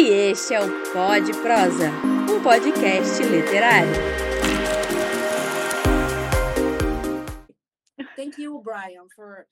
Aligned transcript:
E 0.00 0.30
este 0.30 0.54
é 0.54 0.60
o 0.60 0.66
Pod 0.94 1.30
Prosa, 1.42 1.90
um 2.32 2.42
podcast 2.42 3.22
literário. 3.22 3.92
Thank 8.16 8.40
you, 8.40 8.62
Brian, 8.64 9.04
for 9.14 9.44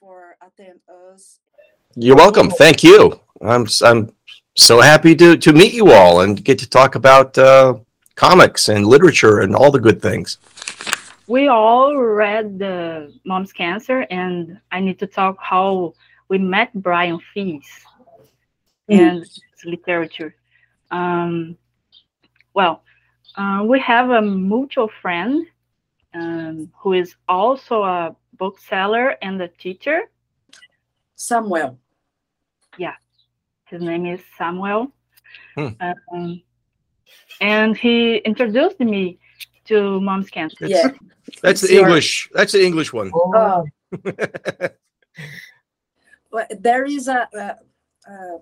for 0.00 0.36
attend 0.40 0.80
us. 0.88 1.38
You're 1.94 2.16
welcome. 2.16 2.48
Thank 2.48 2.82
you. 2.82 3.20
I'm 3.42 3.66
I'm 3.82 4.10
so 4.56 4.80
happy 4.80 5.14
to 5.16 5.36
to 5.36 5.52
meet 5.52 5.74
you 5.74 5.92
all 5.92 6.22
and 6.22 6.42
get 6.42 6.58
to 6.60 6.66
talk 6.66 6.94
about 6.94 7.36
uh, 7.36 7.74
comics 8.14 8.70
and 8.70 8.86
literature 8.86 9.40
and 9.40 9.54
all 9.54 9.70
the 9.70 9.80
good 9.80 10.00
things. 10.00 10.38
We 11.26 11.48
all 11.48 11.94
read 11.98 12.58
the 12.58 13.12
Mom's 13.26 13.52
Cancer, 13.52 14.06
and 14.10 14.58
I 14.72 14.80
need 14.80 14.98
to 15.00 15.06
talk 15.06 15.36
how 15.38 15.92
we 16.30 16.38
met 16.38 16.70
Brian 16.72 17.20
Fies 17.34 17.68
and 18.88 19.26
literature. 19.64 20.34
Um, 20.90 21.56
well, 22.54 22.82
uh, 23.36 23.64
we 23.66 23.80
have 23.80 24.10
a 24.10 24.22
mutual 24.22 24.90
friend 25.00 25.46
um, 26.14 26.70
who 26.76 26.92
is 26.94 27.14
also 27.28 27.82
a 27.82 28.16
bookseller 28.36 29.16
and 29.22 29.40
a 29.40 29.48
teacher. 29.48 30.10
Samuel. 31.14 31.78
Yeah, 32.78 32.94
his 33.66 33.82
name 33.82 34.06
is 34.06 34.20
Samuel. 34.36 34.92
Hmm. 35.54 35.68
Um, 35.80 36.42
and 37.40 37.76
he 37.76 38.16
introduced 38.16 38.80
me 38.80 39.18
to 39.66 40.00
Mom's 40.00 40.30
Cancer. 40.30 40.66
Yeah. 40.66 40.90
That's 41.42 41.60
the 41.60 41.74
your- 41.74 41.86
English. 41.86 42.28
That's 42.32 42.52
the 42.52 42.64
English 42.64 42.92
one. 42.92 43.10
Oh, 43.14 43.64
but 46.32 46.50
there 46.60 46.84
is 46.84 47.08
a, 47.08 47.28
a, 47.34 47.56
a 48.10 48.38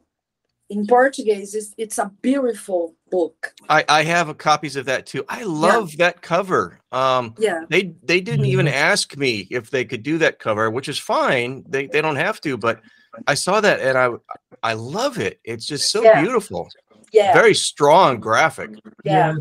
in 0.71 0.87
Portuguese. 0.87 1.55
It's, 1.55 1.75
it's 1.79 1.99
a 1.99 2.13
beautiful 2.23 2.95
book. 3.11 3.55
I 3.69 3.85
I 3.89 4.03
have 4.05 4.29
a 4.29 4.34
copies 4.34 4.77
of 4.77 4.87
that 4.87 5.06
too. 5.06 5.25
I 5.29 5.42
love 5.45 5.97
that 5.98 6.20
cover. 6.23 6.81
Um, 6.92 7.34
Yeah, 7.39 7.61
they 7.69 7.95
they 8.03 8.20
didn't 8.20 8.47
even 8.47 8.69
ask 8.69 9.17
me 9.17 9.47
if 9.51 9.70
they 9.70 9.84
could 9.84 10.03
do 10.03 10.19
that 10.19 10.39
cover, 10.39 10.70
which 10.70 10.89
is 10.89 10.98
fine. 10.98 11.65
They 11.69 11.87
they 11.87 12.01
don't 12.03 12.17
have 12.17 12.41
to, 12.42 12.57
but 12.57 12.81
I 13.27 13.34
saw 13.34 13.61
that 13.61 13.81
and 13.81 13.97
I 13.97 14.09
I 14.62 14.75
love 14.75 15.19
it. 15.19 15.41
It's 15.45 15.67
just 15.67 15.91
so 15.91 16.03
Yeah. 16.05 16.20
beautiful. 16.23 16.69
yeah, 17.12 17.33
Very 17.33 17.55
strong 17.55 18.20
graphic. 18.20 18.70
yeah, 19.05 19.35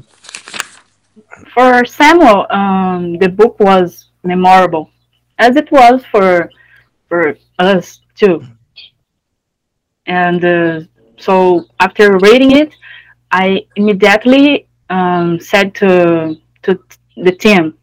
For 1.53 1.83
Samuel, 1.85 2.45
um, 2.49 3.17
the 3.17 3.27
book 3.29 3.59
was 3.59 4.11
memorable, 4.23 4.89
as 5.37 5.55
it 5.57 5.69
was 5.71 6.05
for 6.11 6.49
for 7.09 7.37
us 7.59 7.99
too. 8.15 8.41
And 10.05 10.43
uh, 10.45 10.81
so 11.17 11.65
after 11.79 12.17
reading 12.17 12.51
it, 12.51 12.73
I 13.31 13.65
immediately 13.75 14.67
um, 14.89 15.39
said 15.39 15.75
to 15.75 16.37
to 16.63 16.79
the 17.17 17.31
team, 17.31 17.73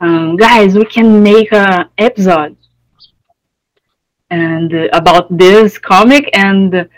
um, 0.00 0.36
guys, 0.36 0.74
we 0.74 0.84
can 0.84 1.22
make 1.22 1.52
a 1.52 1.90
episode 1.98 2.56
and 4.30 4.72
uh, 4.74 4.88
about 4.92 5.36
this 5.36 5.78
comic, 5.78 6.30
and 6.32 6.88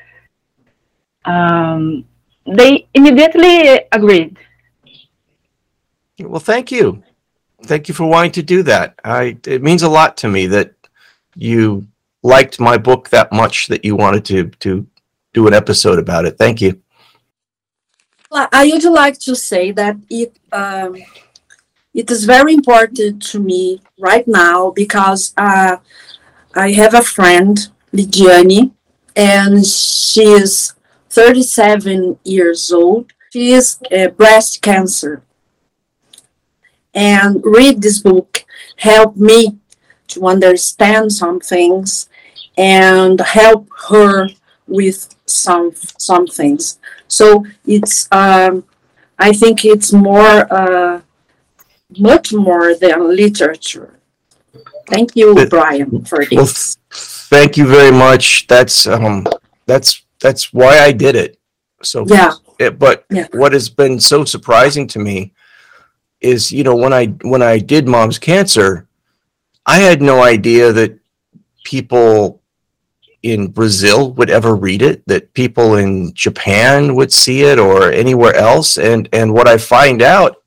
um, 1.24 2.04
they 2.46 2.86
immediately 2.94 3.80
agreed. 3.90 4.38
Well, 6.20 6.40
thank 6.40 6.70
you. 6.70 7.02
Thank 7.64 7.88
you 7.88 7.94
for 7.94 8.06
wanting 8.06 8.32
to 8.32 8.42
do 8.42 8.62
that. 8.64 8.98
I 9.04 9.38
it 9.46 9.62
means 9.62 9.82
a 9.82 9.88
lot 9.88 10.16
to 10.18 10.28
me 10.28 10.46
that 10.48 10.74
you 11.34 11.86
liked 12.22 12.60
my 12.60 12.76
book 12.78 13.08
that 13.10 13.32
much 13.32 13.68
that 13.68 13.84
you 13.84 13.96
wanted 13.96 14.24
to 14.26 14.50
to 14.60 14.86
do 15.32 15.46
an 15.46 15.54
episode 15.54 15.98
about 15.98 16.24
it. 16.24 16.36
Thank 16.38 16.60
you. 16.60 16.80
I 18.34 18.70
would 18.72 18.84
like 18.84 19.18
to 19.20 19.36
say 19.36 19.72
that 19.72 19.96
it 20.08 20.38
um, 20.52 20.96
it 21.92 22.10
is 22.10 22.24
very 22.24 22.54
important 22.54 23.22
to 23.30 23.38
me 23.38 23.82
right 23.98 24.26
now 24.26 24.70
because 24.70 25.34
uh, 25.36 25.76
I 26.54 26.72
have 26.72 26.94
a 26.94 27.02
friend, 27.02 27.68
Lidiane, 27.92 28.72
and 29.14 29.66
she 29.66 30.22
is 30.24 30.72
37 31.10 32.18
years 32.24 32.72
old. 32.72 33.12
She 33.32 33.52
is 33.52 33.78
uh, 33.94 34.08
breast 34.08 34.62
cancer. 34.62 35.22
And 36.94 37.42
read 37.44 37.82
this 37.82 37.98
book 37.98 38.44
helped 38.76 39.18
me 39.18 39.58
to 40.08 40.26
understand 40.26 41.12
some 41.12 41.40
things 41.40 42.08
and 42.56 43.20
help 43.20 43.68
her 43.88 44.28
with 44.66 45.14
some 45.26 45.72
some 45.98 46.26
things. 46.26 46.78
So 47.08 47.44
it's 47.66 48.08
um, 48.12 48.64
I 49.18 49.32
think 49.32 49.64
it's 49.64 49.92
more 49.92 50.52
uh, 50.52 51.00
much 51.98 52.32
more 52.32 52.74
than 52.74 53.14
literature. 53.14 53.98
Thank 54.88 55.16
you, 55.16 55.46
Brian, 55.48 56.04
for 56.04 56.24
this. 56.24 56.76
th- 56.76 56.78
thank 57.30 57.56
you 57.56 57.66
very 57.66 57.92
much. 57.92 58.46
That's 58.46 58.86
um 58.86 59.26
that's 59.66 60.04
that's 60.20 60.52
why 60.52 60.78
I 60.80 60.92
did 60.92 61.16
it. 61.16 61.38
So 61.82 62.04
Yeah. 62.06 62.32
it, 62.58 62.78
but 62.78 63.04
Yeah. 63.10 63.26
what 63.32 63.52
has 63.52 63.68
been 63.68 64.00
so 64.00 64.24
surprising 64.24 64.86
to 64.88 64.98
me 64.98 65.32
is 66.20 66.52
you 66.52 66.62
know 66.64 66.76
when 66.76 66.92
I 66.92 67.06
when 67.22 67.42
I 67.42 67.58
did 67.58 67.88
mom's 67.88 68.18
cancer, 68.18 68.86
I 69.66 69.78
had 69.78 70.02
no 70.02 70.22
idea 70.22 70.72
that 70.72 70.98
people 71.64 72.41
in 73.22 73.48
Brazil 73.48 74.12
would 74.14 74.30
ever 74.30 74.56
read 74.56 74.82
it, 74.82 75.02
that 75.06 75.32
people 75.34 75.76
in 75.76 76.12
Japan 76.14 76.94
would 76.94 77.12
see 77.12 77.42
it 77.42 77.58
or 77.58 77.92
anywhere 77.92 78.34
else. 78.34 78.78
And 78.78 79.08
and 79.12 79.32
what 79.32 79.48
I 79.48 79.58
find 79.58 80.02
out 80.02 80.42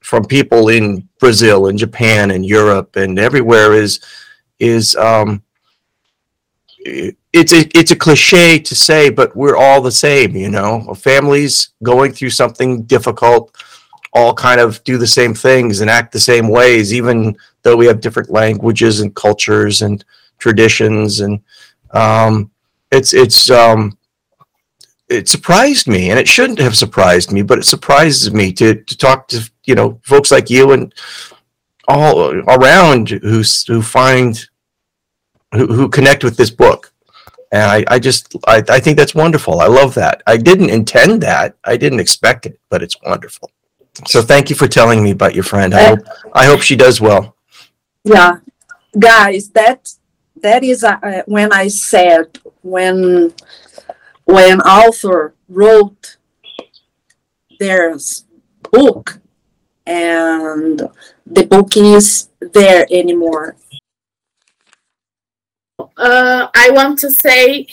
from 0.00 0.24
people 0.24 0.68
in 0.68 1.08
Brazil 1.20 1.68
and 1.68 1.78
Japan 1.78 2.32
and 2.32 2.44
Europe 2.44 2.96
and 2.96 3.18
everywhere 3.18 3.74
is 3.74 4.00
is 4.58 4.96
um 4.96 5.42
it's 6.84 7.52
a 7.52 7.68
it's 7.78 7.90
a 7.92 7.96
cliche 7.96 8.58
to 8.58 8.74
say, 8.74 9.10
but 9.10 9.36
we're 9.36 9.56
all 9.56 9.80
the 9.80 9.92
same, 9.92 10.34
you 10.34 10.50
know. 10.50 10.92
Families 10.94 11.70
going 11.82 12.12
through 12.12 12.30
something 12.30 12.82
difficult 12.82 13.54
all 14.12 14.34
kind 14.34 14.60
of 14.60 14.82
do 14.82 14.98
the 14.98 15.06
same 15.06 15.34
things 15.34 15.80
and 15.80 15.88
act 15.88 16.12
the 16.12 16.18
same 16.18 16.48
ways, 16.48 16.92
even 16.92 17.36
though 17.62 17.76
we 17.76 17.86
have 17.86 18.00
different 18.00 18.30
languages 18.30 19.00
and 19.00 19.14
cultures 19.14 19.82
and 19.82 20.04
traditions 20.40 21.20
and 21.20 21.40
um 21.92 22.50
it's 22.90 23.14
it's 23.14 23.50
um 23.50 23.96
it 25.08 25.28
surprised 25.28 25.86
me 25.86 26.10
and 26.10 26.18
it 26.18 26.26
shouldn't 26.28 26.58
have 26.58 26.76
surprised 26.76 27.30
me 27.32 27.42
but 27.42 27.58
it 27.58 27.64
surprises 27.64 28.32
me 28.32 28.52
to 28.52 28.74
to 28.74 28.96
talk 28.96 29.28
to 29.28 29.48
you 29.64 29.74
know 29.74 30.00
folks 30.02 30.30
like 30.30 30.50
you 30.50 30.72
and 30.72 30.92
all 31.90 32.32
around 32.48 33.08
who 33.10 33.42
who 33.66 33.82
find 33.82 34.48
who, 35.52 35.66
who 35.66 35.88
connect 35.88 36.22
with 36.24 36.36
this 36.36 36.50
book. 36.50 36.92
And 37.52 37.62
I, 37.62 37.84
I 37.88 37.98
just 37.98 38.36
I, 38.46 38.62
I 38.68 38.78
think 38.78 38.96
that's 38.96 39.14
wonderful. 39.14 39.60
I 39.60 39.66
love 39.66 39.94
that. 39.94 40.22
I 40.26 40.36
didn't 40.36 40.70
intend 40.70 41.20
that. 41.22 41.56
I 41.64 41.76
didn't 41.76 42.00
expect 42.00 42.46
it 42.46 42.58
but 42.70 42.82
it's 42.82 42.96
wonderful. 43.02 43.50
So 44.06 44.22
thank 44.22 44.48
you 44.50 44.56
for 44.56 44.68
telling 44.68 45.02
me 45.02 45.10
about 45.10 45.34
your 45.34 45.44
friend. 45.44 45.74
I 45.74 45.88
hope 45.88 45.98
i 46.32 46.46
hope 46.46 46.60
she 46.62 46.76
does 46.76 47.00
well. 47.00 47.36
Yeah, 48.04 48.38
guys, 48.98 49.50
that 49.50 49.92
that 50.42 50.62
is 50.64 50.84
uh, 50.84 51.22
when 51.26 51.52
I 51.52 51.68
said 51.68 52.38
when 52.62 53.32
when 54.24 54.60
author 54.60 55.34
wrote 55.48 56.16
their 57.58 57.96
book 58.72 59.20
and 59.86 60.82
the 61.26 61.46
book 61.46 61.76
is 61.76 62.28
there 62.40 62.86
anymore. 62.90 63.56
uh, 65.96 66.48
I 66.54 66.70
want 66.70 66.98
to 67.00 67.10
say 67.10 67.66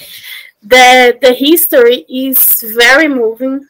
that 0.63 1.21
the 1.21 1.33
history 1.33 2.05
is 2.09 2.63
very 2.75 3.07
moving. 3.07 3.67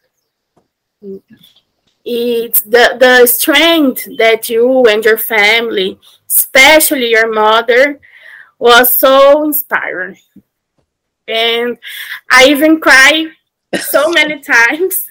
It's 2.04 2.62
the, 2.62 2.96
the 3.00 3.26
strength 3.28 4.08
that 4.18 4.50
you 4.50 4.86
and 4.86 5.04
your 5.04 5.18
family, 5.18 6.00
especially 6.28 7.10
your 7.10 7.32
mother, 7.32 8.00
was 8.60 8.98
so 8.98 9.44
inspiring. 9.44 10.18
And 11.28 11.78
I 12.32 12.48
even 12.48 12.80
cried 12.80 13.28
so 13.80 14.10
many 14.12 14.40
times. 14.40 15.08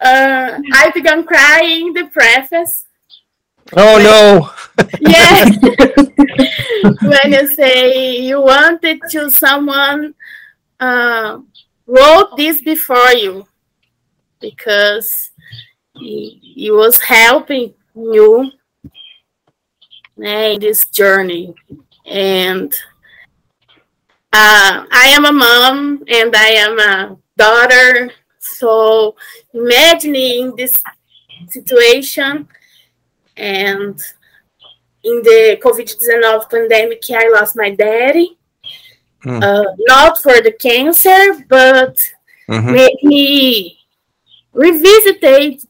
Uh, 0.00 0.58
I 0.72 0.90
began 0.94 1.24
crying 1.24 1.92
the 1.92 2.06
preface 2.12 2.86
oh 3.74 3.98
no 3.98 4.86
yes! 5.00 5.56
when 7.02 7.32
you 7.32 7.46
say 7.48 8.16
you 8.18 8.40
wanted 8.40 9.00
to 9.10 9.30
someone 9.30 10.14
uh, 10.78 11.38
wrote 11.86 12.36
this 12.36 12.60
before 12.60 13.12
you 13.12 13.46
because 14.38 15.30
he, 15.94 16.38
he 16.54 16.70
was 16.70 17.00
helping 17.00 17.72
you 17.94 18.50
in 20.18 20.60
this 20.60 20.86
journey 20.90 21.54
and 22.06 22.72
uh, 24.32 24.84
i 24.90 25.06
am 25.16 25.24
a 25.24 25.32
mom 25.32 26.02
and 26.08 26.34
i 26.36 26.48
am 26.48 26.78
a 26.78 27.16
daughter. 27.36 28.10
So 28.38 29.14
imagining 29.52 30.56
this 30.56 30.74
situation 31.48 32.48
and 33.36 34.00
in 35.04 35.22
the 35.22 35.58
COVID-19 35.62 36.50
pandemic, 36.50 37.02
I 37.10 37.28
lost 37.28 37.56
my 37.56 37.70
daddy. 37.74 38.38
Hmm. 39.22 39.42
Uh, 39.42 39.64
not 39.86 40.22
for 40.22 40.40
the 40.40 40.52
cancer, 40.52 41.44
but 41.48 42.12
Mhm. 42.48 42.72
made 42.72 42.98
me 43.02 43.78
revisit 44.52 45.20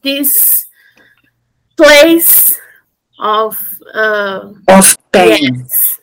this 0.01 0.65
place 1.75 2.57
of 3.19 3.57
uh, 3.93 4.53
Of 4.67 4.97
pain. 5.11 5.55
yes. 5.55 5.96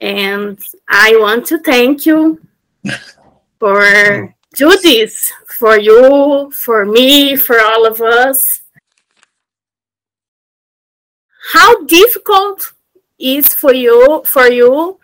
And 0.00 0.58
I 0.88 1.16
want 1.20 1.46
to 1.46 1.58
thank 1.58 2.06
you 2.06 2.40
for 3.58 4.34
do 4.54 4.78
this 4.82 5.30
for 5.46 5.78
you, 5.78 6.50
for 6.52 6.84
me, 6.84 7.36
for 7.36 7.60
all 7.60 7.86
of 7.86 8.00
us. 8.00 8.62
How 11.52 11.84
difficult 11.84 12.72
is 13.18 13.52
for 13.52 13.74
you 13.74 14.22
for 14.24 14.50
you 14.50 14.98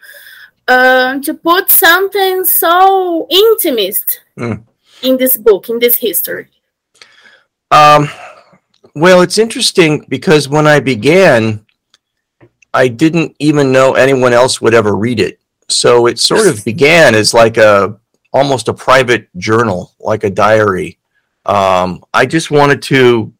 uh, 0.68 1.20
to 1.20 1.34
put 1.34 1.70
something 1.70 2.44
so 2.44 3.26
intimate 3.30 4.20
Mm. 4.38 4.64
in 5.02 5.16
this 5.16 5.36
book, 5.36 5.68
in 5.68 5.78
this 5.78 5.96
history? 5.96 6.48
Um, 7.70 8.08
well, 8.94 9.22
it's 9.22 9.38
interesting 9.38 10.06
because 10.08 10.48
when 10.48 10.66
I 10.66 10.80
began, 10.80 11.65
I 12.76 12.88
didn't 12.88 13.34
even 13.38 13.72
know 13.72 13.94
anyone 13.94 14.34
else 14.34 14.60
would 14.60 14.74
ever 14.74 14.96
read 14.96 15.18
it. 15.18 15.40
So 15.68 16.06
it 16.06 16.18
sort 16.18 16.46
of 16.46 16.62
began 16.70 17.14
as 17.14 17.32
like 17.32 17.56
a 17.56 17.98
almost 18.34 18.68
a 18.68 18.74
private 18.74 19.28
journal, 19.38 19.94
like 19.98 20.24
a 20.24 20.30
diary. 20.30 20.98
Um, 21.46 22.04
I 22.12 22.26
just 22.26 22.50
wanted 22.50 22.82
to 22.82 23.32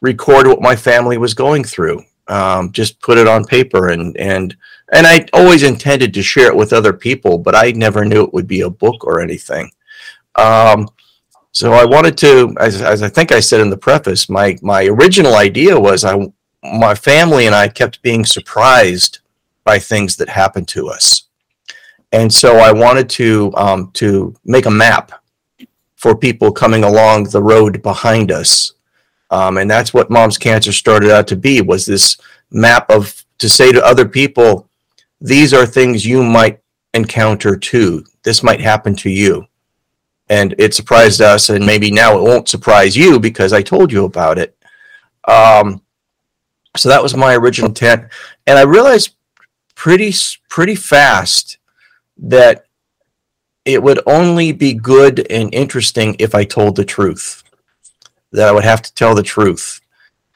record 0.00 0.48
what 0.48 0.60
my 0.60 0.74
family 0.74 1.16
was 1.16 1.32
going 1.32 1.62
through. 1.62 2.02
Um, 2.26 2.72
just 2.72 3.00
put 3.00 3.18
it 3.18 3.28
on 3.28 3.44
paper 3.44 3.90
and 3.90 4.16
and 4.16 4.56
and 4.92 5.06
I 5.06 5.26
always 5.32 5.62
intended 5.62 6.12
to 6.14 6.22
share 6.22 6.48
it 6.48 6.56
with 6.56 6.72
other 6.72 6.92
people, 6.92 7.38
but 7.38 7.54
I 7.54 7.70
never 7.70 8.04
knew 8.04 8.24
it 8.24 8.34
would 8.34 8.48
be 8.48 8.62
a 8.62 8.70
book 8.70 9.04
or 9.04 9.20
anything. 9.20 9.70
Um, 10.34 10.88
so 11.52 11.72
I 11.72 11.84
wanted 11.84 12.18
to, 12.18 12.54
as, 12.60 12.82
as 12.82 13.02
I 13.02 13.08
think 13.08 13.32
I 13.32 13.40
said 13.40 13.60
in 13.60 13.70
the 13.70 13.76
preface, 13.76 14.28
my 14.28 14.58
my 14.60 14.86
original 14.86 15.36
idea 15.36 15.78
was 15.78 16.04
I 16.04 16.16
my 16.74 16.94
family 16.94 17.46
and 17.46 17.54
I 17.54 17.68
kept 17.68 18.02
being 18.02 18.24
surprised 18.24 19.20
by 19.64 19.78
things 19.78 20.16
that 20.16 20.28
happened 20.28 20.68
to 20.68 20.88
us, 20.88 21.24
and 22.12 22.32
so 22.32 22.58
I 22.58 22.72
wanted 22.72 23.08
to 23.10 23.52
um, 23.56 23.90
to 23.94 24.34
make 24.44 24.66
a 24.66 24.70
map 24.70 25.12
for 25.96 26.16
people 26.16 26.52
coming 26.52 26.84
along 26.84 27.24
the 27.24 27.42
road 27.42 27.82
behind 27.82 28.30
us, 28.30 28.72
um, 29.30 29.58
and 29.58 29.70
that's 29.70 29.92
what 29.92 30.10
Mom's 30.10 30.38
Cancer 30.38 30.72
started 30.72 31.10
out 31.10 31.26
to 31.28 31.36
be 31.36 31.60
was 31.60 31.86
this 31.86 32.16
map 32.50 32.90
of 32.90 33.24
to 33.38 33.48
say 33.48 33.72
to 33.72 33.84
other 33.84 34.08
people, 34.08 34.68
these 35.20 35.52
are 35.52 35.66
things 35.66 36.06
you 36.06 36.22
might 36.22 36.60
encounter 36.94 37.56
too. 37.56 38.04
This 38.22 38.42
might 38.42 38.60
happen 38.60 38.94
to 38.96 39.10
you. 39.10 39.46
And 40.28 40.54
it 40.58 40.74
surprised 40.74 41.20
us 41.20 41.50
and 41.50 41.64
maybe 41.64 41.90
now 41.90 42.18
it 42.18 42.22
won't 42.22 42.48
surprise 42.48 42.96
you 42.96 43.20
because 43.20 43.52
i 43.52 43.62
told 43.62 43.92
you 43.92 44.04
about 44.04 44.38
it. 44.38 44.56
Um, 45.28 45.82
so 46.76 46.88
that 46.88 47.02
was 47.02 47.16
my 47.16 47.34
original 47.34 47.68
intent 47.68 48.04
and 48.46 48.58
i 48.58 48.62
realized 48.62 49.14
pretty 49.74 50.12
pretty 50.48 50.74
fast 50.74 51.58
that 52.16 52.64
it 53.64 53.82
would 53.82 54.00
only 54.06 54.52
be 54.52 54.72
good 54.72 55.26
and 55.30 55.52
interesting 55.54 56.16
if 56.18 56.34
i 56.34 56.44
told 56.44 56.76
the 56.76 56.84
truth 56.84 57.42
that 58.32 58.48
i 58.48 58.52
would 58.52 58.64
have 58.64 58.82
to 58.82 58.94
tell 58.94 59.14
the 59.14 59.22
truth 59.22 59.80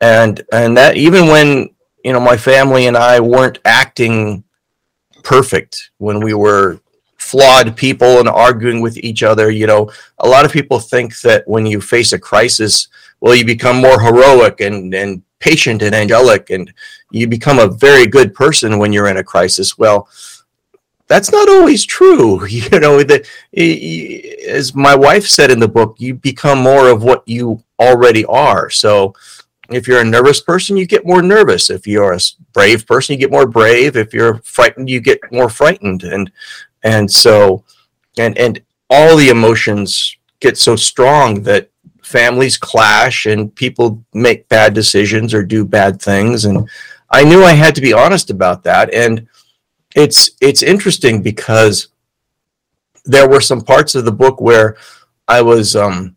and 0.01 0.43
and 0.53 0.77
that 0.77 0.97
even 0.97 1.27
when 1.27 1.69
you 2.05 2.13
know 2.13 2.21
my 2.21 2.37
family 2.37 2.87
and 2.87 2.97
i 2.97 3.21
weren't 3.21 3.59
acting 3.65 4.43
perfect 5.23 5.91
when 5.99 6.21
we 6.21 6.35
were 6.35 6.81
flawed 7.21 7.77
people 7.77 8.19
and 8.19 8.29
arguing 8.29 8.81
with 8.81 8.97
each 8.99 9.23
other. 9.23 9.51
You 9.51 9.67
know, 9.67 9.91
a 10.19 10.29
lot 10.29 10.45
of 10.45 10.53
people 10.53 10.81
think 10.81 11.21
that 11.21 11.47
when 11.47 11.67
you 11.67 11.81
face 11.81 12.13
a 12.13 12.19
crisis, 12.19 12.89
well, 13.21 13.35
you 13.35 13.45
become 13.45 13.77
more 13.77 14.01
heroic 14.01 14.61
and, 14.61 14.93
and 14.95 15.23
patient 15.41 15.83
and 15.83 15.95
angelic, 15.95 16.51
and 16.51 16.73
you 17.11 17.27
become 17.27 17.59
a 17.59 17.69
very 17.69 18.07
good 18.07 18.35
person 18.35 18.79
when 18.79 18.93
you're 18.93 19.09
in 19.09 19.17
a 19.17 19.25
crisis. 19.25 19.77
Well, 19.77 20.09
that's 21.09 21.33
not 21.33 21.49
always 21.49 21.85
true. 21.85 22.47
You 22.49 22.79
know, 22.79 23.03
as 24.49 24.75
my 24.75 24.95
wife 24.95 25.27
said 25.27 25.51
in 25.51 25.59
the 25.59 25.69
book, 25.69 25.97
you 25.99 26.15
become 26.15 26.61
more 26.61 26.89
of 26.89 27.03
what 27.03 27.27
you 27.27 27.65
already 27.81 28.25
are. 28.27 28.71
So, 28.71 29.15
if 29.71 29.87
you're 29.87 30.01
a 30.01 30.05
nervous 30.05 30.41
person, 30.41 30.77
you 30.77 30.87
get 30.87 31.07
more 31.07 31.23
nervous. 31.23 31.71
If 31.71 31.87
you're 31.87 32.13
a 32.13 32.21
brave 32.53 32.87
person, 32.87 33.15
you 33.15 33.19
get 33.19 33.31
more 33.31 33.47
brave. 33.47 33.97
If 33.97 34.13
you're 34.13 34.39
frightened, 34.39 34.91
you 34.91 35.01
get 35.01 35.21
more 35.33 35.49
frightened. 35.49 36.03
And 36.03 36.31
and 36.83 37.11
so 37.11 37.65
and 38.19 38.37
and 38.39 38.61
all 38.89 39.17
the 39.17 39.29
emotions 39.29 40.17
get 40.41 40.59
so 40.59 40.77
strong 40.77 41.43
that 41.43 41.70
families 42.11 42.57
clash 42.57 43.27
and 43.27 43.55
people 43.55 44.05
make 44.13 44.49
bad 44.49 44.75
decisions 44.75 45.33
or 45.33 45.43
do 45.43 45.65
bad 45.65 46.01
things. 46.01 46.45
And 46.45 46.69
i 47.11 47.25
knew 47.25 47.43
i 47.43 47.53
had 47.53 47.75
to 47.75 47.81
be 47.81 47.93
honest 47.93 48.31
about 48.31 48.65
that. 48.65 48.93
And 48.93 49.29
it's 49.95 50.31
it's 50.41 50.63
interesting 50.63 51.23
because 51.23 51.89
there 53.05 53.29
were 53.29 53.41
some 53.41 53.61
parts 53.61 53.95
of 53.95 54.05
the 54.05 54.13
book 54.13 54.41
where 54.41 54.77
i 55.27 55.41
was 55.43 55.75
um 55.75 56.15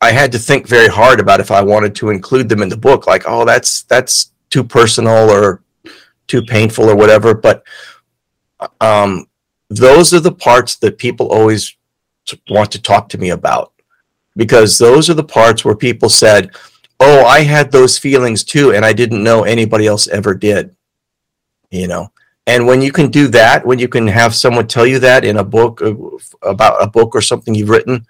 i 0.00 0.10
had 0.10 0.32
to 0.32 0.38
think 0.38 0.66
very 0.66 0.88
hard 0.88 1.20
about 1.20 1.40
if 1.40 1.50
i 1.50 1.62
wanted 1.62 1.94
to 1.94 2.10
include 2.10 2.48
them 2.48 2.62
in 2.62 2.68
the 2.70 2.76
book 2.88 3.06
like 3.06 3.22
oh 3.26 3.44
that's 3.44 3.82
that's 3.82 4.32
too 4.54 4.64
personal 4.64 5.30
or 5.30 5.62
too 6.26 6.42
painful 6.42 6.88
or 6.88 6.96
whatever. 6.96 7.34
But 7.34 7.64
um 8.80 9.26
those 9.68 10.14
are 10.14 10.20
the 10.20 10.32
parts 10.32 10.76
that 10.76 10.98
people 10.98 11.26
always 11.32 11.76
want 12.48 12.70
to 12.72 12.80
talk 12.80 13.08
to 13.10 13.18
me 13.18 13.30
about 13.30 13.72
because 14.36 14.78
those 14.78 15.08
are 15.10 15.14
the 15.14 15.24
parts 15.24 15.64
where 15.64 15.76
people 15.76 16.08
said, 16.08 16.50
"Oh, 17.00 17.24
I 17.24 17.42
had 17.42 17.70
those 17.70 17.98
feelings 17.98 18.44
too 18.44 18.72
and 18.72 18.84
I 18.84 18.92
didn't 18.92 19.22
know 19.22 19.44
anybody 19.44 19.86
else 19.86 20.08
ever 20.08 20.34
did." 20.34 20.74
You 21.70 21.88
know. 21.88 22.10
And 22.46 22.66
when 22.66 22.82
you 22.82 22.92
can 22.92 23.10
do 23.10 23.28
that, 23.28 23.64
when 23.64 23.78
you 23.78 23.88
can 23.88 24.06
have 24.06 24.34
someone 24.34 24.66
tell 24.66 24.86
you 24.86 24.98
that 24.98 25.24
in 25.24 25.38
a 25.38 25.44
book 25.44 25.80
uh, 25.80 25.94
about 26.42 26.82
a 26.82 26.86
book 26.86 27.14
or 27.14 27.22
something 27.22 27.54
you've 27.54 27.70
written, 27.70 28.06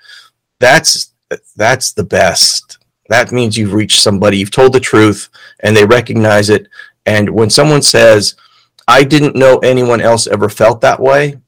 that's 0.58 1.12
that's 1.56 1.92
the 1.92 2.04
best. 2.04 2.78
That 3.08 3.32
means 3.32 3.56
you've 3.56 3.74
reached 3.74 4.00
somebody, 4.00 4.38
you've 4.38 4.50
told 4.50 4.72
the 4.72 4.80
truth 4.80 5.28
and 5.60 5.76
they 5.76 5.84
recognize 5.84 6.50
it. 6.50 6.68
And 7.06 7.28
when 7.30 7.50
someone 7.50 7.82
says, 7.82 8.34
"I 8.88 9.04
didn't 9.04 9.36
know 9.36 9.58
anyone 9.58 10.00
else 10.00 10.26
ever 10.26 10.48
felt 10.48 10.80
that 10.80 11.00
way," 11.00 11.38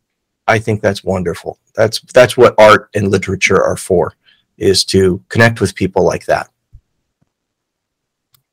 I 0.47 0.59
think 0.59 0.81
that's 0.81 1.03
wonderful. 1.03 1.59
That's 1.75 2.01
that's 2.15 2.37
what 2.37 2.55
art 2.59 2.91
and 2.95 3.11
literature 3.11 3.63
are 3.63 3.77
for, 3.77 4.15
is 4.59 4.85
to 4.85 5.23
connect 5.29 5.61
with 5.61 5.75
people 5.75 6.05
like 6.05 6.27
that. 6.27 6.51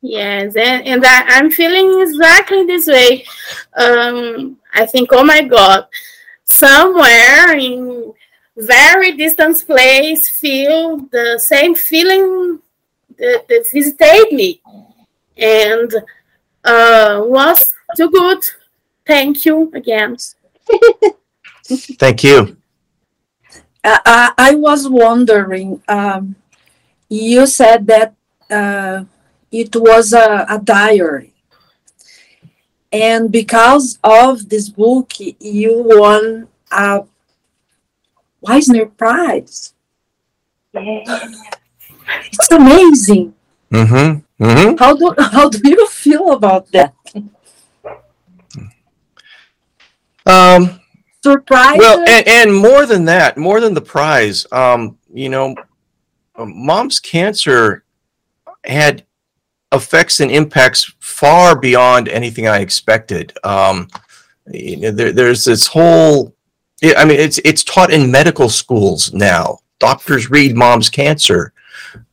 Yes, 0.00 0.54
and, 0.54 0.86
and 0.86 1.04
I, 1.04 1.22
I'm 1.28 1.50
feeling 1.50 2.02
exactly 2.02 2.66
this 2.66 2.86
way. 2.86 3.24
Um, 3.74 4.58
I 4.74 4.84
think, 4.84 5.08
oh 5.12 5.24
my 5.24 5.42
God, 5.42 5.86
somewhere 6.44 7.56
in 7.56 8.12
very 8.56 9.12
distant 9.16 9.64
place, 9.66 10.28
feel 10.28 10.98
the 11.10 11.38
same 11.38 11.74
feeling 11.74 12.60
that, 13.18 13.48
that 13.48 13.64
visited 13.72 14.32
me, 14.32 14.60
and 15.38 15.92
uh, 16.64 17.22
was 17.24 17.72
too 17.96 18.10
good. 18.10 18.44
Thank 19.06 19.46
you 19.46 19.70
again. 19.74 20.16
Thank 21.98 22.24
you. 22.24 22.58
I, 23.84 24.00
I 24.04 24.32
I 24.38 24.54
was 24.54 24.88
wondering, 24.88 25.82
um, 25.86 26.36
you 27.08 27.46
said 27.46 27.86
that 27.86 28.14
uh, 28.50 29.04
it 29.52 29.76
was 29.76 30.12
a, 30.12 30.46
a 30.48 30.58
diary. 30.58 31.32
And 32.92 33.30
because 33.30 33.98
of 34.04 34.48
this 34.48 34.68
book, 34.68 35.12
you 35.18 35.82
won 35.84 36.48
a 36.70 37.02
Eisner 38.46 38.86
Prize. 38.86 39.74
It's 40.72 42.50
amazing. 42.50 43.34
Mm-hmm. 43.72 44.44
Mm-hmm. 44.44 44.76
How 44.78 44.94
do, 44.94 45.14
how 45.18 45.48
do 45.48 45.58
you 45.64 45.86
feel 45.88 46.32
about 46.32 46.70
that? 46.72 46.94
Um, 50.26 50.80
Surprised? 51.24 51.78
well, 51.78 52.00
and, 52.06 52.28
and 52.28 52.54
more 52.54 52.86
than 52.86 53.04
that, 53.06 53.36
more 53.36 53.60
than 53.60 53.74
the 53.74 53.80
prize, 53.80 54.46
um, 54.52 54.98
you 55.12 55.28
know, 55.28 55.54
mom's 56.38 57.00
cancer 57.00 57.84
had 58.64 59.04
effects 59.72 60.20
and 60.20 60.30
impacts 60.30 60.92
far 61.00 61.58
beyond 61.58 62.08
anything 62.08 62.46
I 62.46 62.58
expected. 62.58 63.36
Um, 63.42 63.88
you 64.52 64.76
know, 64.76 64.90
there, 64.90 65.12
there's 65.12 65.44
this 65.44 65.66
whole, 65.66 66.34
I 66.96 67.04
mean, 67.04 67.18
it's 67.18 67.40
it's 67.44 67.64
taught 67.64 67.92
in 67.92 68.10
medical 68.10 68.48
schools 68.48 69.12
now 69.12 69.58
doctors 69.78 70.30
read 70.30 70.56
Mom's 70.56 70.88
Cancer 70.88 71.52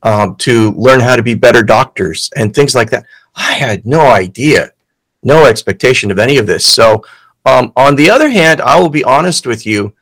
um, 0.04 0.36
to 0.38 0.72
learn 0.72 1.00
how 1.00 1.16
to 1.16 1.24
be 1.24 1.34
better 1.34 1.64
doctors 1.64 2.30
and 2.36 2.54
things 2.54 2.76
like 2.76 2.90
that. 2.90 3.06
I 3.36 3.54
had 3.54 3.86
no 3.86 4.02
idea, 4.02 4.72
no 5.24 5.46
expectation 5.46 6.12
of 6.12 6.20
any 6.20 6.38
of 6.38 6.48
this. 6.48 6.66
So, 6.66 7.04
um, 7.46 7.72
on 7.76 7.96
the 7.96 8.10
other 8.10 8.30
hand, 8.30 8.62
I 8.62 8.80
will 8.80 8.90
be 8.90 9.04
honest 9.04 9.48
with 9.48 9.66
you. 9.66 9.94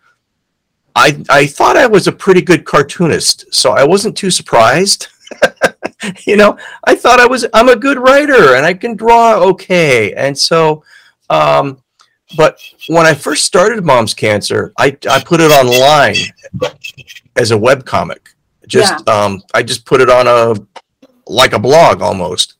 I, 0.95 1.23
I 1.29 1.45
thought 1.45 1.77
I 1.77 1.87
was 1.87 2.07
a 2.07 2.11
pretty 2.11 2.41
good 2.41 2.65
cartoonist, 2.65 3.53
so 3.53 3.71
I 3.71 3.85
wasn't 3.85 4.17
too 4.17 4.31
surprised. 4.31 5.07
you 6.25 6.35
know, 6.35 6.57
I 6.85 6.95
thought 6.95 7.19
I 7.19 7.27
was 7.27 7.45
I'm 7.53 7.69
a 7.69 7.75
good 7.75 7.99
writer 7.99 8.55
and 8.55 8.65
I 8.65 8.73
can 8.73 8.95
draw 8.95 9.35
okay. 9.49 10.13
And 10.13 10.37
so 10.37 10.83
um 11.29 11.81
but 12.37 12.59
when 12.87 13.05
I 13.05 13.13
first 13.13 13.45
started 13.45 13.83
Mom's 13.83 14.13
Cancer, 14.13 14.73
I 14.77 14.97
I 15.09 15.21
put 15.23 15.41
it 15.41 15.51
online 15.51 16.15
as 17.35 17.51
a 17.51 17.57
web 17.57 17.85
comic. 17.85 18.33
Just 18.67 19.03
yeah. 19.07 19.13
um 19.13 19.41
I 19.53 19.63
just 19.63 19.85
put 19.85 20.01
it 20.01 20.09
on 20.09 20.27
a 20.27 20.55
like 21.27 21.53
a 21.53 21.59
blog 21.59 22.01
almost. 22.01 22.55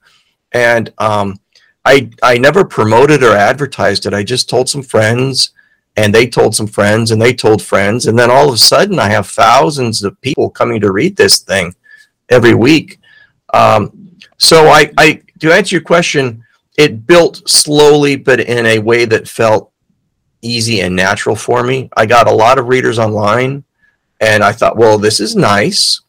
And 0.51 0.93
um 0.98 1.39
I 1.86 2.09
I 2.21 2.38
never 2.38 2.63
promoted 2.65 3.24
or 3.24 3.36
advertised 3.36 4.05
it. 4.05 4.13
I 4.13 4.24
just 4.24 4.50
told 4.50 4.69
some 4.69 4.83
friends 4.83 5.51
and 5.95 6.13
they 6.13 6.27
told 6.27 6.55
some 6.55 6.67
friends 6.67 7.12
and 7.12 7.21
they 7.21 7.33
told 7.33 7.62
friends 7.62 8.05
and 8.05 8.17
then 8.17 8.29
all 8.29 8.48
of 8.48 8.53
a 8.53 8.57
sudden 8.57 9.00
I 9.00 9.09
have 9.09 9.27
thousands 9.27 10.03
of 10.03 10.19
people 10.21 10.50
coming 10.50 10.79
to 10.81 10.91
read 10.91 11.15
this 11.15 11.39
thing 11.39 11.75
every 12.29 12.53
week. 12.53 13.00
Um, 13.53 14.17
so 14.38 14.67
I, 14.67 14.91
I 14.98 15.21
to 15.39 15.51
answer 15.51 15.75
your 15.75 15.83
question, 15.83 16.43
it 16.77 17.05
built 17.07 17.48
slowly, 17.50 18.15
but 18.15 18.39
in 18.39 18.65
a 18.65 18.79
way 18.79 19.05
that 19.05 19.27
felt 19.27 19.71
easy 20.41 20.81
and 20.81 20.95
natural 20.95 21.36
for 21.36 21.63
me. 21.63 21.89
I 21.95 22.05
got 22.05 22.27
a 22.27 22.33
lot 22.33 22.57
of 22.57 22.67
readers 22.67 23.00
online, 23.00 23.63
and 24.21 24.43
I 24.43 24.51
thought, 24.51 24.77
well, 24.77 24.98
this 24.98 25.19
is 25.19 25.36
nice. 25.36 26.01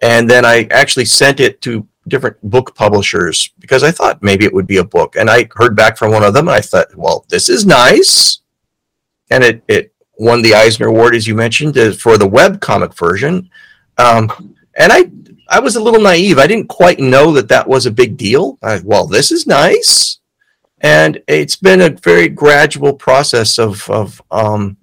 And 0.00 0.28
then 0.28 0.44
I 0.44 0.66
actually 0.70 1.04
sent 1.04 1.40
it 1.40 1.60
to 1.62 1.86
different 2.08 2.36
book 2.42 2.74
publishers 2.74 3.50
because 3.58 3.82
I 3.82 3.90
thought 3.90 4.22
maybe 4.22 4.44
it 4.44 4.52
would 4.52 4.66
be 4.66 4.78
a 4.78 4.84
book. 4.84 5.16
And 5.16 5.30
I 5.30 5.48
heard 5.54 5.76
back 5.76 5.96
from 5.96 6.12
one 6.12 6.24
of 6.24 6.34
them, 6.34 6.48
and 6.48 6.56
I 6.56 6.60
thought, 6.60 6.94
well, 6.96 7.24
this 7.28 7.48
is 7.48 7.64
nice. 7.66 8.40
And 9.30 9.44
it, 9.44 9.62
it 9.68 9.94
won 10.18 10.42
the 10.42 10.54
Eisner 10.54 10.88
Award, 10.88 11.14
as 11.14 11.26
you 11.26 11.34
mentioned, 11.34 11.78
uh, 11.78 11.92
for 11.92 12.18
the 12.18 12.28
web 12.28 12.60
comic 12.60 12.94
version. 12.94 13.50
Um, 13.98 14.56
and 14.76 14.92
I 14.92 15.10
I 15.48 15.60
was 15.60 15.76
a 15.76 15.82
little 15.82 16.00
naive. 16.00 16.38
I 16.38 16.46
didn't 16.46 16.68
quite 16.68 16.98
know 16.98 17.32
that 17.32 17.48
that 17.48 17.68
was 17.68 17.84
a 17.84 17.90
big 17.90 18.16
deal. 18.16 18.58
I, 18.62 18.80
well, 18.84 19.06
this 19.06 19.30
is 19.30 19.46
nice, 19.46 20.18
and 20.80 21.22
it's 21.28 21.56
been 21.56 21.82
a 21.82 21.90
very 21.90 22.28
gradual 22.28 22.94
process 22.94 23.58
of 23.58 23.88
of 23.90 24.22
um, 24.30 24.76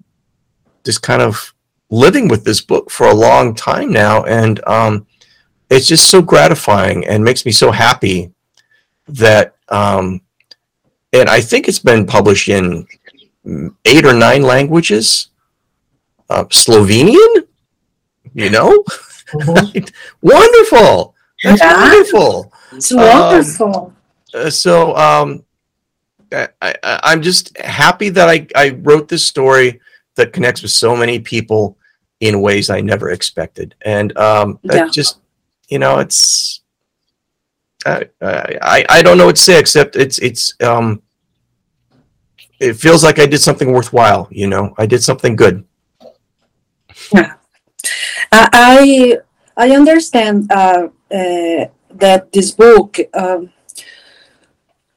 just 0.84 1.02
kind 1.02 1.22
of 1.22 1.54
living 1.90 2.28
with 2.28 2.44
this 2.44 2.60
book 2.60 2.90
for 2.90 3.08
a 3.08 3.14
long 3.14 3.54
time 3.54 3.92
now, 3.92 4.22
and 4.24 4.64
um, 4.68 5.06
it's 5.70 5.86
just 5.86 6.10
so 6.10 6.20
gratifying 6.20 7.06
and 7.06 7.24
makes 7.24 7.46
me 7.46 7.52
so 7.52 7.70
happy 7.70 8.32
that. 9.08 9.54
Um, 9.68 10.20
and 11.12 11.28
I 11.28 11.40
think 11.40 11.68
it's 11.68 11.78
been 11.78 12.06
published 12.06 12.48
in 12.48 12.86
eight 13.84 14.04
or 14.04 14.14
nine 14.14 14.42
languages. 14.42 15.28
Uh, 16.28 16.44
Slovenian, 16.44 17.46
you 18.34 18.50
know. 18.50 18.84
Mm-hmm. 19.32 19.84
wonderful. 20.22 21.14
That's 21.42 21.60
yeah. 21.60 21.82
wonderful. 21.82 22.52
It's 22.72 22.92
wonderful. 22.92 23.74
Um, 23.74 23.96
uh, 24.32 24.50
so 24.50 24.96
um, 24.96 25.44
I, 26.32 26.48
I, 26.62 26.74
I'm 26.82 27.22
just 27.22 27.56
happy 27.58 28.08
that 28.10 28.28
I, 28.28 28.46
I 28.54 28.70
wrote 28.70 29.08
this 29.08 29.24
story 29.24 29.80
that 30.14 30.32
connects 30.32 30.62
with 30.62 30.70
so 30.70 30.94
many 30.94 31.18
people 31.18 31.76
in 32.20 32.42
ways 32.42 32.70
I 32.70 32.80
never 32.80 33.10
expected. 33.10 33.74
And 33.82 34.16
um, 34.18 34.58
yeah. 34.62 34.88
just, 34.88 35.19
you 35.70 35.78
know, 35.78 35.98
it's, 35.98 36.60
I, 37.86 38.08
I, 38.20 38.84
I 38.88 39.02
don't 39.02 39.16
know 39.16 39.26
what 39.26 39.36
to 39.36 39.42
say 39.42 39.58
except 39.58 39.96
it's, 39.96 40.18
it's, 40.18 40.54
um, 40.60 41.02
it 42.58 42.74
feels 42.74 43.02
like 43.02 43.18
I 43.18 43.26
did 43.26 43.40
something 43.40 43.72
worthwhile, 43.72 44.28
you 44.30 44.46
know, 44.46 44.74
I 44.76 44.86
did 44.86 45.02
something 45.02 45.34
good. 45.36 45.64
Yeah. 47.12 47.34
I 48.32 49.18
I 49.56 49.70
understand 49.70 50.50
uh, 50.52 50.88
uh, 51.10 51.66
that 51.90 52.32
this 52.32 52.50
book, 52.52 52.98
um, 53.14 53.52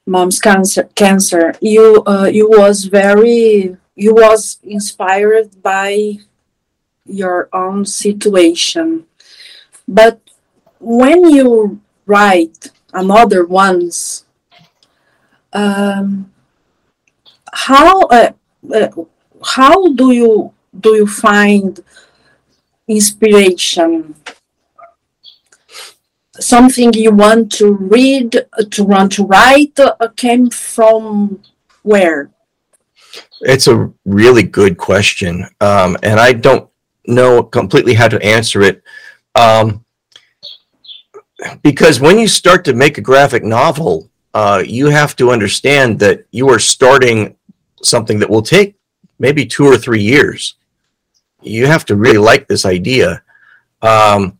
"Mom's 0.06 0.40
Cancer," 0.40 0.88
cancer, 0.94 1.54
you 1.60 2.02
uh, 2.06 2.30
you 2.32 2.48
was 2.48 2.84
very 2.84 3.76
you 3.94 4.14
was 4.14 4.58
inspired 4.62 5.62
by 5.62 6.18
your 7.06 7.48
own 7.52 7.84
situation, 7.84 9.06
but 9.86 10.20
when 10.84 11.30
you 11.30 11.80
write 12.06 12.70
another 12.92 13.44
ones, 13.46 14.24
um, 15.52 16.30
how 17.52 18.02
uh, 18.02 18.32
uh, 18.74 18.88
how 19.44 19.92
do 19.94 20.12
you 20.12 20.52
do 20.78 20.94
you 20.94 21.06
find 21.06 21.80
inspiration? 22.88 24.14
Something 26.38 26.92
you 26.92 27.12
want 27.12 27.52
to 27.52 27.72
read 27.72 28.44
to 28.70 28.84
want 28.84 29.12
to 29.12 29.24
write 29.24 29.78
uh, 29.78 29.94
came 30.16 30.50
from 30.50 31.40
where? 31.82 32.30
It's 33.40 33.68
a 33.68 33.92
really 34.04 34.42
good 34.42 34.76
question 34.76 35.46
um, 35.60 35.96
and 36.02 36.18
i 36.18 36.32
don't 36.32 36.68
know 37.06 37.42
completely 37.42 37.94
how 37.94 38.08
to 38.08 38.22
answer 38.24 38.62
it. 38.62 38.82
Um, 39.34 39.83
because 41.62 42.00
when 42.00 42.18
you 42.18 42.28
start 42.28 42.64
to 42.64 42.74
make 42.74 42.98
a 42.98 43.02
graphic 43.02 43.44
novel 43.44 44.10
uh, 44.34 44.62
you 44.66 44.86
have 44.86 45.14
to 45.16 45.30
understand 45.30 45.98
that 45.98 46.26
you 46.30 46.48
are 46.48 46.58
starting 46.58 47.36
something 47.82 48.18
that 48.18 48.30
will 48.30 48.42
take 48.42 48.76
maybe 49.18 49.46
two 49.46 49.64
or 49.64 49.76
three 49.76 50.02
years 50.02 50.56
you 51.44 51.66
have 51.66 51.84
to 51.86 51.96
really 51.96 52.18
like 52.18 52.48
this 52.48 52.64
idea. 52.64 53.22
Um, 53.82 54.38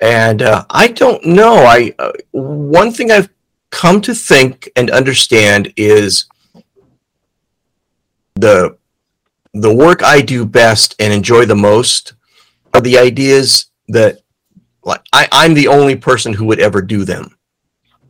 and 0.00 0.42
uh, 0.42 0.64
I 0.70 0.88
don't 0.88 1.24
know. 1.24 1.56
I 1.64 1.94
uh, 1.98 2.12
one 2.32 2.92
thing 2.92 3.10
I've 3.10 3.30
come 3.70 4.00
to 4.02 4.14
think 4.14 4.70
and 4.76 4.90
understand 4.90 5.72
is 5.76 6.26
the 8.34 8.76
the 9.54 9.74
work 9.74 10.02
I 10.02 10.20
do 10.20 10.44
best 10.44 10.94
and 10.98 11.12
enjoy 11.12 11.46
the 11.46 11.56
most 11.56 12.14
are 12.74 12.80
the 12.80 12.98
ideas 12.98 13.66
that 13.88 14.20
like 14.88 15.02
I, 15.12 15.28
I'm 15.30 15.54
the 15.54 15.68
only 15.68 15.96
person 15.96 16.32
who 16.32 16.46
would 16.46 16.60
ever 16.60 16.82
do 16.82 17.04
them. 17.04 17.36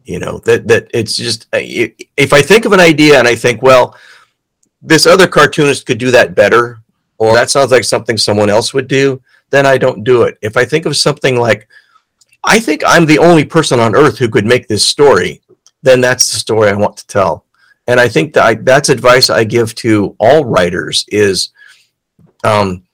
You 0.04 0.18
know 0.18 0.38
that 0.40 0.66
that 0.68 0.88
it's 0.94 1.16
just 1.16 1.46
if 1.52 2.32
I 2.32 2.40
think 2.40 2.64
of 2.64 2.72
an 2.72 2.80
idea 2.80 3.18
and 3.18 3.28
I 3.28 3.34
think, 3.34 3.60
well, 3.62 3.96
this 4.80 5.06
other 5.06 5.28
cartoonist 5.28 5.84
could 5.84 5.98
do 5.98 6.10
that 6.12 6.34
better 6.34 6.80
or 7.18 7.34
that 7.34 7.50
sounds 7.50 7.72
like 7.72 7.84
something 7.84 8.16
someone 8.16 8.48
else 8.48 8.72
would 8.72 8.88
do, 8.88 9.20
then 9.50 9.66
I 9.66 9.76
don't 9.76 10.04
do 10.04 10.22
it. 10.22 10.38
If 10.40 10.56
I 10.56 10.64
think 10.64 10.86
of 10.86 10.96
something 10.96 11.36
like, 11.36 11.68
I 12.44 12.60
think 12.60 12.82
I'm 12.86 13.04
the 13.04 13.18
only 13.18 13.44
person 13.44 13.80
on 13.80 13.96
earth 13.96 14.18
who 14.18 14.28
could 14.28 14.46
make 14.46 14.68
this 14.68 14.86
story, 14.86 15.42
then 15.82 16.00
that's 16.00 16.32
the 16.32 16.38
story 16.38 16.70
I 16.70 16.74
want 16.74 16.96
to 16.98 17.06
tell. 17.08 17.44
And 17.88 17.98
I 17.98 18.08
think 18.08 18.34
that 18.34 18.44
I, 18.44 18.54
that's 18.54 18.88
advice 18.88 19.30
I 19.30 19.44
give 19.44 19.74
to 19.76 20.14
all 20.20 20.44
writers 20.44 21.04
is 21.08 21.50
um, 22.44 22.84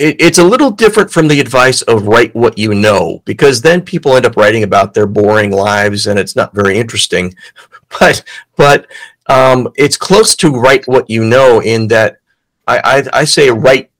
it, 0.00 0.06
it, 0.06 0.20
it's 0.20 0.38
a 0.38 0.44
little 0.44 0.70
different 0.70 1.10
from 1.10 1.28
the 1.28 1.40
advice 1.40 1.82
of 1.82 2.06
write 2.06 2.34
what 2.34 2.58
you 2.58 2.74
know, 2.74 3.22
because 3.24 3.60
then 3.60 3.82
people 3.82 4.16
end 4.16 4.26
up 4.26 4.36
writing 4.36 4.62
about 4.62 4.94
their 4.94 5.06
boring 5.06 5.50
lives 5.50 6.06
and 6.06 6.18
it's 6.18 6.36
not 6.36 6.54
very 6.54 6.78
interesting. 6.78 7.34
But, 7.98 8.22
but 8.54 8.86
um, 9.26 9.72
it's 9.74 9.96
close 9.96 10.36
to 10.36 10.52
write 10.52 10.86
what 10.86 11.10
you 11.10 11.24
know 11.24 11.60
in 11.60 11.88
that 11.88 12.18
I, 12.68 12.78
I, 12.78 13.20
I 13.20 13.24
say 13.24 13.50
write 13.50 13.90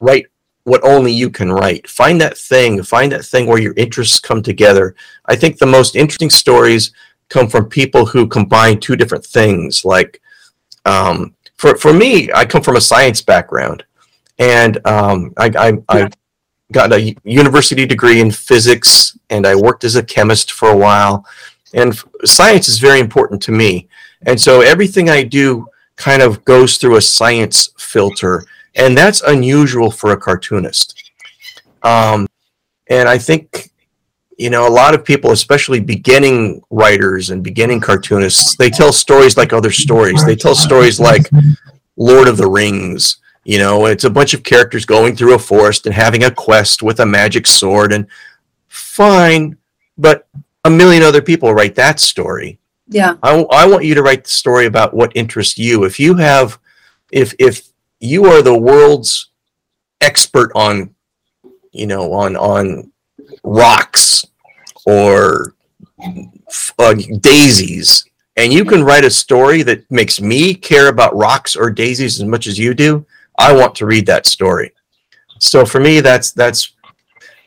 write 0.00 0.26
what 0.64 0.82
only 0.82 1.12
you 1.12 1.28
can 1.28 1.52
write. 1.52 1.86
Find 1.86 2.18
that 2.20 2.38
thing. 2.38 2.82
Find 2.82 3.12
that 3.12 3.24
thing 3.24 3.46
where 3.46 3.60
your 3.60 3.74
interests 3.76 4.20
come 4.20 4.42
together. 4.42 4.94
I 5.26 5.36
think 5.36 5.58
the 5.58 5.66
most 5.66 5.96
interesting 5.96 6.30
stories 6.30 6.92
come 7.28 7.48
from 7.48 7.68
people 7.68 8.06
who 8.06 8.26
combine 8.26 8.80
two 8.80 8.96
different 8.96 9.24
things. 9.24 9.84
Like 9.84 10.22
um, 10.86 11.34
for 11.56 11.76
for 11.76 11.92
me, 11.92 12.30
I 12.32 12.44
come 12.44 12.62
from 12.62 12.76
a 12.76 12.80
science 12.80 13.20
background, 13.20 13.84
and 14.38 14.84
um, 14.86 15.32
I, 15.36 15.50
I, 15.56 15.72
I 15.88 16.10
got 16.72 16.92
a 16.92 17.14
university 17.24 17.86
degree 17.86 18.20
in 18.20 18.30
physics, 18.30 19.18
and 19.30 19.46
I 19.46 19.54
worked 19.54 19.84
as 19.84 19.96
a 19.96 20.02
chemist 20.02 20.52
for 20.52 20.70
a 20.70 20.76
while. 20.76 21.26
And 21.72 21.98
science 22.24 22.68
is 22.68 22.78
very 22.78 23.00
important 23.00 23.42
to 23.42 23.52
me, 23.52 23.88
and 24.26 24.40
so 24.40 24.60
everything 24.60 25.10
I 25.10 25.24
do 25.24 25.66
kind 25.96 26.22
of 26.22 26.44
goes 26.44 26.76
through 26.76 26.96
a 26.96 27.00
science 27.00 27.68
filter, 27.78 28.44
and 28.74 28.96
that's 28.96 29.22
unusual 29.22 29.90
for 29.90 30.12
a 30.12 30.16
cartoonist. 30.16 31.12
Um, 31.82 32.26
and 32.88 33.08
I 33.08 33.18
think, 33.18 33.70
you 34.38 34.50
know, 34.50 34.66
a 34.66 34.70
lot 34.70 34.94
of 34.94 35.04
people, 35.04 35.30
especially 35.30 35.80
beginning 35.80 36.62
writers 36.70 37.30
and 37.30 37.42
beginning 37.42 37.80
cartoonists, 37.80 38.56
they 38.56 38.70
tell 38.70 38.92
stories 38.92 39.36
like 39.36 39.52
other 39.52 39.70
stories. 39.70 40.24
They 40.24 40.36
tell 40.36 40.54
stories 40.54 40.98
like 40.98 41.30
Lord 41.96 42.28
of 42.28 42.36
the 42.36 42.48
Rings, 42.48 43.18
You 43.44 43.58
know, 43.58 43.86
it's 43.86 44.04
a 44.04 44.10
bunch 44.10 44.32
of 44.32 44.42
characters 44.42 44.86
going 44.86 45.16
through 45.16 45.34
a 45.34 45.38
forest 45.38 45.86
and 45.86 45.94
having 45.94 46.24
a 46.24 46.30
quest 46.30 46.82
with 46.82 47.00
a 47.00 47.06
magic 47.06 47.46
sword 47.46 47.92
and 47.92 48.06
fine, 48.68 49.56
but 49.98 50.26
a 50.64 50.70
million 50.70 51.02
other 51.02 51.20
people 51.22 51.52
write 51.52 51.74
that 51.74 52.00
story. 52.00 52.58
Yeah. 52.88 53.16
I, 53.22 53.42
I 53.50 53.66
want 53.66 53.84
you 53.84 53.94
to 53.94 54.02
write 54.02 54.24
the 54.24 54.30
story 54.30 54.66
about 54.66 54.94
what 54.94 55.12
interests 55.14 55.58
you. 55.58 55.84
If 55.84 56.00
you 56.00 56.14
have, 56.14 56.58
if 57.12 57.34
if 57.38 57.68
you 58.00 58.26
are 58.26 58.42
the 58.42 58.58
world's 58.58 59.30
expert 60.00 60.50
on, 60.54 60.94
you 61.72 61.86
know, 61.86 62.12
on 62.12 62.36
on 62.36 62.92
rocks 63.42 64.24
or 64.86 65.54
uh, 66.78 66.94
daisies, 67.20 68.04
and 68.36 68.52
you 68.52 68.64
can 68.64 68.84
write 68.84 69.04
a 69.04 69.10
story 69.10 69.62
that 69.62 69.90
makes 69.90 70.20
me 70.20 70.54
care 70.54 70.88
about 70.88 71.16
rocks 71.16 71.56
or 71.56 71.70
daisies 71.70 72.20
as 72.20 72.26
much 72.26 72.46
as 72.46 72.58
you 72.58 72.74
do, 72.74 73.06
I 73.38 73.52
want 73.52 73.74
to 73.76 73.86
read 73.86 74.06
that 74.06 74.26
story. 74.26 74.72
So 75.38 75.64
for 75.64 75.80
me, 75.80 76.00
that's 76.00 76.32
that's 76.32 76.72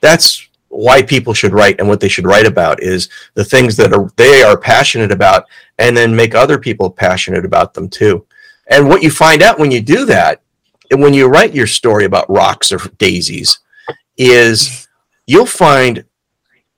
that's 0.02 0.48
why 0.70 1.02
people 1.02 1.34
should 1.34 1.54
write 1.54 1.80
and 1.80 1.88
what 1.88 2.00
they 2.00 2.10
should 2.10 2.26
write 2.26 2.46
about 2.46 2.84
is 2.84 3.10
the 3.34 3.44
things 3.44 3.76
that 3.78 3.94
are 3.94 4.12
they 4.16 4.44
are 4.44 4.58
passionate 4.58 5.12
about 5.12 5.46
and 5.80 5.96
then 5.96 6.16
make 6.16 6.36
other 6.36 6.60
people 6.60 6.90
passionate 6.90 7.46
about 7.46 7.74
them 7.74 7.90
too. 7.90 8.26
And 8.70 8.88
what 8.88 9.02
you 9.02 9.10
find 9.10 9.42
out 9.42 9.60
when 9.60 9.72
you 9.72 9.82
do 9.82 10.06
that, 10.06 10.42
and 10.92 11.02
when 11.02 11.14
you 11.14 11.28
write 11.28 11.54
your 11.54 11.68
story 11.68 12.06
about 12.06 12.30
rocks 12.30 12.72
or 12.72 12.80
daisies, 12.98 13.60
is 14.18 14.88
you'll 15.26 15.46
find 15.46 16.04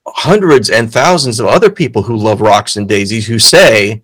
hundreds 0.05 0.69
and 0.69 0.91
thousands 0.91 1.39
of 1.39 1.47
other 1.47 1.69
people 1.69 2.03
who 2.03 2.15
love 2.15 2.41
rocks 2.41 2.75
and 2.75 2.87
daisies 2.87 3.27
who 3.27 3.39
say, 3.39 4.03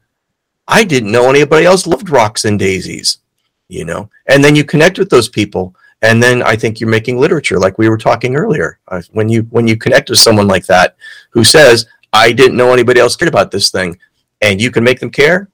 I 0.67 0.83
didn't 0.83 1.11
know 1.11 1.29
anybody 1.29 1.65
else 1.65 1.85
loved 1.85 2.09
rocks 2.09 2.45
and 2.45 2.57
daisies, 2.57 3.19
you 3.67 3.85
know? 3.85 4.09
And 4.27 4.43
then 4.43 4.55
you 4.55 4.63
connect 4.63 4.99
with 4.99 5.09
those 5.09 5.29
people. 5.29 5.75
And 6.01 6.21
then 6.21 6.43
I 6.43 6.55
think 6.55 6.79
you're 6.79 6.89
making 6.89 7.17
literature, 7.19 7.59
like 7.59 7.77
we 7.77 7.89
were 7.89 7.97
talking 7.97 8.35
earlier. 8.35 8.79
Uh, 8.87 9.01
when 9.11 9.29
you 9.29 9.43
when 9.49 9.65
you 9.65 9.77
connect 9.77 10.09
with 10.09 10.19
someone 10.19 10.47
like 10.47 10.65
that 10.67 10.97
who 11.31 11.43
says, 11.43 11.87
"I 12.13 12.31
didn't 12.31 12.57
know 12.57 12.73
anybody 12.73 12.99
else 12.99 13.15
cared 13.15 13.29
about 13.29 13.49
this 13.49 13.71
thing," 13.71 13.97
and 14.41 14.61
you 14.61 14.71
can 14.71 14.83
make 14.83 14.99
them 14.99 15.09
care, 15.09 15.49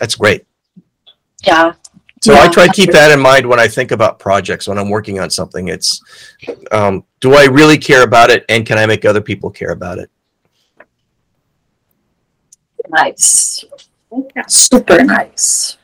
that's 0.00 0.16
great. 0.16 0.44
Yeah. 1.46 1.74
So 2.22 2.34
I 2.34 2.48
try 2.48 2.66
to 2.66 2.72
keep 2.72 2.92
that 2.92 3.10
in 3.10 3.20
mind 3.20 3.46
when 3.46 3.58
I 3.58 3.66
think 3.66 3.90
about 3.90 4.20
projects 4.20 4.68
when 4.68 4.78
I'm 4.78 4.90
working 4.90 5.18
on 5.18 5.28
something. 5.28 5.68
It's 5.68 6.00
um, 6.70 7.04
do 7.20 7.34
I 7.34 7.44
really 7.44 7.78
care 7.78 8.04
about 8.04 8.30
it, 8.30 8.44
and 8.48 8.64
can 8.64 8.78
I 8.78 8.86
make 8.86 9.04
other 9.04 9.20
people 9.20 9.50
care 9.50 9.70
about 9.70 9.98
it? 9.98 10.10
Nice. 12.88 13.64
Super 14.48 15.02
nice. 15.02 15.78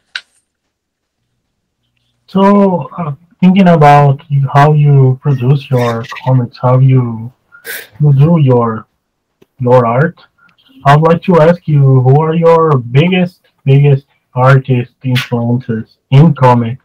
So, 2.29 2.89
uh, 2.97 3.15
thinking 3.41 3.69
about 3.69 4.23
how 4.53 4.73
you 4.73 5.19
produce 5.23 5.71
your 5.71 6.05
comics, 6.25 6.59
how 6.59 6.79
you 6.79 7.33
you 8.01 8.13
do 8.13 8.39
your 8.41 8.87
your 9.59 9.87
art, 9.87 10.21
I'd 10.85 11.01
like 11.01 11.23
to 11.25 11.41
ask 11.41 11.67
you 11.67 11.81
who 11.81 12.21
are 12.21 12.35
your 12.35 12.79
biggest 12.79 13.41
biggest 13.65 14.07
artist 14.35 14.93
influences 15.03 15.99
in 16.11 16.35
comics? 16.35 16.85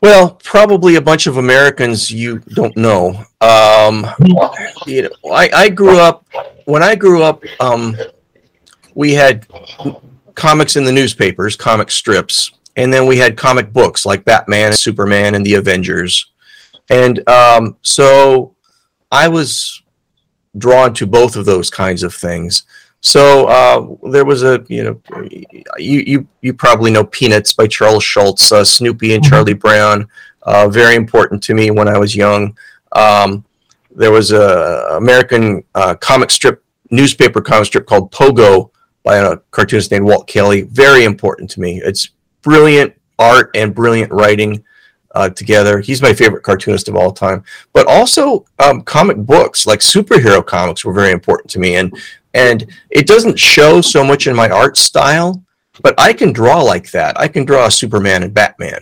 Well, 0.00 0.38
probably 0.44 0.96
a 0.96 1.00
bunch 1.00 1.26
of 1.26 1.36
Americans 1.36 2.10
you 2.10 2.38
don't 2.38 2.76
know. 2.76 3.24
Um, 3.40 4.06
you 4.86 5.02
know, 5.02 5.10
I, 5.32 5.50
I 5.54 5.68
grew 5.68 5.98
up 5.98 6.26
when 6.64 6.82
I 6.82 6.94
grew 6.94 7.22
up. 7.22 7.42
Um, 7.60 7.96
we 8.94 9.14
had 9.14 9.46
comics 10.34 10.76
in 10.76 10.84
the 10.84 10.92
newspapers, 10.92 11.56
comic 11.56 11.90
strips, 11.90 12.52
and 12.76 12.92
then 12.92 13.06
we 13.06 13.16
had 13.16 13.36
comic 13.36 13.72
books 13.72 14.06
like 14.06 14.24
Batman, 14.24 14.66
and 14.66 14.78
Superman, 14.78 15.34
and 15.34 15.44
the 15.44 15.54
Avengers. 15.54 16.30
And 16.90 17.28
um, 17.28 17.76
so 17.82 18.54
I 19.10 19.28
was 19.28 19.82
drawn 20.56 20.94
to 20.94 21.06
both 21.06 21.36
of 21.36 21.44
those 21.44 21.70
kinds 21.70 22.02
of 22.02 22.14
things. 22.14 22.62
So 23.00 23.46
uh, 23.46 24.10
there 24.10 24.24
was 24.24 24.42
a, 24.42 24.64
you 24.68 24.84
know, 24.84 25.00
you, 25.78 26.00
you 26.06 26.28
you 26.40 26.54
probably 26.54 26.90
know 26.90 27.04
Peanuts 27.04 27.54
by 27.54 27.66
Charles 27.66 28.04
Schulz, 28.04 28.50
uh, 28.52 28.64
Snoopy 28.64 29.14
and 29.14 29.24
Charlie 29.24 29.54
Brown, 29.54 30.08
uh, 30.42 30.68
very 30.68 30.96
important 30.96 31.42
to 31.44 31.54
me 31.54 31.70
when 31.70 31.88
I 31.88 31.98
was 31.98 32.16
young. 32.16 32.56
Um, 32.92 33.44
there 33.94 34.10
was 34.10 34.32
a 34.32 34.96
American 34.96 35.62
uh, 35.74 35.94
comic 35.94 36.30
strip, 36.30 36.64
newspaper 36.90 37.40
comic 37.40 37.66
strip 37.66 37.86
called 37.86 38.12
Pogo 38.12 38.70
by 39.02 39.18
a 39.18 39.36
cartoonist 39.50 39.92
named 39.92 40.04
Walt 40.04 40.26
Kelly, 40.26 40.62
very 40.62 41.04
important 41.04 41.48
to 41.50 41.60
me. 41.60 41.80
It's 41.82 42.10
brilliant 42.46 42.94
art 43.18 43.50
and 43.56 43.74
brilliant 43.74 44.12
writing 44.12 44.62
uh, 45.16 45.28
together. 45.30 45.80
He's 45.80 46.00
my 46.00 46.12
favorite 46.12 46.44
cartoonist 46.44 46.88
of 46.88 46.94
all 46.94 47.10
time. 47.10 47.42
But 47.72 47.88
also 47.88 48.44
um, 48.60 48.82
comic 48.82 49.16
books, 49.16 49.66
like 49.66 49.80
superhero 49.80 50.46
comics, 50.46 50.84
were 50.84 50.92
very 50.92 51.10
important 51.10 51.50
to 51.50 51.58
me. 51.58 51.74
And 51.74 51.92
and 52.34 52.66
it 52.90 53.06
doesn't 53.06 53.38
show 53.38 53.80
so 53.80 54.04
much 54.04 54.26
in 54.26 54.36
my 54.36 54.48
art 54.48 54.76
style, 54.76 55.42
but 55.82 55.98
I 55.98 56.12
can 56.12 56.32
draw 56.32 56.62
like 56.62 56.90
that. 56.92 57.18
I 57.18 57.28
can 57.28 57.44
draw 57.44 57.68
Superman 57.68 58.22
and 58.22 58.32
Batman. 58.32 58.80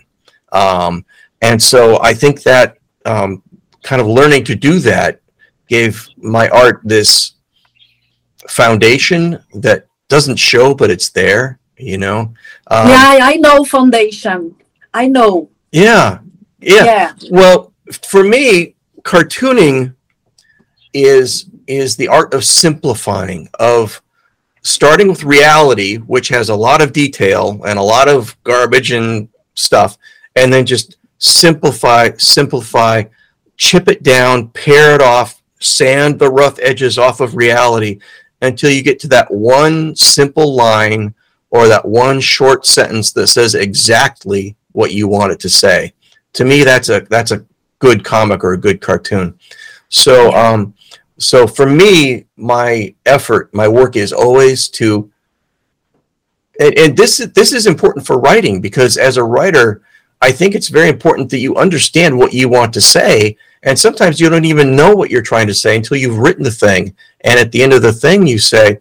Um, 0.52 1.04
and 1.40 1.62
so 1.62 2.02
I 2.02 2.14
think 2.14 2.42
that 2.42 2.78
um, 3.06 3.42
kind 3.82 4.02
of 4.02 4.08
learning 4.08 4.44
to 4.44 4.56
do 4.56 4.78
that 4.80 5.20
gave 5.68 6.06
my 6.16 6.48
art 6.48 6.80
this 6.84 7.34
foundation 8.48 9.38
that 9.54 9.86
doesn't 10.08 10.36
show, 10.36 10.74
but 10.74 10.90
it's 10.90 11.10
there, 11.10 11.60
you 11.76 11.98
know? 11.98 12.32
Um, 12.68 12.88
yeah, 12.88 13.18
I 13.22 13.36
know 13.36 13.64
foundation. 13.64 14.54
I 14.92 15.08
know. 15.08 15.50
yeah. 15.72 16.18
Yeah. 16.60 16.84
Yeah. 16.84 17.12
Well, 17.30 17.72
for 18.08 18.24
me, 18.24 18.74
cartooning 19.02 19.94
is 20.94 21.46
is 21.66 21.96
the 21.96 22.08
art 22.08 22.34
of 22.34 22.44
simplifying, 22.44 23.48
of 23.58 24.00
starting 24.62 25.08
with 25.08 25.24
reality, 25.24 25.96
which 25.96 26.28
has 26.28 26.48
a 26.48 26.54
lot 26.54 26.82
of 26.82 26.92
detail 26.92 27.60
and 27.66 27.78
a 27.78 27.82
lot 27.82 28.08
of 28.08 28.36
garbage 28.44 28.92
and 28.92 29.28
stuff, 29.54 29.98
and 30.36 30.52
then 30.52 30.64
just 30.64 30.96
simplify, 31.18 32.10
simplify, 32.16 33.02
chip 33.56 33.88
it 33.88 34.02
down, 34.02 34.48
pare 34.48 34.94
it 34.94 35.02
off, 35.02 35.42
sand 35.60 36.18
the 36.18 36.30
rough 36.30 36.58
edges 36.60 36.98
off 36.98 37.20
of 37.20 37.36
reality 37.36 37.98
until 38.42 38.70
you 38.70 38.82
get 38.82 38.98
to 39.00 39.08
that 39.08 39.30
one 39.30 39.96
simple 39.96 40.54
line 40.54 41.14
or 41.54 41.68
that 41.68 41.86
one 41.86 42.18
short 42.18 42.66
sentence 42.66 43.12
that 43.12 43.28
says 43.28 43.54
exactly 43.54 44.56
what 44.72 44.92
you 44.92 45.06
want 45.06 45.30
it 45.30 45.38
to 45.38 45.48
say. 45.48 45.94
To 46.32 46.44
me 46.44 46.64
that's 46.64 46.88
a 46.88 47.02
that's 47.02 47.30
a 47.30 47.46
good 47.78 48.04
comic 48.04 48.42
or 48.42 48.54
a 48.54 48.58
good 48.58 48.80
cartoon. 48.80 49.38
So 49.88 50.32
um 50.34 50.74
so 51.16 51.46
for 51.46 51.64
me 51.64 52.26
my 52.36 52.92
effort 53.06 53.54
my 53.54 53.68
work 53.68 53.94
is 53.94 54.12
always 54.12 54.66
to 54.70 55.08
and, 56.58 56.76
and 56.76 56.96
this 56.96 57.20
is 57.20 57.32
this 57.32 57.52
is 57.52 57.68
important 57.68 58.04
for 58.04 58.18
writing 58.18 58.60
because 58.60 58.96
as 58.96 59.16
a 59.16 59.22
writer 59.22 59.82
i 60.22 60.32
think 60.32 60.56
it's 60.56 60.68
very 60.68 60.88
important 60.88 61.30
that 61.30 61.38
you 61.38 61.54
understand 61.54 62.18
what 62.18 62.34
you 62.34 62.48
want 62.48 62.74
to 62.74 62.80
say. 62.80 63.36
And 63.62 63.78
sometimes 63.78 64.20
you 64.20 64.28
don't 64.28 64.44
even 64.44 64.76
know 64.76 64.92
what 64.94 65.10
you're 65.10 65.22
trying 65.22 65.46
to 65.46 65.54
say 65.54 65.76
until 65.76 65.96
you've 65.96 66.18
written 66.18 66.42
the 66.42 66.50
thing. 66.50 66.94
And 67.20 67.38
at 67.38 67.50
the 67.50 67.62
end 67.62 67.72
of 67.72 67.80
the 67.80 67.92
thing 67.92 68.26
you 68.26 68.38
say 68.38 68.80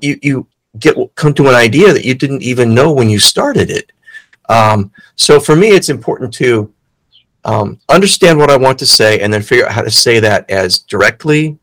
you 0.00 0.18
you 0.22 0.46
get 0.78 0.96
come 1.14 1.32
to 1.34 1.48
an 1.48 1.54
idea 1.54 1.92
that 1.92 2.04
you 2.04 2.14
didn't 2.14 2.42
even 2.42 2.74
know 2.74 2.92
when 2.92 3.08
you 3.10 3.18
started 3.18 3.70
it 3.70 3.92
um, 4.48 4.92
so 5.16 5.40
for 5.40 5.56
me, 5.56 5.68
it's 5.70 5.88
important 5.88 6.32
to 6.34 6.72
um, 7.44 7.80
understand 7.88 8.38
what 8.38 8.50
I 8.50 8.56
want 8.56 8.78
to 8.78 8.86
say 8.86 9.20
and 9.20 9.32
then 9.32 9.42
figure 9.42 9.66
out 9.66 9.72
how 9.72 9.82
to 9.82 9.90
say 9.90 10.20
that 10.20 10.48
as 10.50 10.78
directly 10.80 11.58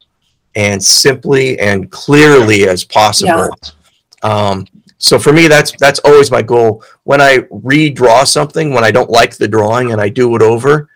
and 0.56 0.84
simply 0.84 1.58
and 1.60 1.90
clearly 1.92 2.68
as 2.68 2.84
possible. 2.84 3.32
Um, 4.22 4.68
so 4.98 5.20
for 5.20 5.34
me, 5.34 5.48
that's 5.48 5.72
that's 5.80 6.00
always 6.00 6.32
my 6.32 6.42
goal. 6.42 6.84
When 7.04 7.22
I 7.22 7.40
redraw 7.52 8.26
something, 8.28 8.74
when 8.74 8.84
I 8.84 8.92
don't 8.92 9.10
like 9.10 9.36
the 9.38 9.48
drawing 9.48 9.92
and 9.92 10.02
I 10.02 10.10
do 10.10 10.36
it 10.36 10.42
over, 10.42 10.90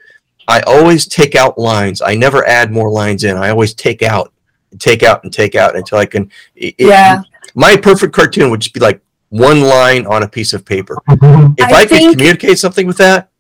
I 0.48 0.62
always 0.62 1.08
take 1.08 1.36
out 1.36 1.58
lines. 1.58 2.02
I 2.02 2.16
never 2.16 2.46
add 2.48 2.72
more 2.72 2.90
lines 2.90 3.24
in. 3.26 3.36
I 3.38 3.50
always 3.50 3.74
take 3.74 4.02
out, 4.04 4.34
take 4.80 5.04
out, 5.04 5.24
and 5.24 5.32
take 5.34 5.56
out 5.56 5.76
until 5.76 5.98
I 6.00 6.06
can. 6.06 6.30
it- 6.56 6.76
it- 6.78 6.88
Yeah. 6.88 7.22
My 7.58 7.76
perfect 7.76 8.14
cartoon 8.14 8.52
would 8.52 8.60
just 8.62 8.76
be 8.76 8.80
like 8.80 9.02
one 9.30 9.62
line 9.62 10.06
on 10.06 10.22
a 10.22 10.28
piece 10.28 10.54
of 10.54 10.64
paper. 10.64 10.96
If 11.10 11.72
I 11.74 11.82
I, 11.82 11.86
could 11.88 12.12
communicate 12.12 12.60
something 12.60 12.86
with 12.86 12.98
that, 12.98 13.32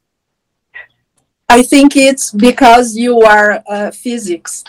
I 1.47 1.61
think 1.61 1.95
it's 1.95 2.31
because 2.31 2.97
you 2.97 3.21
are 3.21 3.63
uh, 3.69 3.91
physics. 3.91 4.63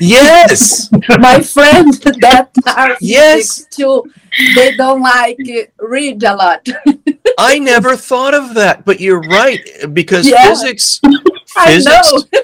yes, 0.00 0.90
My 1.20 1.40
friends 1.40 2.00
that 2.00 2.50
are 2.76 2.96
Yes. 3.00 3.36
physics 3.60 3.76
too, 3.76 4.12
they 4.56 4.74
don't 4.76 5.02
like 5.02 5.38
uh, 5.48 5.86
read 5.86 6.24
a 6.24 6.34
lot. 6.34 6.66
I 7.38 7.60
never 7.60 7.94
thought 7.96 8.34
of 8.34 8.54
that, 8.54 8.84
but 8.84 8.98
you're 8.98 9.20
right 9.20 9.60
because 9.92 10.28
Yeah. 10.28 10.48
physics, 10.48 11.00
I 11.56 11.66
physics, 11.74 12.12
know. 12.12 12.42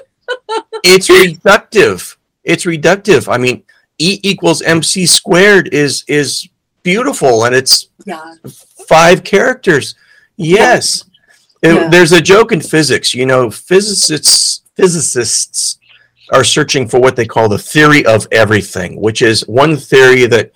it's 0.83 1.09
reductive. 1.09 2.15
It's 2.45 2.63
reductive. 2.63 3.27
I 3.31 3.37
mean, 3.37 3.63
E 3.99 4.19
equals 4.23 4.61
MC 4.61 5.05
squared 5.05 5.67
is 5.73 6.03
is 6.07 6.47
beautiful, 6.83 7.43
and 7.45 7.53
it's 7.53 7.87
Yeah. 8.05 8.33
five 8.87 9.23
characters. 9.23 9.95
Yes. 10.37 11.03
It- 11.61 11.91
There's 11.91 12.13
a 12.13 12.21
joke 12.21 12.51
in 12.53 12.61
physics. 12.61 13.13
You 13.13 13.25
know, 13.25 13.51
physicists 13.51 14.61
physicists 14.75 15.77
are 16.31 16.43
searching 16.45 16.87
for 16.87 16.99
what 16.99 17.15
they 17.17 17.25
call 17.25 17.49
the 17.49 17.57
theory 17.57 18.05
of 18.05 18.27
everything, 18.31 19.01
which 19.01 19.21
is 19.21 19.41
one 19.47 19.75
theory 19.75 20.25
that 20.27 20.51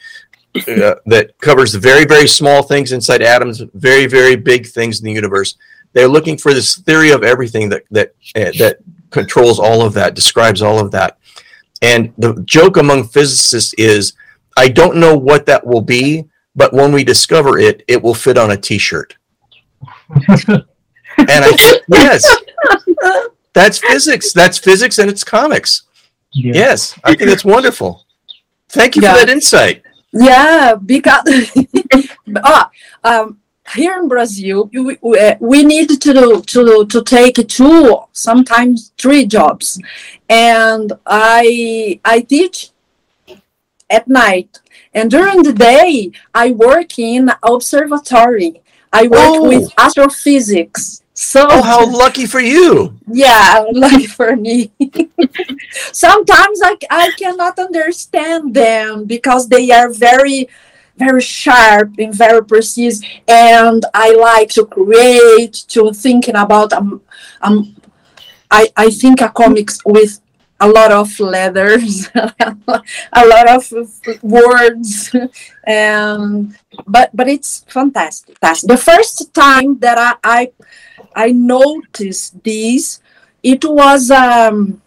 uh, 0.68 0.96
that 1.08 1.32
covers 1.42 1.72
the 1.74 1.80
very 1.80 2.06
very 2.06 2.28
small 2.28 2.64
things 2.64 2.92
inside 2.94 3.22
atoms, 3.22 3.62
very 3.74 4.06
very 4.06 4.36
big 4.36 4.68
things 4.68 5.00
in 5.00 5.06
the 5.06 5.12
universe. 5.12 5.56
They're 5.94 6.08
looking 6.08 6.38
for 6.38 6.54
this 6.54 6.76
theory 6.78 7.12
of 7.12 7.24
everything 7.24 7.68
that 7.70 7.84
that 7.92 8.14
uh, 8.36 8.52
that 8.60 8.78
controls 9.10 9.60
all 9.60 9.82
of 9.82 9.94
that, 9.94 10.16
describes 10.16 10.62
all 10.62 10.80
of 10.80 10.92
that. 10.92 11.18
And 11.84 12.14
the 12.18 12.42
joke 12.46 12.78
among 12.78 13.10
physicists 13.10 13.74
is, 13.74 14.14
I 14.58 14.70
don't 14.70 14.98
know 14.98 15.16
what 15.18 15.46
that 15.48 15.66
will 15.66 15.82
be, 15.82 16.26
but 16.56 16.74
when 16.74 16.92
we 16.94 17.04
discover 17.04 17.60
it, 17.60 17.84
it 17.88 18.02
will 18.02 18.14
fit 18.14 18.38
on 18.38 18.52
a 18.52 18.58
T-shirt. 18.58 19.16
And 21.16 21.46
I 21.46 21.52
think, 21.52 21.84
yes, 21.90 22.26
that's 23.54 23.78
physics. 23.78 24.34
That's 24.34 24.58
physics 24.58 24.98
and 24.98 25.12
it's 25.12 25.24
comics. 25.24 25.84
Yeah. 26.32 26.54
Yes, 26.56 26.98
I 27.04 27.14
think 27.14 27.30
that's 27.30 27.46
wonderful. 27.46 28.08
Thank 28.70 28.96
you 28.96 29.04
Yeah. 29.04 29.14
for 29.14 29.20
that 29.20 29.30
insight. 29.30 29.84
Yeah, 30.12 30.74
because 30.84 31.22
ah, 32.44 32.70
um, 33.04 33.40
here 33.76 33.98
in 33.98 34.08
Brazil, 34.08 34.70
we, 34.74 34.98
we, 35.02 35.20
uh, 35.20 35.36
we 35.40 35.64
need 35.64 35.90
to 36.02 36.42
to 36.42 36.86
to 36.86 37.04
take 37.04 37.36
two, 37.48 37.98
sometimes 38.12 38.92
three 38.98 39.26
jobs, 39.26 39.80
and 40.30 40.92
I 41.06 42.00
I 42.04 42.22
teach 42.22 42.72
at 43.90 44.08
night, 44.08 44.60
and 44.94 45.10
during 45.10 45.44
the 45.44 45.54
day 45.54 46.12
I 46.34 46.52
work 46.52 46.98
in 47.00 47.32
observatory. 47.42 48.62
I 48.96 49.04
work 49.08 49.42
Oh. 49.42 49.48
with 49.48 49.72
astrophysics. 49.78 51.02
So 51.16 51.48
Oh, 51.50 51.62
how 51.64 51.82
lucky 51.90 52.26
for 52.28 52.40
you! 52.42 52.94
yeah 53.08 53.64
lucky 53.72 54.08
for 54.08 54.36
me 54.36 54.72
sometimes 55.92 56.60
I, 56.64 56.76
I 56.90 57.12
cannot 57.18 57.60
understand 57.60 58.54
them 58.54 59.06
because 59.06 59.48
they 59.48 59.70
are 59.72 59.92
very 59.94 60.48
very 60.98 61.22
sharp 61.22 61.92
and 61.98 62.14
very 62.14 62.44
precise 62.44 63.02
and 63.28 63.86
i 63.94 64.14
like 64.14 64.50
to 64.50 64.66
create 64.66 65.54
to 65.68 65.92
thinking 65.92 66.36
about 66.36 66.72
um, 66.74 67.02
um 67.42 67.76
i 68.52 68.68
i 68.78 68.90
think 68.90 69.22
a 69.22 69.30
comics 69.30 69.80
with 69.86 70.20
a 70.60 70.68
lot 70.68 70.92
of 70.92 71.20
letters 71.20 72.08
a 72.16 73.26
lot 73.26 73.50
of 73.50 73.74
words 74.22 75.14
and 75.66 76.56
but 76.88 77.10
but 77.14 77.28
it's 77.28 77.66
fantastic 77.68 78.40
the 78.40 78.78
first 78.78 79.34
time 79.34 79.78
that 79.80 79.98
i 79.98 80.16
i 80.24 80.52
I 81.16 81.32
noticed 81.32 82.44
this. 82.44 83.00
It 83.42 83.64
was 83.66 84.10
um, 84.10 84.82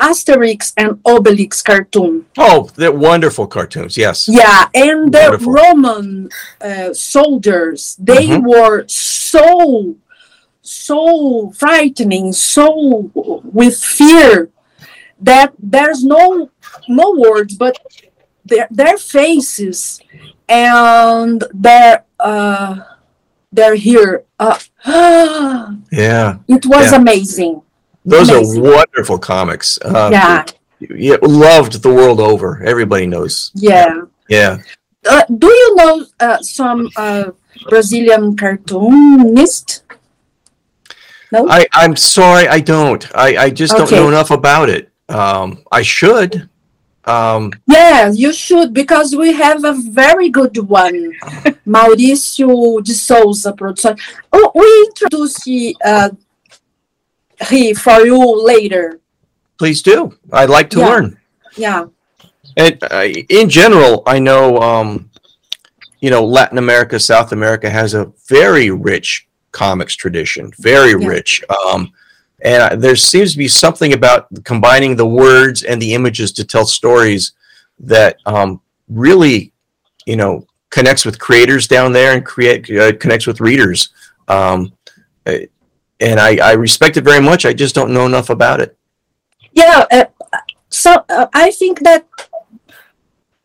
Asterix 0.00 0.72
and 0.76 0.90
Obelix 1.04 1.62
cartoon. 1.64 2.26
Oh, 2.38 2.70
they're 2.76 2.92
wonderful 2.92 3.46
cartoons. 3.46 3.96
Yes. 3.96 4.28
Yeah, 4.28 4.68
and 4.74 5.12
the 5.12 5.18
Wonderful. 5.30 5.52
Roman 5.52 6.28
uh, 6.60 6.92
soldiers, 6.94 7.96
they 7.98 8.26
Mhm. 8.28 8.42
were 8.46 8.84
so, 8.88 9.96
so 10.62 11.52
frightening, 11.56 12.32
so 12.32 13.10
with 13.14 13.76
fear 13.82 14.50
that 15.20 15.52
there's 15.58 16.04
no 16.04 16.50
no 16.88 17.12
words, 17.16 17.54
but 17.54 17.78
their 18.44 18.68
their 18.70 18.96
faces 18.98 20.00
and 20.48 21.42
their 21.54 22.04
uh, 22.20 22.76
their 23.52 23.74
here. 23.74 24.24
Uh, 24.38 24.58
Yeah. 25.92 26.36
it 26.48 26.66
was 26.66 26.92
Yeah. 26.92 26.96
amazing. 26.96 27.62
Those 28.06 28.30
Amazing. 28.30 28.64
are 28.66 28.72
wonderful 28.76 29.18
comics. 29.18 29.78
Um, 29.84 30.12
yeah, 30.12 30.44
yeah, 30.78 31.16
loved 31.22 31.82
the 31.82 31.92
world 31.92 32.20
over. 32.20 32.62
Everybody 32.64 33.06
knows. 33.06 33.50
yeah. 33.54 34.02
Yeah. 34.28 34.58
Uh, 35.08 35.22
do 35.38 35.46
you 35.46 35.76
know 35.76 36.06
uh, 36.18 36.38
some 36.42 36.88
uh, 36.96 37.30
Brazilian 37.68 38.36
cartoonist? 38.36 39.84
No. 41.30 41.48
I, 41.48 41.66
I'm 41.72 41.96
sorry, 41.96 42.48
I 42.48 42.60
don't. 42.60 43.06
I, 43.14 43.36
I 43.36 43.50
just 43.50 43.76
don't 43.76 43.90
know 43.90 44.08
enough 44.08 44.30
about 44.30 44.68
it. 44.68 44.90
Um, 45.08 45.62
I 45.70 45.82
should. 45.82 46.48
Um, 47.04 47.52
yeah, 47.68 48.10
you 48.10 48.32
should 48.32 48.74
because 48.74 49.14
we 49.14 49.32
have 49.32 49.64
a 49.64 49.74
very 49.90 50.28
good 50.28 50.56
one, 50.58 51.12
Mauricio 51.66 52.82
de 52.82 52.92
Sousa. 52.92 53.54
Oh, 54.32 54.50
we 54.54 54.86
introduce 54.88 55.46
uh, 55.84 56.10
he 57.48 57.74
for 57.74 58.00
you 58.06 58.18
later. 58.44 59.00
please 59.58 59.80
do. 59.82 60.12
I'd 60.32 60.50
like 60.50 60.68
to 60.70 60.80
Yeah. 60.80 60.88
learn. 60.88 61.18
Yeah, 61.56 61.86
And 62.58 62.78
uh, 62.90 63.04
in 63.30 63.48
general, 63.48 64.02
I 64.06 64.18
know, 64.18 64.58
um, 64.60 65.10
you 66.00 66.10
know, 66.10 66.22
Latin 66.24 66.58
America, 66.58 67.00
South 67.00 67.32
America 67.32 67.70
has 67.70 67.94
a 67.94 68.12
very 68.28 68.70
rich 68.70 69.26
comics 69.52 69.94
tradition, 69.96 70.52
very 70.58 70.90
Yeah. 70.90 71.08
rich. 71.08 71.42
Um, 71.48 71.90
and 72.44 72.62
uh, 72.62 72.76
there 72.76 72.96
seems 72.96 73.32
to 73.32 73.38
be 73.38 73.48
something 73.48 73.94
about 73.94 74.26
combining 74.44 74.94
the 74.96 75.06
words 75.06 75.62
and 75.62 75.80
the 75.80 75.94
images 75.94 76.32
to 76.32 76.44
tell 76.44 76.66
stories 76.66 77.32
that 77.80 78.18
um, 78.26 78.60
really, 78.90 79.52
you 80.04 80.16
know, 80.16 80.46
connects 80.68 81.06
with 81.06 81.18
creators 81.18 81.66
down 81.66 81.92
there 81.92 82.12
and 82.14 82.26
create 82.26 82.70
uh, 82.70 82.92
connects 82.98 83.26
with 83.26 83.40
readers. 83.40 83.88
Um, 84.28 84.72
uh, 85.24 85.38
and 86.00 86.20
I, 86.20 86.36
I 86.38 86.52
respect 86.52 86.96
it 86.96 87.04
very 87.04 87.20
much. 87.22 87.44
I 87.46 87.52
just 87.52 87.74
don't 87.74 87.92
know 87.92 88.06
enough 88.06 88.30
about 88.30 88.60
it. 88.60 88.76
yeah. 89.52 89.84
Uh, 89.90 90.04
so 90.68 90.92
uh, 91.08 91.26
I 91.32 91.50
think 91.50 91.80
that 91.80 92.04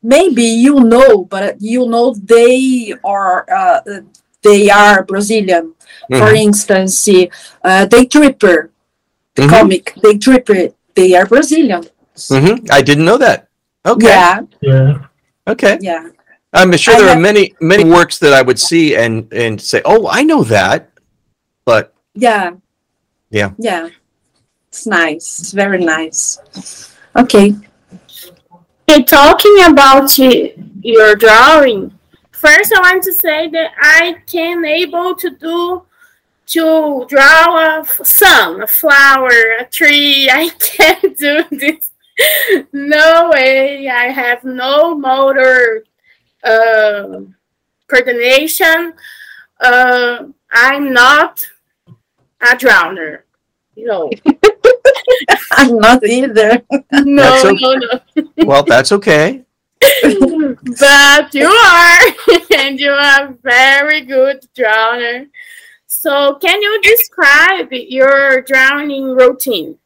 maybe 0.04 0.44
you 0.44 0.80
know, 0.82 1.26
but 1.26 1.56
you 1.62 1.88
know 1.88 2.14
they 2.16 2.94
are 3.04 3.46
uh, 3.50 3.82
they 4.44 4.70
are 4.70 5.04
Brazilian. 5.04 5.74
For 6.10 6.32
Mhm. 6.34 6.38
instance, 6.48 7.08
uh, 7.08 7.86
Daytripper, 7.88 8.70
the 9.36 9.42
Mhm. 9.44 9.50
comic 9.50 9.94
Daytripper, 10.04 10.74
they 10.96 11.14
are 11.16 11.26
Brazilian. 11.26 11.84
Mhm. 12.30 12.68
I 12.72 12.82
didn't 12.82 13.06
know 13.06 13.18
that. 13.18 13.48
Okay. 13.86 14.08
Yeah, 14.08 14.42
Yeah. 14.62 14.94
Okay. 15.48 15.78
yeah, 15.82 16.04
I'm 16.54 16.76
sure 16.78 16.96
I 16.96 17.00
there 17.00 17.10
are 17.16 17.20
many 17.20 17.54
many 17.62 17.84
works 17.86 18.18
that 18.20 18.34
I 18.34 18.42
would 18.42 18.60
see 18.60 18.96
and 18.96 19.32
and 19.34 19.62
say, 19.62 19.82
"Oh, 19.86 20.08
I 20.10 20.22
know 20.24 20.44
that," 20.44 20.90
but 21.66 21.94
yeah, 22.14 22.52
Yeah. 23.30 23.52
yeah. 23.58 23.90
It's 24.70 24.88
nice. 24.88 25.40
It's 25.40 25.52
very 25.52 25.84
nice. 25.84 26.40
Okay. 27.16 27.56
Okay, 28.90 29.04
talking 29.04 29.64
about 29.66 30.18
your 30.18 31.16
drawing, 31.16 31.92
first 32.32 32.74
I 32.74 32.80
want 32.82 33.04
to 33.04 33.14
say 33.14 33.48
that 33.50 33.72
I 33.80 34.16
can 34.28 34.64
able 34.66 35.16
to 35.16 35.30
do 35.30 35.84
to 36.48 37.06
draw 37.08 37.80
a 37.82 37.86
sun, 38.04 38.62
a 38.62 38.68
flower, 38.68 39.30
a 39.60 39.66
tree. 39.66 40.30
I 40.32 40.50
can't 40.60 41.18
do 41.18 41.44
this. 41.52 41.92
No 42.74 43.30
way. 43.34 43.88
I 43.88 44.08
have 44.10 44.44
no 44.44 44.96
motor 44.96 45.86
uh, 46.44 47.22
coordination. 47.88 48.94
Uh, 49.60 50.26
I'm 50.52 50.92
not 50.92 51.48
a 52.42 52.56
drowner. 52.56 53.20
No, 53.78 54.10
I'm 55.52 55.78
not 55.78 56.04
either. 56.04 56.62
no, 56.92 57.22
That's 57.24 57.46
o- 57.46 57.52
no, 57.54 57.74
no. 58.16 58.24
well, 58.46 58.64
that's 58.64 58.92
okay. 58.92 59.44
but 59.82 61.34
you 61.34 61.48
are, 61.48 62.00
and 62.58 62.80
you 62.80 62.92
are 62.92 63.34
very 63.42 64.02
good 64.02 64.46
drowner. 64.56 65.28
So, 65.88 66.36
can 66.36 66.62
you 66.62 66.82
describe 66.82 67.70
your 67.72 68.42
drowning 68.42 69.06
routine? 69.16 69.78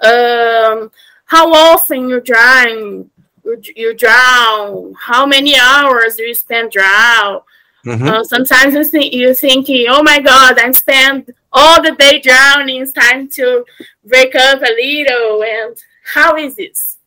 Um, 0.00 0.90
how 1.24 1.52
often 1.52 2.08
you 2.08 2.20
drown? 2.20 3.10
You, 3.44 3.60
you 3.74 3.94
drown? 3.94 4.94
How 4.98 5.26
many 5.26 5.56
hours 5.58 6.16
do 6.16 6.24
you 6.24 6.34
spend 6.34 6.70
drown? 6.72 7.40
Mhm. 7.84 8.08
Uh, 8.08 8.24
sometimes 8.24 8.74
you 8.74 8.84
think 8.84 9.12
you 9.14 9.32
thinking, 9.34 9.86
"Oh 9.88 10.02
my 10.02 10.18
God, 10.20 10.58
I 10.58 10.70
spend 10.72 11.32
all 11.56 11.82
the 11.82 11.96
day 11.98 12.20
drowning. 12.20 12.82
It's 12.82 12.92
time 12.92 13.28
to 13.30 13.64
wake 14.04 14.36
up 14.36 14.62
a 14.62 14.72
little." 14.72 15.42
And 15.42 15.76
how 16.04 16.36
is 16.36 16.54
this? 16.54 16.98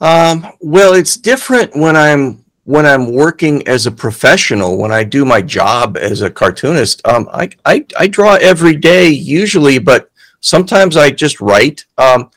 Um, 0.00 0.46
well, 0.60 0.92
it's 0.92 1.16
different 1.16 1.74
when 1.74 1.96
I'm 1.96 2.44
when 2.64 2.86
I'm 2.86 3.12
working 3.12 3.66
as 3.66 3.86
a 3.86 3.90
professional. 3.90 4.78
When 4.78 4.92
I 4.92 5.02
do 5.02 5.24
my 5.24 5.40
job 5.40 5.96
as 5.96 6.22
a 6.22 6.30
cartoonist, 6.30 7.06
um, 7.06 7.28
I, 7.32 7.50
I 7.64 7.86
I 7.98 8.06
draw 8.06 8.34
every 8.34 8.76
day 8.76 9.08
usually, 9.08 9.78
but 9.78 10.10
sometimes 10.40 10.96
I 10.96 11.10
just 11.10 11.40
write. 11.40 11.86
Um, 11.98 12.30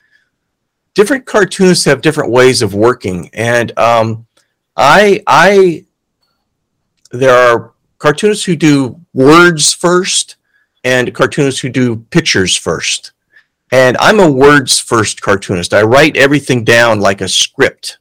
different 0.94 1.26
cartoonists 1.26 1.86
have 1.86 2.02
different 2.02 2.32
ways 2.32 2.62
of 2.62 2.74
working, 2.74 3.30
and 3.34 3.78
um, 3.78 4.26
I 4.78 5.22
I 5.28 5.86
there 7.12 7.36
are 7.36 7.74
cartoonists 7.98 8.46
who 8.46 8.56
do 8.56 9.00
words 9.14 9.74
first 9.74 10.37
and 10.88 11.14
cartoonists 11.14 11.60
who 11.60 11.68
do 11.68 11.98
pictures 11.98 12.56
first. 12.56 13.12
And 13.74 13.98
I'm 13.98 14.22
a 14.22 14.32
words 14.32 14.80
first 14.80 15.22
cartoonist. 15.22 15.74
I 15.74 15.82
write 15.82 16.16
everything 16.16 16.64
down 16.64 17.02
like 17.02 17.20
a 17.20 17.28
script, 17.28 17.98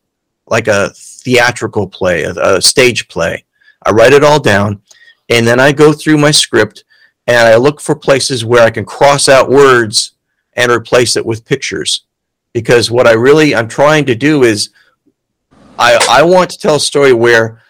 like 0.46 0.68
a 0.68 0.90
theatrical 0.94 1.88
play, 1.88 2.22
a, 2.22 2.30
a 2.30 2.62
stage 2.62 3.08
play. 3.08 3.44
I 3.84 3.90
write 3.90 4.12
it 4.12 4.22
all 4.22 4.38
down 4.38 4.82
and 5.28 5.44
then 5.44 5.58
I 5.58 5.72
go 5.72 5.92
through 5.92 6.18
my 6.18 6.30
script 6.30 6.84
and 7.26 7.48
I 7.48 7.56
look 7.56 7.80
for 7.80 7.96
places 7.96 8.44
where 8.44 8.62
I 8.62 8.70
can 8.70 8.84
cross 8.84 9.28
out 9.28 9.50
words 9.50 10.12
and 10.52 10.70
replace 10.70 11.16
it 11.16 11.26
with 11.26 11.44
pictures. 11.44 12.06
Because 12.52 12.88
what 12.88 13.08
I 13.08 13.14
really 13.14 13.52
I'm 13.52 13.66
trying 13.66 14.06
to 14.06 14.14
do 14.14 14.44
is 14.44 14.70
I 15.76 15.98
I 16.08 16.22
want 16.22 16.50
to 16.50 16.58
tell 16.58 16.76
a 16.76 16.80
story 16.80 17.12
where 17.12 17.60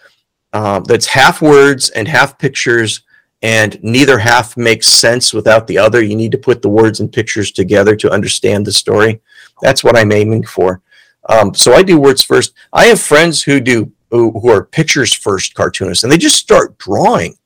uh, 0.52 0.81
that's 0.81 1.07
half 1.07 1.40
words 1.40 1.88
and 1.88 2.07
half 2.07 2.38
pictures, 2.38 3.00
and 3.42 3.83
neither 3.83 4.18
half 4.18 4.57
makes 4.57 4.87
sense 4.87 5.33
without 5.33 5.66
the 5.66 5.79
other. 5.79 6.03
You 6.03 6.16
need 6.16 6.33
to 6.33 6.38
put 6.38 6.62
the 6.62 6.68
words 6.68 7.01
and 7.01 7.12
pictures 7.12 7.53
together 7.53 7.94
to 7.96 8.11
understand 8.11 8.66
the 8.66 8.72
story. 8.72 9.20
That's 9.62 9.85
what 9.85 9.96
I'm 9.96 10.12
aiming 10.12 10.44
for. 10.44 10.83
Um, 11.29 11.55
so 11.55 11.75
I 11.75 11.83
do 11.83 11.99
words 11.99 12.22
first. 12.22 12.55
I 12.72 12.87
have 12.87 13.01
friends 13.01 13.42
who 13.42 13.61
do 13.61 13.92
who, 14.11 14.31
who 14.38 14.51
are 14.51 14.64
pictures 14.64 15.12
first 15.12 15.55
cartoonists, 15.55 16.05
and 16.05 16.12
they 16.12 16.18
just 16.18 16.37
start 16.37 16.79
drawing, 16.79 17.37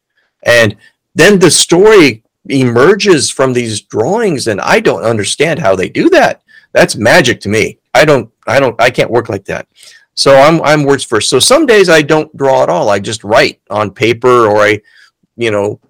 and 0.44 0.76
then 1.14 1.38
the 1.38 1.50
story 1.50 2.22
emerges 2.48 3.30
from 3.30 3.52
these 3.52 3.80
drawings, 3.80 4.46
and 4.46 4.60
I 4.60 4.80
don't 4.80 5.02
understand 5.02 5.58
how 5.58 5.74
they 5.74 5.88
do 5.88 6.10
that. 6.10 6.42
That's 6.72 6.96
magic 6.96 7.40
to 7.40 7.48
me. 7.48 7.78
I 7.94 8.04
don't. 8.04 8.30
I 8.46 8.60
don't. 8.60 8.80
I 8.80 8.90
can't 8.90 9.10
work 9.10 9.28
like 9.28 9.44
that. 9.46 9.66
So 10.14 10.36
I'm 10.36 10.60
I'm 10.62 10.84
words 10.84 11.04
first. 11.04 11.30
So 11.30 11.38
some 11.38 11.66
days 11.66 11.88
I 11.88 12.02
don't 12.02 12.34
draw 12.36 12.62
at 12.62 12.68
all. 12.68 12.90
I 12.90 12.98
just 12.98 13.24
write 13.24 13.60
on 13.70 13.90
paper 13.90 14.46
or 14.46 14.58
I, 14.58 14.80
you 15.40 15.50
know, 15.50 15.80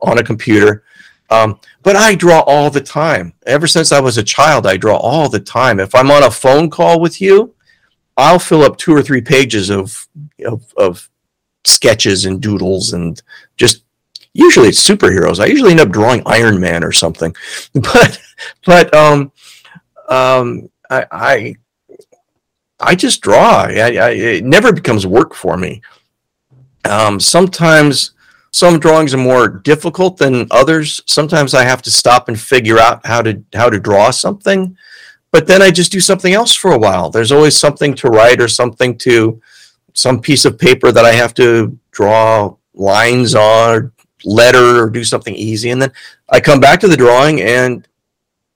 on 0.00 0.18
a 0.18 0.22
computer. 0.22 0.84
Um, 1.30 1.60
but 1.82 1.96
I 1.96 2.14
draw 2.14 2.40
all 2.40 2.70
the 2.70 2.80
time. 2.80 3.34
Ever 3.44 3.66
since 3.66 3.92
I 3.92 4.00
was 4.00 4.16
a 4.16 4.22
child, 4.22 4.66
I 4.66 4.76
draw 4.76 4.96
all 4.96 5.28
the 5.28 5.40
time. 5.40 5.80
If 5.80 5.94
I'm 5.94 6.10
on 6.10 6.22
a 6.22 6.30
phone 6.30 6.70
call 6.70 7.00
with 7.00 7.20
you, 7.20 7.54
I'll 8.16 8.38
fill 8.38 8.62
up 8.62 8.78
two 8.78 8.94
or 8.94 9.02
three 9.02 9.20
pages 9.20 9.68
of 9.68 10.08
of, 10.46 10.72
of 10.76 11.10
sketches 11.64 12.24
and 12.24 12.40
doodles 12.40 12.92
and 12.92 13.20
just 13.56 13.84
usually 14.32 14.68
it's 14.68 14.88
superheroes. 14.88 15.40
I 15.40 15.46
usually 15.46 15.72
end 15.72 15.80
up 15.80 15.90
drawing 15.90 16.22
Iron 16.24 16.58
Man 16.60 16.84
or 16.84 16.92
something. 16.92 17.34
But 17.74 18.20
but 18.64 18.94
um 18.94 19.32
um 20.08 20.70
I, 20.88 21.06
I 21.10 21.56
I 22.80 22.94
just 22.94 23.20
draw. 23.20 23.64
I, 23.64 23.96
I, 23.96 24.10
it 24.10 24.44
never 24.44 24.72
becomes 24.72 25.04
work 25.06 25.34
for 25.34 25.56
me. 25.56 25.82
Um, 26.84 27.18
sometimes 27.18 28.12
some 28.50 28.78
drawings 28.78 29.14
are 29.14 29.18
more 29.18 29.48
difficult 29.48 30.16
than 30.16 30.46
others. 30.50 31.00
Sometimes 31.06 31.54
I 31.54 31.64
have 31.64 31.82
to 31.82 31.90
stop 31.90 32.28
and 32.28 32.40
figure 32.40 32.78
out 32.78 33.04
how 33.06 33.22
to 33.22 33.42
how 33.54 33.70
to 33.70 33.78
draw 33.78 34.10
something, 34.10 34.76
but 35.30 35.46
then 35.46 35.62
I 35.62 35.70
just 35.70 35.92
do 35.92 36.00
something 36.00 36.32
else 36.32 36.54
for 36.54 36.72
a 36.72 36.78
while. 36.78 37.10
There's 37.10 37.32
always 37.32 37.56
something 37.56 37.94
to 37.94 38.08
write 38.08 38.40
or 38.40 38.48
something 38.48 38.96
to 38.98 39.40
some 39.94 40.20
piece 40.20 40.44
of 40.44 40.58
paper 40.58 40.92
that 40.92 41.04
I 41.04 41.12
have 41.12 41.34
to 41.34 41.78
draw 41.90 42.56
lines 42.74 43.34
on 43.34 43.74
or 43.74 43.92
letter 44.24 44.82
or 44.82 44.90
do 44.90 45.04
something 45.04 45.34
easy 45.34 45.70
and 45.70 45.80
then 45.80 45.92
I 46.28 46.40
come 46.40 46.60
back 46.60 46.80
to 46.80 46.88
the 46.88 46.96
drawing 46.96 47.40
and 47.40 47.86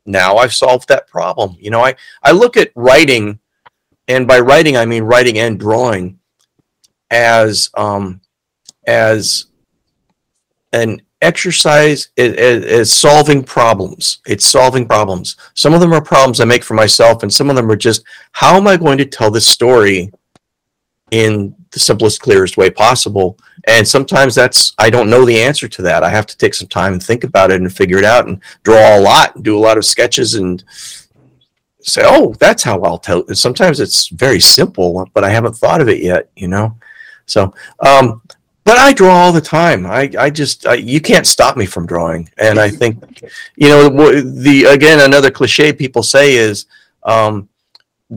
now 0.04 0.36
I've 0.36 0.52
solved 0.52 0.88
that 0.88 1.08
problem. 1.08 1.56
You 1.60 1.70
know, 1.70 1.80
I 1.80 1.94
I 2.22 2.32
look 2.32 2.56
at 2.56 2.72
writing 2.74 3.38
and 4.08 4.26
by 4.26 4.40
writing 4.40 4.76
I 4.76 4.86
mean 4.86 5.04
writing 5.04 5.38
and 5.38 5.58
drawing 5.58 6.18
as 7.10 7.70
um, 7.74 8.20
as 8.86 9.46
an 10.72 11.02
exercise 11.20 12.08
is 12.16 12.92
solving 12.92 13.44
problems. 13.44 14.18
It's 14.26 14.46
solving 14.46 14.86
problems. 14.86 15.36
Some 15.54 15.74
of 15.74 15.80
them 15.80 15.92
are 15.92 16.02
problems 16.02 16.40
I 16.40 16.44
make 16.44 16.64
for 16.64 16.74
myself, 16.74 17.22
and 17.22 17.32
some 17.32 17.50
of 17.50 17.56
them 17.56 17.70
are 17.70 17.76
just 17.76 18.04
how 18.32 18.56
am 18.56 18.66
I 18.66 18.76
going 18.76 18.98
to 18.98 19.04
tell 19.04 19.30
this 19.30 19.46
story 19.46 20.10
in 21.10 21.54
the 21.70 21.78
simplest, 21.78 22.20
clearest 22.22 22.56
way 22.56 22.70
possible. 22.70 23.38
And 23.68 23.86
sometimes 23.86 24.34
that's 24.34 24.72
I 24.78 24.90
don't 24.90 25.10
know 25.10 25.24
the 25.24 25.40
answer 25.40 25.68
to 25.68 25.82
that. 25.82 26.02
I 26.02 26.08
have 26.08 26.26
to 26.26 26.36
take 26.36 26.54
some 26.54 26.68
time 26.68 26.94
and 26.94 27.02
think 27.02 27.22
about 27.22 27.50
it 27.50 27.60
and 27.60 27.72
figure 27.72 27.98
it 27.98 28.04
out 28.04 28.26
and 28.26 28.40
draw 28.62 28.98
a 28.98 29.00
lot 29.00 29.36
and 29.36 29.44
do 29.44 29.56
a 29.56 29.60
lot 29.60 29.78
of 29.78 29.84
sketches 29.84 30.34
and 30.34 30.64
say, 31.80 32.02
oh, 32.04 32.34
that's 32.40 32.62
how 32.62 32.80
I'll 32.82 32.98
tell. 32.98 33.26
Sometimes 33.34 33.78
it's 33.78 34.08
very 34.08 34.40
simple, 34.40 35.08
but 35.12 35.24
I 35.24 35.30
haven't 35.30 35.56
thought 35.56 35.80
of 35.80 35.88
it 35.88 36.02
yet, 36.02 36.30
you 36.36 36.48
know? 36.48 36.78
So, 37.26 37.54
um, 37.80 38.22
but 38.64 38.78
I 38.78 38.92
draw 38.92 39.14
all 39.14 39.32
the 39.32 39.40
time. 39.40 39.86
I, 39.86 40.10
I 40.18 40.30
just, 40.30 40.66
I, 40.66 40.74
you 40.74 41.00
can't 41.00 41.26
stop 41.26 41.56
me 41.56 41.66
from 41.66 41.86
drawing. 41.86 42.28
And 42.38 42.58
I 42.58 42.70
think, 42.70 43.22
you 43.56 43.68
know, 43.68 43.88
the, 44.20 44.64
again, 44.64 45.00
another 45.00 45.30
cliche 45.30 45.72
people 45.72 46.02
say 46.02 46.34
is, 46.34 46.66
um, 47.02 47.48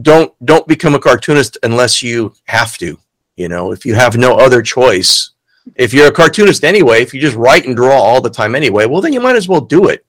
don't, 0.02 0.32
don't 0.44 0.66
become 0.68 0.94
a 0.94 1.00
cartoonist 1.00 1.58
unless 1.62 2.02
you 2.02 2.34
have 2.44 2.76
to, 2.78 2.98
you 3.36 3.48
know, 3.48 3.72
if 3.72 3.84
you 3.84 3.94
have 3.94 4.16
no 4.16 4.36
other 4.36 4.62
choice, 4.62 5.30
if 5.74 5.92
you're 5.92 6.08
a 6.08 6.12
cartoonist 6.12 6.64
anyway, 6.64 7.02
if 7.02 7.12
you 7.12 7.20
just 7.20 7.36
write 7.36 7.66
and 7.66 7.74
draw 7.74 7.98
all 7.98 8.20
the 8.20 8.30
time 8.30 8.54
anyway, 8.54 8.86
well, 8.86 9.00
then 9.00 9.12
you 9.12 9.20
might 9.20 9.36
as 9.36 9.48
well 9.48 9.60
do 9.60 9.88
it. 9.88 10.04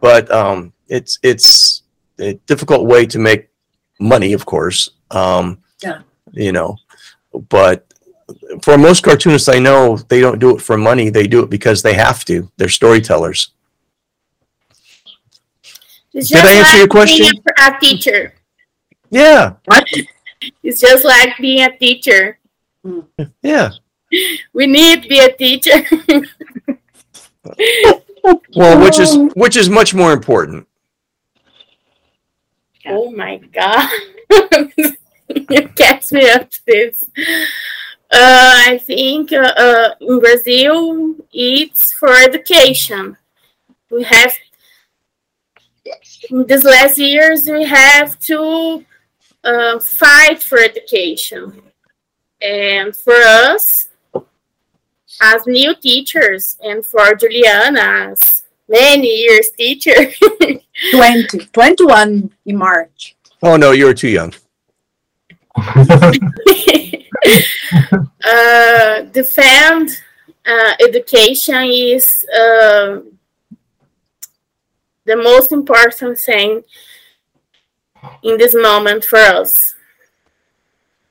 But, 0.00 0.30
um, 0.30 0.72
it's, 0.88 1.18
it's, 1.22 1.82
a 2.18 2.34
difficult 2.46 2.86
way 2.86 3.06
to 3.06 3.18
make 3.18 3.48
money, 3.98 4.32
of 4.32 4.46
course. 4.46 4.90
Um, 5.10 5.58
Yeah. 5.82 6.00
You 6.32 6.52
know, 6.52 6.76
but 7.48 7.93
for 8.62 8.78
most 8.78 9.02
cartoonists 9.02 9.48
I 9.48 9.58
know, 9.58 9.96
they 10.08 10.20
don't 10.20 10.38
do 10.38 10.56
it 10.56 10.62
for 10.62 10.76
money. 10.76 11.10
They 11.10 11.26
do 11.26 11.42
it 11.42 11.50
because 11.50 11.82
they 11.82 11.94
have 11.94 12.24
to. 12.26 12.50
They're 12.56 12.68
storytellers. 12.68 13.50
It's 16.12 16.28
Did 16.28 16.44
I 16.44 16.52
answer 16.52 16.78
your 16.78 16.88
question? 16.88 17.26
being 17.30 17.42
A, 17.58 17.78
teacher. 17.80 18.34
Yeah. 19.10 19.54
It's 20.62 20.80
just 20.80 21.04
like 21.04 21.36
being 21.38 21.62
a 21.62 21.76
teacher. 21.76 22.38
Yeah. 23.42 23.70
We 24.52 24.68
need 24.68 25.02
to 25.02 25.08
be 25.08 25.18
a 25.18 25.32
teacher. 25.32 25.82
Well, 28.54 28.80
which 28.82 28.98
is 28.98 29.16
which 29.36 29.56
is 29.56 29.68
much 29.68 29.94
more 29.94 30.12
important. 30.12 30.66
oh 32.86 33.10
my 33.10 33.36
god. 33.52 33.88
you 35.28 35.68
catch 35.76 36.12
me 36.12 36.28
up 36.30 36.50
to 36.50 36.60
this. 36.66 37.04
Uh, 38.16 38.70
I 38.70 38.78
think 38.78 39.32
uh, 39.32 39.52
uh, 39.56 39.94
in 40.00 40.20
Brazil, 40.20 41.16
it's 41.32 41.92
for 41.94 42.12
education. 42.14 43.16
We 43.90 44.04
have, 44.04 44.32
in 46.30 46.46
these 46.46 46.64
last 46.64 46.96
years, 46.96 47.48
we 47.48 47.64
have 47.64 48.16
to 48.20 48.84
uh, 49.42 49.80
fight 49.80 50.40
for 50.40 50.60
education. 50.60 51.60
And 52.40 52.94
for 52.94 53.16
us, 53.16 53.88
as 55.20 55.44
new 55.48 55.74
teachers, 55.74 56.56
and 56.62 56.86
for 56.86 57.16
Giuliana, 57.16 58.12
as 58.12 58.44
many 58.68 59.08
years 59.08 59.50
teacher, 59.58 60.12
20, 60.92 61.46
21 61.52 62.30
in 62.46 62.56
March. 62.56 63.16
Oh 63.42 63.56
no, 63.56 63.72
you 63.72 63.86
were 63.86 63.94
too 63.94 64.08
young. 64.08 64.32
uh, 68.24 69.02
defend 69.12 69.90
uh, 70.46 70.72
education 70.80 71.64
is 71.64 72.26
uh, 72.34 73.00
the 75.04 75.16
most 75.16 75.52
important 75.52 76.18
thing 76.18 76.62
in 78.22 78.36
this 78.36 78.54
moment 78.54 79.04
for 79.04 79.18
us. 79.18 79.74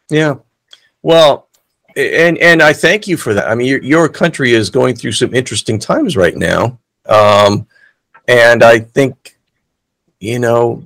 Yeah. 0.09 0.35
Well, 1.01 1.47
and 1.95 2.37
and 2.37 2.61
I 2.61 2.73
thank 2.73 3.07
you 3.07 3.17
for 3.17 3.33
that. 3.33 3.47
I 3.47 3.55
mean, 3.55 3.67
your 3.67 3.81
your 3.83 4.09
country 4.09 4.53
is 4.53 4.69
going 4.69 4.95
through 4.95 5.11
some 5.13 5.33
interesting 5.33 5.79
times 5.79 6.15
right 6.15 6.35
now, 6.35 6.77
um, 7.07 7.67
and 8.27 8.63
I 8.63 8.79
think, 8.79 9.37
you 10.19 10.39
know, 10.39 10.83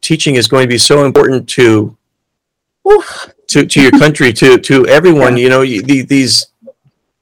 teaching 0.00 0.36
is 0.36 0.48
going 0.48 0.64
to 0.64 0.68
be 0.68 0.78
so 0.78 1.04
important 1.04 1.48
to 1.50 1.96
to 3.48 3.66
to 3.66 3.82
your 3.82 3.90
country, 3.92 4.32
to 4.32 4.58
to 4.58 4.86
everyone. 4.86 5.36
You 5.36 5.48
know, 5.48 5.62
you, 5.62 5.82
the, 5.82 6.02
these 6.02 6.46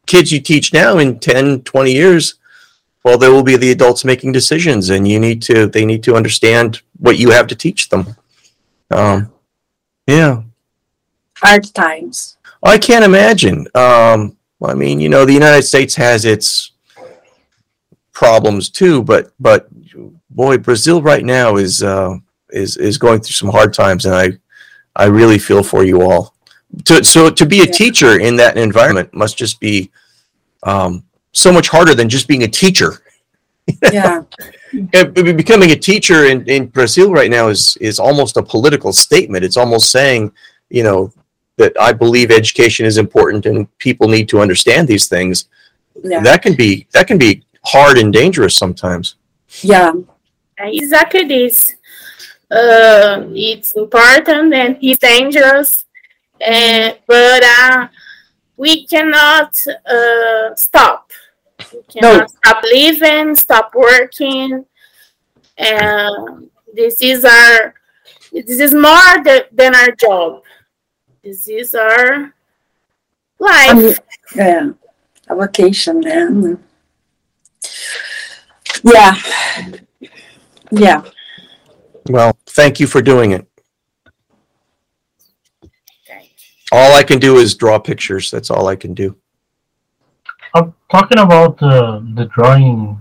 kids 0.07 0.33
you 0.33 0.41
teach 0.41 0.73
now 0.73 0.99
in 0.99 1.19
10, 1.19 1.63
20 1.63 1.93
years, 1.93 2.35
well, 3.05 3.19
there 3.19 3.31
will 3.31 3.43
be 3.43 3.57
the 3.57 3.71
adults 3.71 4.05
making 4.05 4.33
decisions, 4.33 4.91
and 4.91 5.07
you 5.07 5.19
need 5.19 5.43
to 5.43 5.67
they 5.67 5.85
need 5.85 6.03
to 6.05 6.15
understand 6.15 6.83
what 6.99 7.19
you 7.19 7.31
have 7.31 7.47
to 7.49 7.57
teach 7.57 7.89
them. 7.89 8.17
Um, 8.91 9.33
yeah. 10.07 10.43
Hard 11.37 11.73
times. 11.75 12.37
I 12.63 12.79
can't 12.79 13.05
imagine. 13.05 13.67
Um, 13.75 14.37
I 14.65 14.75
mean, 14.75 15.01
you 15.01 15.09
know, 15.09 15.25
the 15.25 15.33
United 15.33 15.63
States 15.63 15.97
has 15.97 16.25
its 16.25 16.73
problems 18.13 18.69
too, 18.69 19.03
but 19.03 19.33
but 19.41 19.69
boy, 20.31 20.59
Brazil 20.59 21.03
right 21.03 21.25
now 21.25 21.57
is 21.57 21.83
uh, 21.83 22.17
is 22.51 22.77
is 22.77 22.99
going 22.99 23.21
through 23.21 23.33
some 23.33 23.49
hard 23.51 23.75
times, 23.75 24.07
and 24.07 24.15
I 24.15 24.39
I 24.97 25.07
really 25.07 25.39
feel 25.39 25.63
for 25.63 25.85
you 25.85 26.03
all. 26.03 26.35
To, 26.85 27.05
so 27.05 27.31
to 27.31 27.47
be 27.47 27.61
a 27.61 27.65
Yeah. 27.65 27.73
teacher 27.73 28.21
in 28.21 28.37
that 28.37 28.57
environment 28.57 29.13
must 29.13 29.37
just 29.37 29.61
be 29.61 29.91
um, 30.63 31.05
so 31.33 31.53
much 31.53 31.69
harder 31.69 31.95
than 31.95 32.09
just 32.09 32.29
being 32.29 32.43
a 32.45 32.49
teacher. 32.49 33.03
Yeah. 33.93 34.23
Becoming 34.93 35.71
a 35.71 35.77
teacher 35.77 36.27
in, 36.27 36.49
in 36.49 36.67
Brazil 36.67 37.13
right 37.13 37.31
now 37.31 37.49
is 37.49 37.77
is 37.81 37.99
almost 37.99 38.37
a 38.37 38.43
political 38.43 38.93
statement. 38.93 39.45
It's 39.45 39.57
almost 39.57 39.91
saying, 39.91 40.33
you 40.71 40.83
know, 40.83 41.13
that 41.59 41.73
I 41.79 41.93
believe 41.93 42.31
education 42.31 42.87
is 42.87 42.97
important 42.97 43.47
and 43.47 43.67
people 43.79 44.09
need 44.09 44.29
to 44.31 44.41
understand 44.41 44.89
these 44.89 45.09
things. 45.09 45.49
Yeah. 46.03 46.23
That 46.23 46.43
can 46.43 46.55
be 46.55 46.87
that 46.93 47.07
can 47.07 47.19
be 47.19 47.45
hard 47.65 47.99
and 47.99 48.13
dangerous 48.13 48.57
sometimes. 48.57 49.17
Yeah. 49.61 49.93
Exactly 50.59 51.25
this. 51.25 51.75
Uh, 52.53 53.25
it's 53.35 53.75
important 53.77 54.53
and 54.53 54.77
it's 54.83 54.99
dangerous, 54.99 55.87
uh, 56.47 56.91
but 57.07 57.43
uh, 57.43 57.89
we 58.57 58.87
cannot 58.87 59.57
uh, 59.87 60.55
stop. 60.55 61.11
We 61.73 61.81
cannot 61.89 62.31
stop 62.31 62.63
living, 62.65 63.35
stop 63.37 63.73
working. 63.75 64.67
And 65.57 66.51
this 66.75 67.01
is 67.01 67.25
our. 67.25 67.75
This 68.33 68.61
is 68.61 68.75
more 68.75 69.23
th- 69.25 69.49
than 69.53 69.75
our 69.75 69.93
job. 69.93 70.43
This 71.23 71.49
is 71.49 71.75
our 71.75 72.35
life. 73.39 73.99
Yeah. 74.35 74.71
A 75.29 75.37
vacation 75.37 76.01
then. 76.01 76.59
Yeah. 78.83 79.15
Yeah. 80.71 81.03
Well, 82.09 82.37
thank 82.53 82.81
you 82.81 82.87
for 82.87 83.03
doing 83.03 83.33
it. 83.33 83.47
All 86.71 86.95
I 86.95 87.03
can 87.03 87.19
do 87.19 87.37
is 87.37 87.55
draw 87.55 87.79
pictures. 87.79 88.31
That's 88.31 88.51
all 88.51 88.67
I 88.67 88.77
can 88.77 88.95
do. 88.95 89.15
I'm 90.55 90.75
talking 90.91 91.19
about 91.19 91.59
the 91.59 92.01
the 92.15 92.27
drawing, 92.27 93.01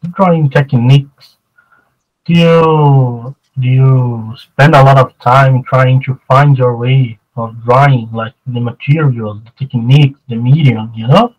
the 0.00 0.08
drawing 0.08 0.48
techniques. 0.48 1.36
Do 2.24 2.32
you 2.32 3.36
do 3.60 3.68
you 3.68 4.34
spend 4.36 4.74
a 4.74 4.82
lot 4.82 4.98
of 4.98 5.18
time 5.18 5.62
trying 5.64 6.02
to 6.04 6.18
find 6.26 6.56
your 6.56 6.76
way 6.76 7.18
of 7.36 7.52
drawing, 7.64 8.08
like 8.12 8.34
the 8.46 8.60
materials, 8.60 9.40
the 9.44 9.52
techniques, 9.60 10.18
the 10.28 10.36
medium? 10.36 10.92
You 10.94 11.08
know. 11.08 11.34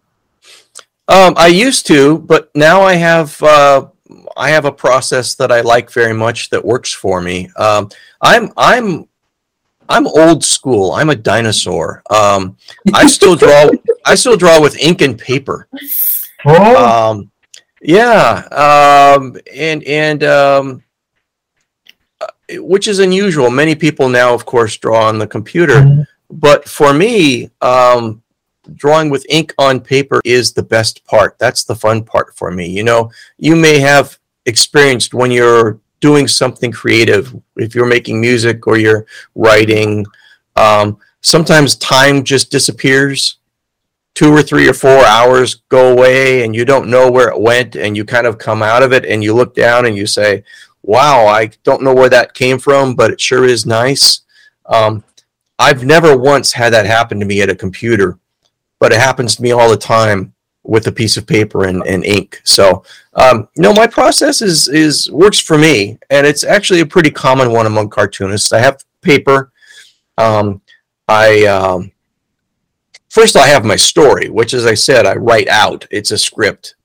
Um, 1.07 1.33
I 1.37 1.47
used 1.47 1.87
to, 1.87 2.19
but 2.19 2.49
now 2.55 2.81
I 2.81 2.95
have 2.95 3.41
uh, 3.41 3.87
I 4.35 4.49
have 4.49 4.65
a 4.65 4.71
process 4.71 5.35
that 5.35 5.51
I 5.51 5.61
like 5.61 5.91
very 5.91 6.13
much 6.13 6.49
that 6.49 6.63
works 6.63 6.91
for 6.91 7.21
me. 7.21 7.49
Um, 7.57 7.89
I'm 8.21 8.51
I'm 8.57 9.07
I'm 9.89 10.07
old 10.07 10.43
school. 10.43 10.93
I'm 10.93 11.09
a 11.09 11.15
dinosaur. 11.15 12.01
Um, 12.09 12.57
I 12.93 13.05
still 13.07 13.35
draw. 13.35 13.69
I 14.05 14.15
still 14.15 14.37
draw 14.37 14.61
with 14.61 14.77
ink 14.77 15.01
and 15.01 15.17
paper. 15.17 15.67
Oh, 16.45 17.09
Um, 17.11 17.31
yeah, 17.81 18.43
um, 18.51 19.37
and 19.53 19.83
and 19.83 20.23
um, 20.23 20.83
uh, 22.21 22.27
which 22.55 22.87
is 22.87 22.99
unusual. 22.99 23.49
Many 23.49 23.75
people 23.75 24.09
now, 24.09 24.33
of 24.33 24.45
course, 24.45 24.77
draw 24.77 25.07
on 25.07 25.19
the 25.19 25.27
computer, 25.27 25.81
Mhm. 25.81 26.05
but 26.29 26.67
for 26.67 26.93
me, 26.93 27.49
um, 27.61 28.21
drawing 28.75 29.09
with 29.09 29.25
ink 29.29 29.53
on 29.57 29.79
paper 29.81 30.21
is 30.23 30.53
the 30.53 30.63
best 30.63 31.03
part. 31.05 31.37
That's 31.39 31.65
the 31.65 31.75
fun 31.75 32.03
part 32.03 32.35
for 32.35 32.49
me. 32.51 32.67
You 32.67 32.83
know, 32.83 33.11
you 33.37 33.55
may 33.55 33.79
have 33.79 34.17
experienced 34.45 35.13
when 35.13 35.31
you're 35.31 35.79
doing 35.99 36.27
something 36.27 36.71
creative, 36.71 37.35
if 37.55 37.73
you're 37.75 37.85
making 37.85 38.19
music 38.19 38.67
or 38.67 38.77
you're 38.77 39.05
writing, 39.35 40.05
um, 40.55 40.97
sometimes 41.21 41.75
time 41.75 42.23
just 42.23 42.51
disappears. 42.51 43.37
Two 44.15 44.31
or 44.31 44.43
three 44.43 44.69
or 44.69 44.73
four 44.73 45.03
hours 45.05 45.63
go 45.69 45.91
away 45.91 46.43
and 46.43 46.55
you 46.55 46.65
don't 46.65 46.89
know 46.89 47.09
where 47.09 47.29
it 47.29 47.39
went, 47.39 47.75
and 47.75 47.97
you 47.97 48.05
kind 48.05 48.27
of 48.27 48.37
come 48.37 48.61
out 48.61 48.83
of 48.83 48.93
it 48.93 49.05
and 49.05 49.23
you 49.23 49.33
look 49.33 49.55
down 49.55 49.87
and 49.87 49.97
you 49.97 50.05
say, 50.05 50.43
Wow, 50.83 51.25
I 51.25 51.49
don't 51.63 51.81
know 51.81 51.95
where 51.95 52.09
that 52.09 52.33
came 52.33 52.59
from, 52.59 52.93
but 52.93 53.11
it 53.11 53.21
sure 53.21 53.45
is 53.45 53.65
nice. 53.65 54.21
Um, 54.65 55.03
I've 55.57 55.83
never 55.83 56.15
once 56.15 56.51
had 56.51 56.73
that 56.73 56.85
happen 56.85 57.19
to 57.19 57.25
me 57.25 57.41
at 57.41 57.49
a 57.49 57.55
computer 57.55 58.19
but 58.83 58.91
it 58.91 58.99
happens 58.99 59.37
to 59.37 59.41
me 59.41 59.53
all 59.53 59.69
the 59.69 59.77
time 59.77 60.33
with 60.63 60.87
a 60.87 60.91
piece 60.91 61.17
of 61.17 61.27
paper 61.27 61.65
and, 61.65 61.85
and 61.85 62.05
ink. 62.05 62.41
So, 62.43 62.83
um, 63.15 63.47
no, 63.57 63.73
my 63.73 63.87
process 63.87 64.41
is 64.41 64.67
is 64.69 65.11
works 65.11 65.39
for 65.39 65.57
me, 65.57 65.99
and 66.09 66.25
it's 66.25 66.43
actually 66.43 66.79
a 66.79 66.85
pretty 66.85 67.11
common 67.11 67.51
one 67.51 67.65
among 67.65 67.89
cartoonists. 67.89 68.53
I 68.53 68.59
have 68.59 68.83
paper. 69.01 69.51
Um, 70.17 70.61
I 71.07 71.45
um, 71.45 71.91
first 73.09 73.35
I 73.35 73.47
have 73.47 73.65
my 73.65 73.75
story, 73.75 74.29
which, 74.29 74.53
as 74.53 74.65
I 74.65 74.73
said, 74.73 75.05
I 75.05 75.15
write 75.15 75.49
out. 75.49 75.85
It's 75.91 76.11
a 76.11 76.17
script. 76.17 76.75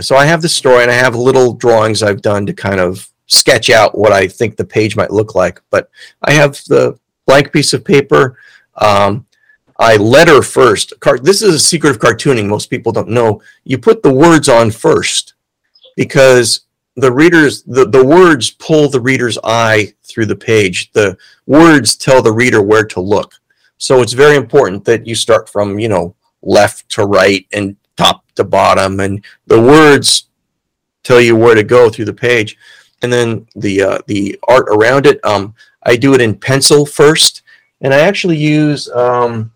So 0.00 0.14
I 0.14 0.26
have 0.26 0.42
the 0.42 0.48
story, 0.48 0.82
and 0.82 0.90
I 0.90 0.94
have 0.94 1.14
little 1.16 1.54
drawings 1.54 2.02
I've 2.02 2.22
done 2.22 2.46
to 2.46 2.52
kind 2.52 2.80
of 2.80 3.08
sketch 3.26 3.70
out 3.70 3.98
what 3.98 4.12
I 4.12 4.28
think 4.28 4.56
the 4.56 4.64
page 4.64 4.94
might 4.94 5.10
look 5.10 5.34
like. 5.34 5.60
But 5.70 5.90
I 6.22 6.32
have 6.32 6.52
the 6.68 6.98
blank 7.26 7.52
piece 7.52 7.72
of 7.72 7.84
paper. 7.84 8.38
Um, 8.76 9.26
I 9.78 9.96
letter 9.96 10.42
first. 10.42 10.94
This 11.22 11.42
is 11.42 11.54
a 11.54 11.58
secret 11.58 11.90
of 11.90 11.98
cartooning. 11.98 12.46
Most 12.46 12.70
people 12.70 12.92
don't 12.92 13.08
know. 13.08 13.42
You 13.64 13.78
put 13.78 14.02
the 14.02 14.12
words 14.12 14.48
on 14.48 14.70
first 14.70 15.34
because 15.96 16.60
the 16.96 17.12
readers, 17.12 17.62
the, 17.62 17.86
the 17.86 18.04
words 18.04 18.50
pull 18.50 18.88
the 18.88 19.00
reader's 19.00 19.38
eye 19.44 19.92
through 20.02 20.26
the 20.26 20.36
page. 20.36 20.90
The 20.92 21.16
words 21.46 21.94
tell 21.94 22.22
the 22.22 22.32
reader 22.32 22.62
where 22.62 22.84
to 22.86 23.00
look. 23.00 23.34
So 23.78 24.00
it's 24.00 24.14
very 24.14 24.36
important 24.36 24.84
that 24.86 25.06
you 25.06 25.14
start 25.14 25.48
from, 25.48 25.78
you 25.78 25.88
know, 25.88 26.14
left 26.42 26.88
to 26.90 27.04
right 27.04 27.46
and 27.52 27.76
top 27.96 28.24
to 28.36 28.44
bottom, 28.44 29.00
and 29.00 29.24
the 29.46 29.60
words 29.60 30.28
tell 31.02 31.20
you 31.20 31.36
where 31.36 31.54
to 31.54 31.62
go 31.62 31.90
through 31.90 32.06
the 32.06 32.14
page. 32.14 32.56
And 33.02 33.12
then 33.12 33.46
the 33.54 33.82
uh, 33.82 33.98
the 34.06 34.38
art 34.48 34.68
around 34.68 35.04
it, 35.06 35.22
um, 35.24 35.54
I 35.82 35.96
do 35.96 36.14
it 36.14 36.22
in 36.22 36.34
pencil 36.34 36.86
first, 36.86 37.42
and 37.82 37.92
I 37.92 38.00
actually 38.00 38.38
use 38.38 38.88
um, 38.88 39.52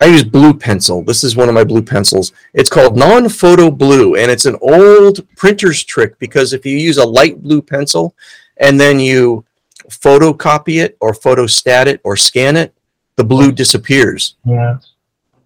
I 0.00 0.06
use 0.06 0.22
blue 0.22 0.54
pencil. 0.54 1.02
This 1.02 1.24
is 1.24 1.36
one 1.36 1.48
of 1.48 1.54
my 1.54 1.64
blue 1.64 1.82
pencils. 1.82 2.32
It's 2.54 2.70
called 2.70 2.96
non-photo 2.96 3.70
blue, 3.70 4.14
and 4.14 4.30
it's 4.30 4.46
an 4.46 4.56
old 4.60 5.26
printer's 5.36 5.82
trick 5.82 6.18
because 6.18 6.52
if 6.52 6.64
you 6.64 6.76
use 6.76 6.98
a 6.98 7.06
light 7.06 7.42
blue 7.42 7.60
pencil 7.60 8.14
and 8.58 8.78
then 8.78 9.00
you 9.00 9.44
photocopy 9.90 10.82
it 10.82 10.96
or 11.00 11.12
photostat 11.12 11.86
it 11.86 12.00
or 12.04 12.16
scan 12.16 12.56
it, 12.56 12.74
the 13.16 13.24
blue 13.24 13.50
disappears, 13.50 14.36
yeah. 14.44 14.78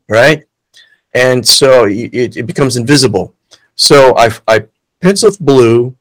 right? 0.08 0.44
And 1.14 1.46
so 1.46 1.86
it, 1.86 2.36
it 2.36 2.46
becomes 2.46 2.76
invisible. 2.76 3.34
So 3.74 4.16
I, 4.16 4.30
I 4.46 4.66
pencil 5.00 5.30
with 5.30 5.40
blue, 5.40 5.96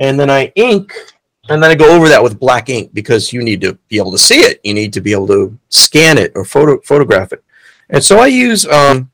and 0.00 0.18
then 0.18 0.30
I 0.30 0.52
ink, 0.56 0.92
and 1.48 1.62
then 1.62 1.70
I 1.70 1.76
go 1.76 1.94
over 1.94 2.08
that 2.08 2.22
with 2.22 2.40
black 2.40 2.68
ink 2.68 2.90
because 2.92 3.32
you 3.32 3.42
need 3.42 3.60
to 3.60 3.74
be 3.88 3.98
able 3.98 4.10
to 4.12 4.18
see 4.18 4.40
it. 4.40 4.60
You 4.64 4.74
need 4.74 4.92
to 4.94 5.00
be 5.00 5.12
able 5.12 5.28
to 5.28 5.56
scan 5.68 6.18
it 6.18 6.32
or 6.34 6.44
photo 6.44 6.80
photograph 6.80 7.32
it. 7.32 7.44
And 7.90 8.02
so 8.02 8.18
I 8.18 8.26
use 8.26 8.66
um, 8.66 9.10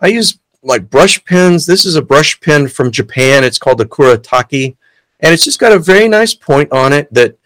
I 0.00 0.08
use 0.08 0.38
like 0.62 0.88
brush 0.88 1.22
pens. 1.24 1.66
This 1.66 1.84
is 1.84 1.96
a 1.96 2.02
brush 2.02 2.40
pen 2.40 2.68
from 2.68 2.90
Japan. 2.90 3.44
It's 3.44 3.58
called 3.58 3.78
the 3.78 3.86
Kuretake, 3.86 4.76
and 5.20 5.32
it's 5.32 5.44
just 5.44 5.58
got 5.58 5.72
a 5.72 5.78
very 5.78 6.08
nice 6.08 6.34
point 6.34 6.70
on 6.72 6.92
it 6.92 7.12
that 7.12 7.36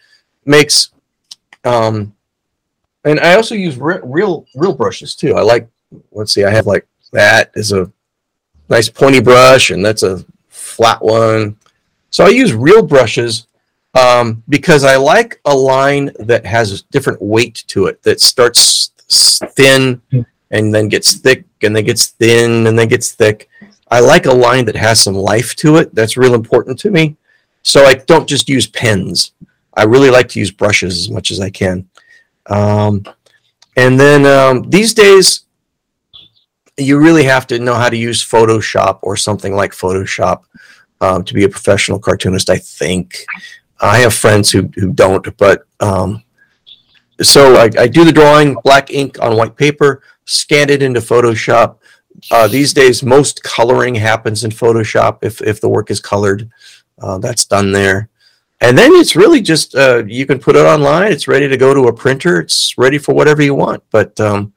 makes. 0.45 0.91
Um, 1.63 2.13
and 3.03 3.19
I 3.19 3.35
also 3.35 3.55
use 3.55 3.77
re- 3.77 3.99
real 4.03 4.45
real 4.55 4.73
brushes 4.73 5.15
too. 5.15 5.35
I 5.35 5.41
like. 5.41 5.67
Let's 6.11 6.33
see. 6.33 6.43
I 6.43 6.49
have 6.49 6.67
like 6.67 6.85
that 7.13 7.51
is 7.55 7.71
a 7.71 7.91
nice 8.69 8.89
pointy 8.89 9.21
brush, 9.21 9.69
and 9.69 9.83
that's 9.83 10.03
a 10.03 10.25
flat 10.49 11.01
one. 11.01 11.57
So 12.09 12.25
I 12.25 12.29
use 12.29 12.53
real 12.53 12.83
brushes 12.83 13.47
um, 13.93 14.43
because 14.49 14.83
I 14.83 14.95
like 14.95 15.39
a 15.45 15.55
line 15.55 16.11
that 16.19 16.45
has 16.45 16.71
a 16.71 16.83
different 16.85 17.21
weight 17.21 17.63
to 17.67 17.87
it. 17.87 18.01
That 18.03 18.21
starts 18.21 18.91
thin 19.55 20.01
and 20.51 20.73
then 20.73 20.87
gets 20.87 21.15
thick 21.15 21.45
and 21.61 21.75
then 21.75 21.83
gets 21.83 22.07
thin 22.07 22.67
and 22.67 22.77
then 22.77 22.87
gets 22.87 23.11
thick. 23.11 23.49
I 23.89 23.99
like 23.99 24.25
a 24.25 24.33
line 24.33 24.65
that 24.65 24.75
has 24.75 25.01
some 25.01 25.15
life 25.15 25.55
to 25.57 25.77
it. 25.77 25.93
That's 25.95 26.17
real 26.17 26.33
important 26.33 26.79
to 26.79 26.91
me. 26.91 27.15
So 27.63 27.85
I 27.85 27.95
don't 27.95 28.27
just 28.27 28.49
use 28.49 28.67
pens. 28.67 29.33
I 29.73 29.83
really 29.83 30.09
like 30.09 30.29
to 30.29 30.39
use 30.39 30.51
brushes 30.51 30.97
as 30.97 31.09
much 31.09 31.31
as 31.31 31.39
I 31.39 31.49
can. 31.49 31.89
Um, 32.47 33.03
and 33.75 33.99
then 33.99 34.25
um, 34.25 34.69
these 34.69 34.93
days, 34.93 35.43
you 36.77 36.99
really 36.99 37.23
have 37.23 37.47
to 37.47 37.59
know 37.59 37.75
how 37.75 37.89
to 37.89 37.97
use 37.97 38.23
Photoshop 38.23 38.99
or 39.01 39.17
something 39.17 39.55
like 39.55 39.71
Photoshop 39.71 40.43
um, 41.01 41.23
to 41.23 41.33
be 41.33 41.43
a 41.43 41.49
professional 41.49 41.99
cartoonist. 41.99 42.49
I 42.49 42.57
think 42.57 43.25
I 43.79 43.99
have 43.99 44.13
friends 44.13 44.51
who 44.51 44.69
who 44.75 44.93
don't, 44.93 45.35
but 45.37 45.65
um, 45.79 46.23
so 47.21 47.55
I, 47.55 47.69
I 47.79 47.87
do 47.87 48.05
the 48.05 48.11
drawing, 48.11 48.55
black 48.63 48.91
ink 48.91 49.19
on 49.21 49.35
white 49.35 49.55
paper, 49.55 50.01
scan 50.27 50.69
it 50.69 50.83
into 50.83 50.99
Photoshop. 50.99 51.77
Uh, 52.29 52.47
these 52.47 52.73
days, 52.73 53.03
most 53.03 53.41
coloring 53.43 53.95
happens 53.95 54.43
in 54.43 54.51
Photoshop 54.51 55.19
if 55.23 55.41
if 55.41 55.59
the 55.59 55.69
work 55.69 55.89
is 55.89 55.99
colored. 55.99 56.49
Uh, 57.01 57.17
that's 57.17 57.45
done 57.45 57.71
there. 57.71 58.09
And 58.59 58.77
then 58.77 58.91
it's 58.93 59.15
really 59.15 59.41
just 59.41 59.75
uh, 59.75 60.03
you 60.05 60.25
can 60.25 60.39
put 60.39 60.55
it 60.55 60.65
online. 60.65 61.11
It's 61.11 61.27
ready 61.27 61.47
to 61.47 61.57
go 61.57 61.73
to 61.73 61.87
a 61.87 61.93
printer. 61.93 62.39
It's 62.39 62.77
ready 62.77 62.97
for 62.97 63.13
whatever 63.13 63.41
you 63.41 63.55
want. 63.55 63.83
But 63.91 64.19
um, 64.19 64.53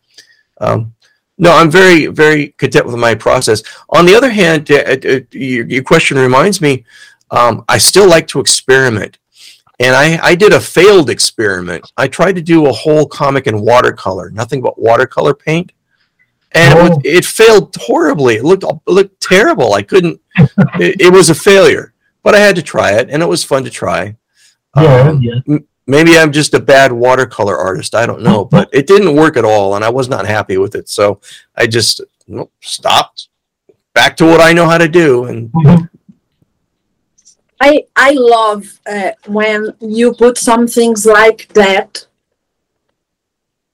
um, 0.60 0.94
no, 1.40 1.52
I'm 1.52 1.70
very, 1.70 2.06
very 2.06 2.48
content 2.48 2.84
with 2.84 2.96
my 2.96 3.14
process. 3.14 3.62
On 3.88 4.04
the 4.04 4.14
other 4.14 4.28
hand, 4.28 4.70
uh, 4.70 4.76
uh, 4.76 5.20
your, 5.32 5.66
your 5.66 5.82
question 5.82 6.18
reminds 6.18 6.60
me, 6.60 6.84
um, 7.30 7.64
I 7.66 7.78
still 7.78 8.06
like 8.06 8.26
to 8.28 8.40
experiment. 8.40 9.18
And 9.80 9.96
I, 9.96 10.18
I 10.22 10.34
did 10.34 10.52
a 10.52 10.60
failed 10.60 11.08
experiment. 11.10 11.90
I 11.96 12.06
tried 12.06 12.34
to 12.36 12.42
do 12.42 12.66
a 12.66 12.72
whole 12.72 13.06
comic 13.06 13.46
in 13.46 13.60
watercolor, 13.62 14.30
nothing 14.30 14.60
but 14.60 14.78
watercolor 14.78 15.34
paint. 15.34 15.72
And 16.52 16.78
it, 16.78 16.82
was, 16.82 16.90
Oh. 16.92 17.00
it 17.04 17.24
failed 17.24 17.74
horribly. 17.80 18.34
It 18.36 18.44
looked, 18.44 18.64
it 18.64 18.76
looked 18.86 19.20
terrible. 19.22 19.72
I 19.72 19.82
couldn't, 19.82 20.20
it, 20.78 21.00
it 21.00 21.12
was 21.12 21.30
a 21.30 21.34
failure, 21.34 21.94
but 22.22 22.34
I 22.34 22.38
had 22.40 22.56
to 22.56 22.62
try 22.62 22.92
it 22.92 23.08
and 23.10 23.22
it 23.22 23.26
was 23.26 23.42
fun 23.42 23.64
to 23.64 23.70
try. 23.70 24.16
Yeah, 24.76 25.08
Um, 25.08 25.22
yeah. 25.22 25.58
maybe 25.86 26.16
I'm 26.18 26.30
just 26.30 26.52
a 26.54 26.60
bad 26.60 26.92
watercolor 26.92 27.56
artist. 27.56 27.94
I 27.94 28.04
don't 28.04 28.22
know, 28.22 28.44
but 28.44 28.68
it 28.72 28.86
didn't 28.86 29.16
work 29.16 29.36
at 29.36 29.44
all, 29.44 29.74
and 29.76 29.84
I 29.84 29.88
was 29.88 30.08
not 30.08 30.26
happy 30.26 30.58
with 30.58 30.74
it. 30.76 30.88
So 30.88 31.20
I 31.56 31.66
just 31.66 32.00
nope, 32.28 32.52
stopped. 32.60 33.28
Back 33.94 34.16
to 34.18 34.24
what 34.26 34.40
I 34.40 34.52
know 34.52 34.66
how 34.66 34.78
to 34.78 34.86
do, 34.86 35.24
and 35.24 35.50
Mhm. 35.50 35.89
I 37.60 37.84
I 37.94 38.12
love 38.12 38.80
uh, 38.86 39.12
when 39.26 39.74
you 39.80 40.14
put 40.14 40.38
some 40.38 40.66
things 40.66 41.04
like 41.04 41.48
that. 41.54 42.06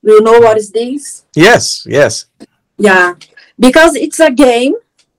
You 0.02 0.20
know 0.22 0.38
what 0.40 0.56
is 0.58 0.70
this? 0.70 1.24
yes, 1.34 1.84
yes, 1.86 2.26
Yeah, 2.78 3.14
because 3.58 3.96
it's 3.96 4.20
a 4.20 4.30
game, 4.30 4.74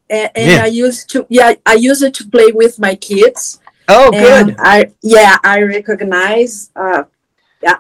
and, 0.09 0.30
and 0.36 0.51
Yeah. 0.51 0.63
I 0.63 0.68
used 0.68 1.09
to 1.11 1.26
yeah 1.30 1.53
I 1.65 1.74
use 1.76 2.01
it 2.01 2.13
to 2.15 2.28
play 2.30 2.51
with 2.53 2.80
my 2.80 2.95
kids. 2.95 3.59
oh, 3.88 4.11
good. 4.11 4.55
I 4.59 4.91
yeah 5.01 5.38
I 5.43 5.61
recognize. 5.61 6.70
Uh, 6.76 7.03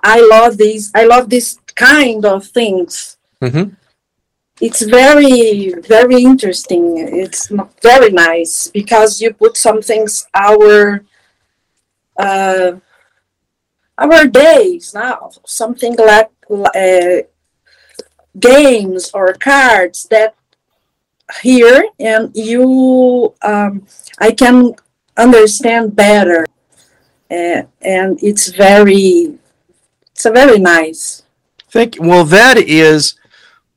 I 0.03 0.19
love 0.21 0.57
these. 0.57 0.91
I 0.95 1.05
love 1.05 1.29
this 1.29 1.59
kind 1.75 2.25
of 2.25 2.45
things. 2.47 3.17
hmm 3.41 3.69
It's 4.59 4.81
very 4.81 5.73
very 5.87 6.23
interesting. 6.23 6.97
It's 6.97 7.51
very 7.81 8.11
nice 8.11 8.67
because 8.67 9.21
you 9.21 9.33
put 9.33 9.57
some 9.57 9.81
things 9.81 10.27
our 10.33 11.03
uh, 12.17 12.71
our 13.97 14.25
days 14.27 14.93
now 14.93 15.31
something 15.45 15.95
like 15.95 16.31
uh, 16.49 17.21
games 18.39 19.11
or 19.13 19.33
cards 19.33 20.07
that 20.09 20.35
here 21.41 21.83
and 21.99 22.31
you 22.35 23.33
um, 23.43 23.85
I 24.19 24.31
can 24.31 24.73
understand 25.17 25.95
better 25.95 26.45
uh, 27.29 27.61
and 27.81 28.17
it's 28.23 28.47
very 28.47 29.37
it's 30.11 30.25
a 30.25 30.31
very 30.31 30.57
nice 30.57 31.23
Thank 31.69 31.97
you. 31.97 32.03
Well, 32.03 32.25
that 32.25 32.57
is 32.57 33.15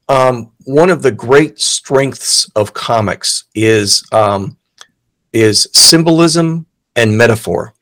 um, 0.09 0.50
one 0.65 0.91
of 0.91 1.03
the 1.03 1.11
great 1.13 1.59
strengths 1.61 2.49
of 2.55 2.75
comics 2.75 3.45
is 3.55 4.05
um, 4.13 4.57
is 5.33 5.69
symbolism 5.73 6.67
and 6.97 7.17
metaphor. 7.17 7.75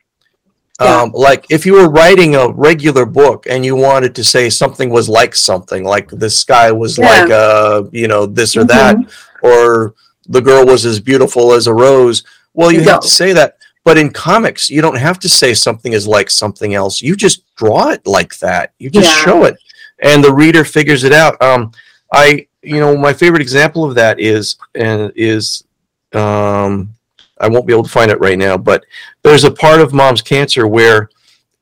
Yeah. 0.81 1.01
Um, 1.03 1.11
like 1.13 1.47
if 1.51 1.67
you 1.67 1.73
were 1.73 1.91
writing 1.91 2.37
a 2.37 2.49
regular 2.51 3.05
book 3.05 3.47
and 3.49 3.65
you 3.65 3.75
wanted 3.75 4.15
to 4.15 4.23
say 4.23 4.49
something 4.49 4.91
was 4.91 5.09
like 5.09 5.35
something, 5.35 5.83
like 5.85 6.09
the 6.09 6.31
sky 6.31 6.71
was 6.71 6.99
Yeah. 6.99 7.07
like 7.23 7.31
uh, 7.31 7.83
you 7.91 8.07
know 8.07 8.27
this 8.27 8.57
or 8.57 8.65
that, 8.65 8.97
or 9.43 9.95
the 10.29 10.41
girl 10.41 10.65
was 10.65 10.85
as 10.87 11.01
beautiful 11.01 11.53
as 11.53 11.67
a 11.67 11.75
rose. 11.75 12.23
Well, 12.55 12.71
you 12.71 12.81
Yeah. 12.81 12.93
have 12.93 13.01
to 13.01 13.09
say 13.09 13.33
that. 13.33 13.57
But 13.85 13.97
in 13.97 14.11
comics, 14.11 14.69
you 14.69 14.83
don't 14.83 14.99
have 14.99 15.19
to 15.21 15.29
say 15.31 15.55
something 15.55 15.95
is 15.95 16.07
like 16.07 16.29
something 16.29 16.75
else. 16.75 17.01
You 17.01 17.17
just 17.17 17.43
draw 17.57 17.89
it 17.91 18.07
like 18.07 18.39
that. 18.41 18.73
You 18.79 18.91
just 18.91 19.09
Yeah. 19.09 19.25
show 19.25 19.45
it, 19.45 19.57
and 20.01 20.23
the 20.23 20.33
reader 20.35 20.63
figures 20.65 21.05
it 21.05 21.13
out. 21.13 21.41
Um, 21.43 21.73
I, 22.13 22.48
you 22.63 22.81
know, 22.81 22.97
my 22.97 23.13
favorite 23.13 23.43
example 23.43 23.85
of 23.85 23.95
that 23.95 24.19
is 24.21 24.57
and 24.75 25.13
is, 25.15 25.65
um, 26.13 26.95
I 27.41 27.49
won't 27.49 27.67
be 27.67 27.73
able 27.73 27.85
to 27.85 27.89
find 27.91 28.11
it 28.11 28.21
right 28.21 28.39
now, 28.39 28.57
but 28.57 28.85
there's 29.23 29.45
a 29.45 29.51
part 29.51 29.81
of 29.81 29.93
Mom's 29.95 30.23
Cancer 30.23 30.67
where 30.67 31.09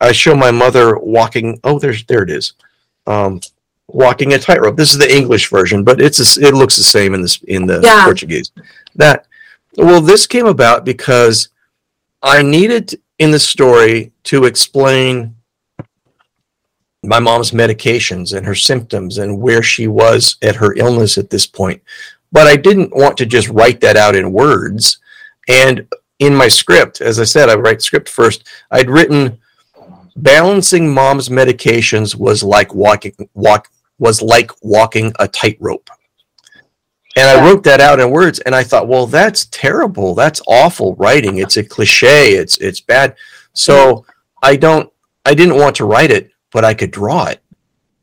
I 0.00 0.12
show 0.12 0.34
my 0.34 0.50
mother 0.50 0.98
walking. 0.98 1.60
Oh, 1.64 1.78
there's 1.78 2.04
there 2.04 2.22
it 2.22 2.30
is. 2.30 2.54
Um, 3.06 3.40
walking 3.88 4.32
a 4.32 4.38
tightrope. 4.38 4.76
This 4.76 4.92
is 4.92 4.98
the 4.98 5.14
English 5.14 5.50
version, 5.50 5.84
but 5.84 6.00
it's 6.00 6.38
a 6.38 6.46
it 6.46 6.54
looks 6.54 6.76
the 6.76 6.82
same 6.82 7.14
in 7.14 7.22
this 7.22 7.42
in 7.44 7.66
the 7.66 7.80
Yeah. 7.82 8.04
Portuguese. 8.04 8.50
That 8.94 9.26
well, 9.76 10.00
this 10.00 10.26
came 10.26 10.46
about 10.46 10.84
because 10.84 11.50
I 12.22 12.42
needed 12.42 12.98
in 13.18 13.30
the 13.30 13.38
story 13.38 14.12
to 14.24 14.44
explain 14.44 15.35
my 17.06 17.18
mom's 17.18 17.52
medications 17.52 18.36
and 18.36 18.46
her 18.46 18.54
symptoms 18.54 19.18
and 19.18 19.40
where 19.40 19.62
she 19.62 19.86
was 19.86 20.36
at 20.42 20.56
her 20.56 20.74
illness 20.76 21.18
at 21.18 21.30
this 21.30 21.46
point. 21.46 21.82
But 22.32 22.46
I 22.46 22.56
didn't 22.56 22.94
want 22.94 23.16
to 23.18 23.26
just 23.26 23.48
write 23.48 23.80
that 23.80 23.96
out 23.96 24.16
in 24.16 24.32
words. 24.32 24.98
And 25.48 25.86
in 26.18 26.34
my 26.34 26.48
script, 26.48 27.00
as 27.00 27.20
I 27.20 27.24
said, 27.24 27.48
I 27.48 27.54
write 27.54 27.82
script 27.82 28.08
first. 28.08 28.44
I'd 28.70 28.90
written 28.90 29.38
balancing 30.16 30.92
mom's 30.92 31.28
medications 31.28 32.14
was 32.14 32.42
like 32.42 32.74
walking 32.74 33.14
walk 33.34 33.68
was 33.98 34.20
like 34.22 34.50
walking 34.62 35.12
a 35.18 35.28
tightrope. 35.28 35.88
And 37.16 37.26
I 37.26 37.42
wrote 37.42 37.62
that 37.64 37.80
out 37.80 37.98
in 38.00 38.10
words 38.10 38.40
and 38.40 38.54
I 38.54 38.62
thought, 38.62 38.88
well, 38.88 39.06
that's 39.06 39.46
terrible. 39.46 40.14
That's 40.14 40.42
awful 40.46 40.94
writing. 40.96 41.38
It's 41.38 41.56
a 41.56 41.64
cliche. 41.64 42.32
It's 42.32 42.58
it's 42.58 42.80
bad. 42.80 43.16
So 43.52 44.04
I 44.42 44.56
don't 44.56 44.90
I 45.24 45.34
didn't 45.34 45.56
want 45.56 45.76
to 45.76 45.84
write 45.84 46.10
it, 46.10 46.30
but 46.56 46.64
I 46.64 46.72
could 46.72 46.90
draw 46.90 47.26
it. 47.26 47.42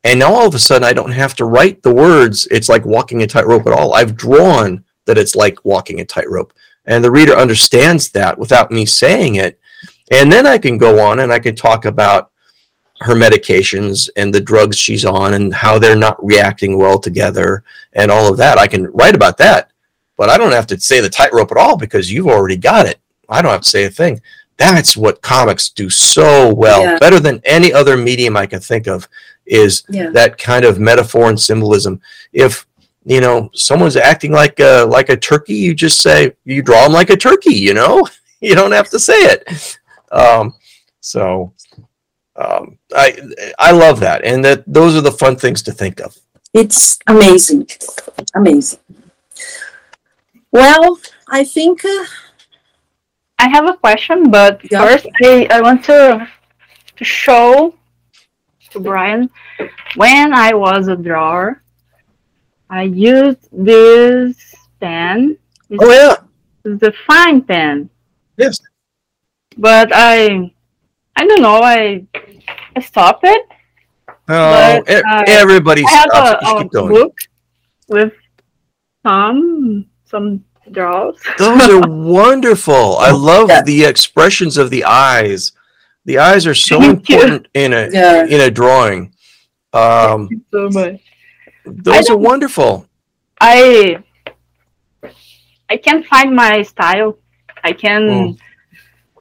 And 0.04 0.20
now 0.20 0.32
all 0.32 0.46
of 0.46 0.54
a 0.54 0.60
sudden 0.60 0.84
I 0.84 0.92
don't 0.92 1.10
have 1.10 1.34
to 1.34 1.44
write 1.44 1.82
the 1.82 1.92
words, 1.92 2.46
it's 2.52 2.68
like 2.68 2.86
walking 2.86 3.24
a 3.24 3.26
tightrope 3.26 3.66
at 3.66 3.72
all. 3.72 3.94
I've 3.94 4.16
drawn 4.16 4.84
that 5.06 5.18
it's 5.18 5.34
like 5.34 5.64
walking 5.64 5.98
a 5.98 6.04
tightrope. 6.04 6.52
And 6.86 7.02
the 7.02 7.10
reader 7.10 7.32
understands 7.32 8.10
that 8.10 8.38
without 8.38 8.70
me 8.70 8.86
saying 8.86 9.34
it. 9.34 9.58
And 10.12 10.30
then 10.30 10.46
I 10.46 10.56
can 10.56 10.78
go 10.78 11.04
on 11.04 11.18
and 11.18 11.32
I 11.32 11.40
can 11.40 11.56
talk 11.56 11.84
about 11.84 12.30
her 13.00 13.16
medications 13.16 14.08
and 14.14 14.32
the 14.32 14.40
drugs 14.40 14.76
she's 14.76 15.04
on 15.04 15.34
and 15.34 15.52
how 15.52 15.80
they're 15.80 15.96
not 15.96 16.24
reacting 16.24 16.78
well 16.78 17.00
together 17.00 17.64
and 17.94 18.08
all 18.08 18.30
of 18.30 18.36
that. 18.36 18.56
I 18.56 18.68
can 18.68 18.84
write 18.92 19.16
about 19.16 19.36
that, 19.38 19.72
but 20.16 20.30
I 20.30 20.38
don't 20.38 20.52
have 20.52 20.68
to 20.68 20.78
say 20.78 21.00
the 21.00 21.10
tightrope 21.10 21.50
at 21.50 21.58
all 21.58 21.76
because 21.76 22.12
you've 22.12 22.28
already 22.28 22.56
got 22.56 22.86
it. 22.86 23.00
I 23.28 23.42
don't 23.42 23.50
have 23.50 23.62
to 23.62 23.68
say 23.68 23.86
a 23.86 23.90
thing. 23.90 24.20
That's 24.56 24.96
what 24.96 25.20
comics 25.22 25.68
do 25.68 25.90
so 25.90 26.52
well, 26.54 26.82
Yeah. 26.82 26.98
better 26.98 27.18
than 27.20 27.40
any 27.44 27.72
other 27.72 27.96
medium 27.96 28.36
I 28.36 28.46
can 28.46 28.60
think 28.60 28.86
of, 28.86 29.08
is 29.46 29.82
yeah 29.88 30.10
that 30.10 30.38
kind 30.38 30.64
of 30.64 30.78
metaphor 30.78 31.28
and 31.28 31.40
symbolism. 31.40 32.00
If 32.32 32.66
you 33.04 33.20
know 33.20 33.50
someone's 33.52 33.96
acting 33.96 34.32
like 34.32 34.60
a 34.60 34.84
like 34.88 35.08
a 35.08 35.16
turkey, 35.16 35.54
you 35.54 35.74
just 35.74 36.00
say 36.00 36.32
you 36.44 36.62
draw 36.62 36.84
them 36.84 36.92
like 36.92 37.10
a 37.10 37.16
turkey. 37.16 37.54
You 37.54 37.74
know, 37.74 38.06
you 38.40 38.54
don't 38.54 38.72
have 38.72 38.88
to 38.90 38.98
say 38.98 39.18
it. 39.34 39.78
Um, 40.12 40.54
so 41.00 41.52
um, 42.36 42.78
I 42.94 43.18
I 43.58 43.72
love 43.72 43.98
that, 44.00 44.24
and 44.24 44.44
that 44.44 44.62
those 44.66 44.94
are 44.96 45.00
the 45.02 45.12
fun 45.12 45.36
things 45.36 45.62
to 45.62 45.72
think 45.72 46.00
of. 46.00 46.16
it's 46.54 46.98
amazing 47.08 47.66
amazing 48.34 48.78
well 50.52 50.98
i 51.28 51.42
think 51.42 51.84
uh, 51.84 52.04
I 53.44 53.48
have 53.48 53.66
a 53.68 53.74
question, 53.76 54.30
but 54.30 54.60
Yeah. 54.70 54.86
first 54.86 55.06
I, 55.24 55.48
I 55.50 55.60
want 55.60 55.84
to 55.84 56.28
to 56.96 57.04
show 57.04 57.74
to 58.70 58.80
Brian 58.80 59.30
when 59.96 60.32
I 60.34 60.54
was 60.54 60.88
a 60.88 60.96
drawer, 60.96 61.62
I 62.70 62.82
used 62.82 63.48
this 63.52 64.36
pen. 64.80 65.36
This 65.68 65.80
Oh 65.82 65.90
yeah, 65.92 66.16
is 66.64 66.78
the 66.80 66.92
fine 67.06 67.42
pen, 67.42 67.90
yes. 68.36 68.58
but 69.56 69.90
I 69.94 70.50
I 71.16 71.26
don't 71.26 71.42
know. 71.42 71.60
I 71.62 72.04
I 72.76 72.80
stopped 72.80 73.24
it. 73.24 73.42
Oh, 74.28 74.84
But, 74.84 74.88
e- 74.88 75.02
uh, 75.10 75.24
everybody 75.26 75.82
I 75.84 75.90
have 75.90 76.10
a, 76.14 76.24
it. 76.32 76.42
You 76.42 76.48
should 76.48 76.74
a 76.74 76.82
book 76.88 77.14
with 77.88 78.12
some 79.06 79.86
some 80.04 80.44
draws. 80.70 81.16
Those 81.38 81.68
are 81.68 81.88
wonderful. 81.88 82.96
I 82.98 83.10
love 83.10 83.48
Yeah. 83.48 83.62
the 83.62 83.84
expressions 83.84 84.56
of 84.56 84.70
the 84.70 84.84
eyes. 84.84 85.52
The 86.04 86.18
eyes 86.18 86.46
are 86.46 86.54
so 86.54 86.78
Thank 86.80 87.08
you. 87.08 87.16
important 87.16 87.48
in 87.54 87.72
a 87.72 87.88
yeah 87.92 88.24
in 88.26 88.40
a 88.40 88.50
drawing. 88.50 89.12
Um, 89.72 90.28
so 90.52 90.68
much. 90.70 91.00
those 91.64 92.08
are 92.10 92.16
wonderful. 92.16 92.86
I 93.40 93.98
I 95.70 95.76
can't 95.76 96.06
find 96.06 96.34
my 96.34 96.62
style. 96.62 97.18
I 97.62 97.72
can 97.72 98.02
Mm. 98.02 98.38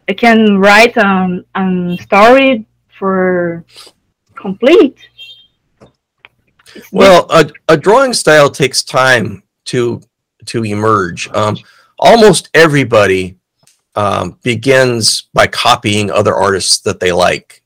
I 0.10 0.14
can 0.14 0.58
write 0.60 0.98
um 0.98 1.46
um 1.56 1.98
story 1.98 2.66
for 3.00 3.64
complete. 4.36 4.98
It's 6.76 6.92
Well, 6.92 7.28
a, 7.30 7.50
a 7.70 7.78
drawing 7.78 8.14
style 8.14 8.50
takes 8.50 8.84
time 8.84 9.44
to 9.66 10.02
to 10.48 10.64
emerge. 10.66 11.30
Um, 11.34 11.58
almost 12.00 12.50
everybody 12.54 13.38
um, 13.96 14.38
begins 14.44 15.24
by 15.34 15.48
copying 15.48 16.12
other 16.12 16.34
artists 16.34 16.80
that 16.80 17.00
they 17.00 17.12
like, 17.12 17.62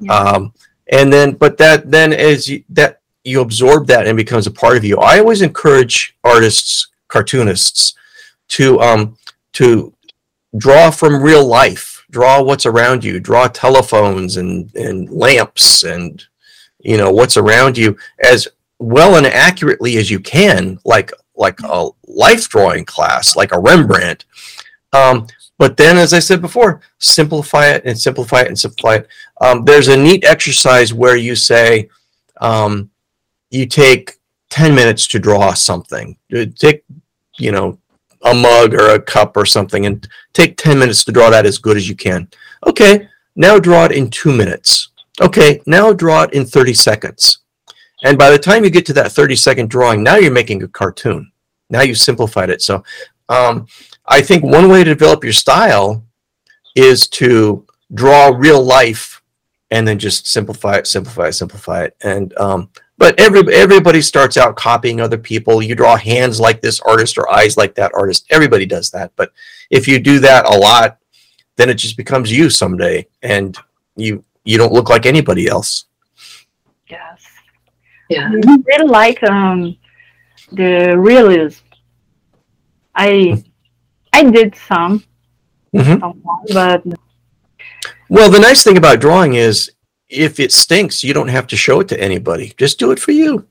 Yeah. 0.00 0.14
um, 0.14 0.52
and 0.90 1.12
then 1.12 1.32
but 1.32 1.56
that 1.58 1.90
then 1.90 2.12
as 2.12 2.48
you, 2.48 2.64
that 2.70 3.00
you 3.24 3.40
absorb 3.40 3.86
that 3.86 4.06
and 4.06 4.16
becomes 4.16 4.46
a 4.46 4.50
part 4.50 4.76
of 4.76 4.84
you. 4.84 4.98
I 4.98 5.20
always 5.20 5.42
encourage 5.42 6.16
artists, 6.24 6.88
cartoonists, 7.08 7.94
to 8.48 8.80
um, 8.80 9.16
to 9.54 9.94
draw 10.58 10.90
from 10.90 11.22
real 11.22 11.46
life, 11.46 12.04
draw 12.10 12.42
what's 12.42 12.66
around 12.66 13.04
you, 13.04 13.20
draw 13.20 13.46
telephones 13.46 14.36
and 14.36 14.74
and 14.74 15.08
lamps 15.10 15.84
and 15.84 16.24
you 16.80 16.96
know 16.96 17.12
what's 17.12 17.36
around 17.36 17.78
you 17.78 17.96
as 18.24 18.48
well 18.80 19.14
and 19.14 19.26
accurately 19.26 19.96
as 19.96 20.10
you 20.10 20.18
can, 20.18 20.80
like 20.84 21.12
like 21.36 21.58
a 21.62 21.88
life 22.06 22.48
drawing 22.48 22.84
class, 22.84 23.36
like 23.36 23.52
a 23.52 23.58
Rembrandt. 23.58 24.24
Um, 24.92 25.26
but 25.58 25.76
then, 25.76 25.96
as 25.96 26.12
I 26.12 26.18
said 26.18 26.40
before, 26.40 26.80
simplify 26.98 27.68
it 27.68 27.84
and 27.84 27.98
simplify 27.98 28.40
it 28.40 28.48
and 28.48 28.58
simplify 28.58 28.96
it. 28.96 29.08
Um, 29.40 29.64
there's 29.64 29.88
a 29.88 29.96
neat 29.96 30.24
exercise 30.24 30.92
where 30.92 31.16
you 31.16 31.36
say, 31.36 31.88
um, 32.40 32.90
you 33.50 33.66
take 33.66 34.14
10 34.50 34.74
minutes 34.74 35.06
to 35.08 35.18
draw 35.18 35.54
something. 35.54 36.16
Take, 36.58 36.84
you 37.38 37.52
know, 37.52 37.78
a 38.24 38.34
mug 38.34 38.74
or 38.74 38.90
a 38.90 39.00
cup 39.00 39.36
or 39.36 39.46
something 39.46 39.86
and 39.86 40.08
take 40.32 40.56
10 40.56 40.78
minutes 40.78 41.04
to 41.04 41.12
draw 41.12 41.30
that 41.30 41.46
as 41.46 41.58
good 41.58 41.76
as 41.76 41.88
you 41.88 41.96
can. 41.96 42.28
Okay, 42.66 43.08
now 43.36 43.58
draw 43.58 43.84
it 43.84 43.92
in 43.92 44.10
two 44.10 44.32
minutes. 44.32 44.90
Okay, 45.20 45.60
now 45.66 45.92
draw 45.92 46.22
it 46.22 46.32
in 46.32 46.44
30 46.44 46.74
seconds. 46.74 47.38
And 48.02 48.18
by 48.18 48.30
the 48.30 48.38
time 48.38 48.64
you 48.64 48.70
get 48.70 48.86
to 48.86 48.92
that 48.94 49.12
30 49.12 49.36
second 49.36 49.70
drawing, 49.70 50.02
now 50.02 50.16
you're 50.16 50.32
making 50.32 50.62
a 50.62 50.68
cartoon. 50.68 51.30
Now 51.70 51.82
you've 51.82 51.98
simplified 51.98 52.50
it. 52.50 52.62
So 52.62 52.84
um, 53.28 53.66
I 54.06 54.20
think 54.20 54.44
one 54.44 54.68
way 54.68 54.84
to 54.84 54.90
develop 54.90 55.24
your 55.24 55.32
style 55.32 56.04
is 56.74 57.06
to 57.08 57.66
draw 57.94 58.28
real 58.28 58.62
life 58.62 59.22
and 59.70 59.88
then 59.88 59.98
just 59.98 60.26
simplify 60.26 60.76
it, 60.76 60.86
simplify 60.86 61.28
it, 61.28 61.32
simplify 61.32 61.84
it. 61.84 61.96
And 62.02 62.36
um, 62.38 62.68
but 62.98 63.18
every 63.18 63.42
everybody 63.54 64.02
starts 64.02 64.36
out 64.36 64.54
copying 64.54 65.00
other 65.00 65.18
people. 65.18 65.62
You 65.62 65.74
draw 65.74 65.96
hands 65.96 66.38
like 66.38 66.60
this 66.60 66.80
artist 66.80 67.16
or 67.16 67.30
eyes 67.32 67.56
like 67.56 67.74
that 67.76 67.92
artist. 67.94 68.26
Everybody 68.30 68.66
does 68.66 68.90
that. 68.90 69.12
But 69.16 69.32
if 69.70 69.88
you 69.88 69.98
do 69.98 70.18
that 70.20 70.44
a 70.44 70.56
lot, 70.56 70.98
then 71.56 71.70
it 71.70 71.74
just 71.74 71.96
becomes 71.96 72.30
you 72.30 72.50
someday, 72.50 73.06
and 73.22 73.56
you 73.96 74.24
you 74.44 74.58
don't 74.58 74.72
look 74.72 74.90
like 74.90 75.06
anybody 75.06 75.48
else. 75.48 75.86
Yes. 78.08 78.32
Yeah. 78.32 78.40
I 78.52 78.56
really 78.66 78.88
like 78.88 79.22
um, 79.22 79.76
the 80.52 80.94
realism. 80.98 81.64
I 82.94 83.42
I 84.12 84.24
did 84.24 84.54
some, 84.68 85.02
Mhm. 85.74 86.00
somehow, 86.00 86.42
but 86.52 86.82
Well, 88.08 88.30
the 88.30 88.38
nice 88.38 88.62
thing 88.62 88.76
about 88.76 89.00
drawing 89.00 89.34
is 89.34 89.70
if 90.10 90.38
it 90.38 90.52
stinks, 90.52 91.02
you 91.02 91.14
don't 91.14 91.28
have 91.28 91.46
to 91.48 91.56
show 91.56 91.80
it 91.80 91.88
to 91.88 92.00
anybody. 92.00 92.52
Just 92.58 92.78
do 92.78 92.90
it 92.90 92.98
for 93.00 93.12
you. 93.12 93.46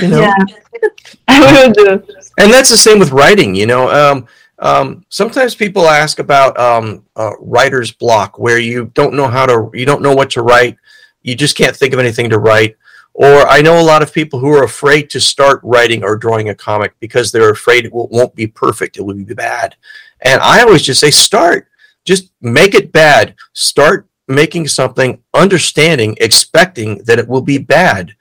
You 0.00 0.08
know? 0.08 0.20
yeah, 0.20 0.34
I 1.28 1.52
will 1.52 1.72
do. 1.72 2.02
And 2.38 2.50
that's 2.50 2.70
the 2.70 2.76
same 2.78 2.98
with 2.98 3.10
writing. 3.12 3.54
You 3.54 3.66
know, 3.66 3.90
um, 3.90 4.26
um, 4.58 5.04
sometimes 5.10 5.54
people 5.54 5.86
ask 5.86 6.18
about 6.18 6.58
um, 6.58 7.04
uh, 7.14 7.32
writer's 7.38 7.92
block, 7.92 8.38
where 8.38 8.58
you 8.58 8.90
don't 8.94 9.12
know 9.14 9.28
how 9.28 9.44
to, 9.44 9.70
you 9.74 9.84
don't 9.84 10.00
know 10.00 10.14
what 10.14 10.30
to 10.30 10.42
write, 10.42 10.78
you 11.22 11.34
just 11.34 11.56
can't 11.56 11.76
think 11.76 11.92
of 11.92 12.00
anything 12.00 12.30
to 12.30 12.38
write. 12.38 12.76
Or 13.18 13.48
I 13.48 13.62
know 13.62 13.80
a 13.80 13.82
lot 13.82 14.02
of 14.02 14.12
people 14.12 14.38
who 14.38 14.52
are 14.52 14.64
afraid 14.64 15.08
to 15.08 15.20
start 15.20 15.60
writing 15.62 16.04
or 16.04 16.16
drawing 16.16 16.50
a 16.50 16.54
comic 16.54 16.94
because 17.00 17.32
they're 17.32 17.50
afraid 17.50 17.86
it 17.86 17.92
won't 17.92 18.34
be 18.34 18.46
perfect, 18.46 18.98
it 18.98 19.02
will 19.02 19.14
be 19.14 19.24
bad. 19.24 19.74
And 20.20 20.38
I 20.42 20.60
always 20.60 20.82
just 20.82 21.00
say, 21.00 21.10
start, 21.10 21.68
just 22.04 22.30
make 22.42 22.74
it 22.74 22.92
bad. 22.92 23.34
Start 23.54 24.06
making 24.28 24.68
something, 24.68 25.22
understanding, 25.32 26.14
expecting 26.20 26.98
that 27.04 27.18
it 27.18 27.26
will 27.26 27.40
be 27.40 27.56
bad. 27.56 28.14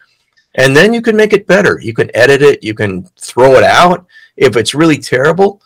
And 0.55 0.73
then 0.73 0.93
you 0.93 1.01
can 1.01 1.17
make 1.17 1.33
it 1.33 1.45
better. 1.45 1.77
You 1.81 1.93
can 1.93 2.09
edit 2.15 2.41
it, 2.41 2.63
you 2.63 2.73
can 2.73 3.03
throw 3.19 3.55
it 3.55 3.63
out. 3.65 4.05
If 4.37 4.55
it's 4.55 4.73
really 4.73 4.97
terrible, 4.97 5.61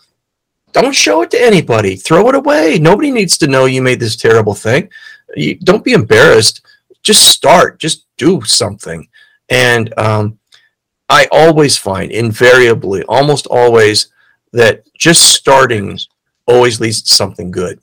don't 0.72 0.96
show 0.96 1.22
it 1.22 1.30
to 1.32 1.40
anybody. 1.40 1.96
Throw 1.96 2.30
it 2.30 2.36
away. 2.36 2.80
Nobody 2.80 3.12
needs 3.12 3.38
to 3.38 3.48
know 3.48 3.66
you 3.66 3.84
made 3.84 4.00
this 4.00 4.16
terrible 4.16 4.56
thing. 4.56 4.90
You, 5.36 5.54
don't 5.60 5.84
be 5.84 5.94
embarrassed. 5.94 6.66
Just 7.04 7.28
start. 7.30 7.80
Just 7.80 8.08
do 8.18 8.42
something. 8.44 9.08
And 9.50 9.98
um, 9.98 10.40
I 11.10 11.28
always 11.32 11.78
find, 11.78 12.12
invariably, 12.12 13.04
almost 13.04 13.48
always, 13.48 14.12
that 14.52 14.84
just 14.98 15.24
starting 15.24 15.98
always 16.48 16.80
leads 16.80 17.02
to 17.04 17.14
something 17.14 17.52
good, 17.52 17.80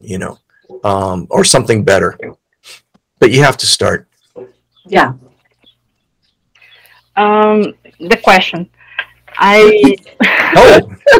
you 0.00 0.18
know, 0.18 0.38
um, 0.84 1.26
or 1.30 1.44
something 1.44 1.84
better. 1.84 2.18
But 3.18 3.30
you 3.30 3.42
have 3.42 3.56
to 3.58 3.66
start. 3.66 4.08
Yeah. 4.86 5.14
Um, 7.16 7.74
the 7.98 8.16
question. 8.22 8.70
I 9.40 9.96
Oh, 10.56 10.80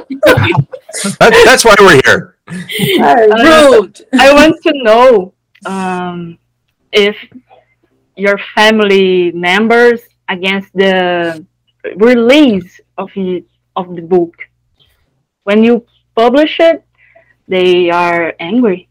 that, 1.19 1.43
that's 1.45 1.65
why 1.65 1.75
we're 1.79 2.01
here. 2.05 2.37
Rude. 2.49 4.07
I 4.19 4.33
want 4.33 4.63
to 4.63 4.73
know 4.83 5.35
um, 5.67 6.39
if 6.93 7.17
your 8.19 8.39
family 8.55 9.31
members 9.33 10.01
against 10.29 10.73
the 10.75 11.47
release 11.97 12.81
of 12.99 13.11
it, 13.15 13.45
of 13.77 13.95
the 13.95 14.03
book. 14.03 14.35
When 15.45 15.63
you 15.63 15.87
publish 16.15 16.59
it, 16.61 16.85
they 17.47 17.91
are 17.91 18.35
angry. 18.41 18.89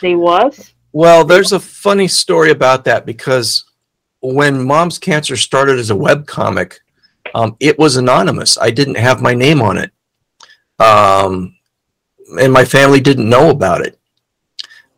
They 0.00 0.16
was. 0.16 0.74
Well, 0.92 1.24
there's 1.24 1.52
a 1.52 1.60
funny 1.60 2.08
story 2.08 2.50
about 2.50 2.84
that 2.84 3.06
because 3.06 3.64
when 4.20 4.62
Mom's 4.62 4.98
Cancer 4.98 5.36
started 5.36 5.78
as 5.78 5.90
a 5.90 5.96
web 5.96 6.26
comic, 6.26 6.80
um, 7.34 7.56
it 7.60 7.78
was 7.78 7.96
anonymous. 7.96 8.58
I 8.58 8.70
didn't 8.70 8.96
have 8.96 9.22
my 9.22 9.34
name 9.34 9.62
on 9.62 9.78
it, 9.78 9.90
um, 10.78 11.56
and 12.38 12.52
my 12.52 12.64
family 12.64 13.00
didn't 13.00 13.30
know 13.30 13.50
about 13.50 13.86
it. 13.86 13.98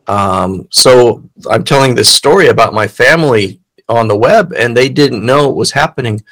Um, 0.07 0.67
so 0.71 1.23
I'm 1.49 1.63
telling 1.63 1.95
this 1.95 2.09
story 2.09 2.47
about 2.47 2.73
my 2.73 2.87
family 2.87 3.59
on 3.89 4.07
the 4.07 4.17
web, 4.17 4.53
and 4.57 4.75
they 4.75 4.89
didn't 4.89 5.25
know 5.25 5.49
it 5.49 5.55
was 5.55 5.71
happening, 5.71 6.23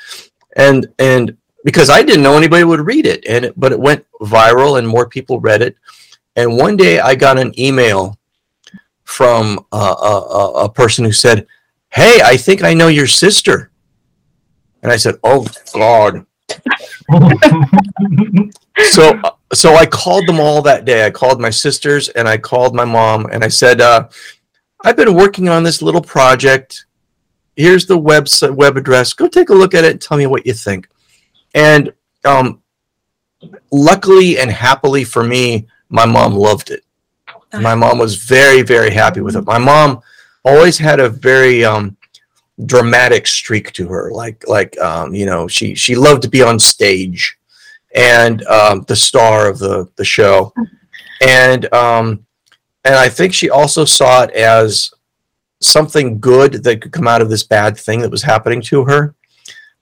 and 0.56 0.88
and 1.00 1.38
because 1.64 1.90
I 1.90 2.04
didn't 2.04 2.24
know 2.24 2.38
anybody 2.38 2.64
would 2.64 2.82
read 2.82 3.06
it, 3.06 3.26
and 3.28 3.46
it, 3.46 3.54
but 3.60 3.72
it 3.72 3.80
went 3.80 4.06
viral, 4.22 4.78
and 4.80 4.88
more 4.88 5.08
people 5.08 5.40
read 5.40 5.62
it. 5.62 5.76
And 6.36 6.58
one 6.58 6.76
day 6.78 7.00
I 7.00 7.16
got 7.16 7.38
an 7.40 7.58
email 7.60 8.18
from 9.04 9.66
a, 9.72 9.76
a, 9.78 10.22
a- 10.22 10.64
a 10.66 10.70
person 10.70 11.06
who 11.06 11.12
said, 11.12 11.48
"Hey, 11.90 12.22
I 12.24 12.38
think 12.38 12.64
I 12.64 12.74
know 12.74 12.88
your 12.88 13.08
sister." 13.08 13.72
And 14.82 14.92
I 14.92 14.98
said, 14.98 15.16
"Oh 15.24 15.48
God." 15.74 16.26
So 18.90 19.20
so 19.54 19.76
I 19.76 19.86
called 19.86 20.28
them 20.28 20.40
all 20.40 20.62
that 20.64 20.86
day. 20.86 21.06
I 21.06 21.12
called 21.12 21.40
my 21.40 21.50
sisters 21.50 22.10
and 22.10 22.28
I 22.28 22.38
called 22.38 22.76
my 22.76 22.86
mom 22.86 23.28
and 23.32 23.44
I 23.44 23.48
said, 23.48 23.82
uh, 23.82 24.08
"I've 24.84 24.98
been 24.98 25.14
working 25.14 25.50
on 25.50 25.64
this 25.64 25.82
little 25.82 26.02
project. 26.02 26.86
Here's 27.56 27.86
the 27.86 28.00
website 28.00 28.56
web 28.56 28.78
address. 28.78 29.14
Go 29.14 29.28
take 29.28 29.50
a 29.50 29.54
look 29.54 29.74
at 29.74 29.84
it 29.84 29.92
and 29.92 30.02
tell 30.02 30.18
me 30.18 30.28
what 30.28 30.46
you 30.46 30.54
think." 30.54 30.88
And 31.54 31.94
um, 32.26 32.62
luckily 33.72 34.40
and 34.40 34.50
happily 34.50 35.04
for 35.04 35.24
me, 35.24 35.68
my 35.90 36.06
mom 36.06 36.34
loved 36.34 36.72
it 36.72 36.84
my 37.62 37.76
mom 37.76 37.98
was 37.98 38.16
very 38.16 38.62
very 38.62 38.90
happy 38.90 39.22
with 39.22 39.36
it 39.36 39.46
my 39.46 39.58
mom 39.58 40.02
always 40.44 40.78
had 40.78 41.00
a 41.00 41.10
very 41.10 41.64
um 41.64 41.96
dramatic 42.66 43.28
streak 43.28 43.72
to 43.74 43.88
her 43.88 44.12
like 44.12 44.48
like 44.48 44.80
um 44.80 45.14
you 45.14 45.26
know 45.26 45.48
she 45.48 45.76
she 45.76 45.96
loved 45.96 46.22
to 46.22 46.30
be 46.30 46.42
on 46.42 46.60
stage 46.60 47.38
and 47.94 48.44
um 48.46 48.82
the 48.88 48.96
star 48.96 49.48
of 49.48 49.60
the 49.60 49.88
the 49.96 50.06
show 50.06 50.54
and 51.22 51.72
um 51.74 52.26
and 52.86 52.96
i 52.96 53.08
think 53.08 53.34
she 53.34 53.50
also 53.50 53.86
saw 53.86 54.24
it 54.24 54.32
as 54.32 54.92
something 55.62 56.20
good 56.20 56.64
that 56.64 56.82
could 56.82 56.92
come 56.92 57.08
out 57.08 57.22
of 57.22 57.30
this 57.30 57.44
bad 57.44 57.78
thing 57.78 58.02
that 58.02 58.12
was 58.12 58.24
happening 58.24 58.62
to 58.62 58.84
her 58.84 59.16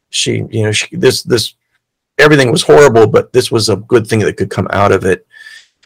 she 0.10 0.44
you 0.50 0.64
know 0.64 0.72
she 0.72 0.96
this 0.96 1.24
this 1.24 1.56
everything 2.18 2.52
was 2.52 2.62
horrible 2.62 3.08
but 3.08 3.34
this 3.34 3.52
was 3.52 3.70
a 3.70 3.78
good 3.78 4.06
thing 4.06 4.20
that 4.20 4.38
could 4.38 4.50
come 4.50 4.68
out 4.72 4.92
of 4.92 5.06
it 5.06 5.26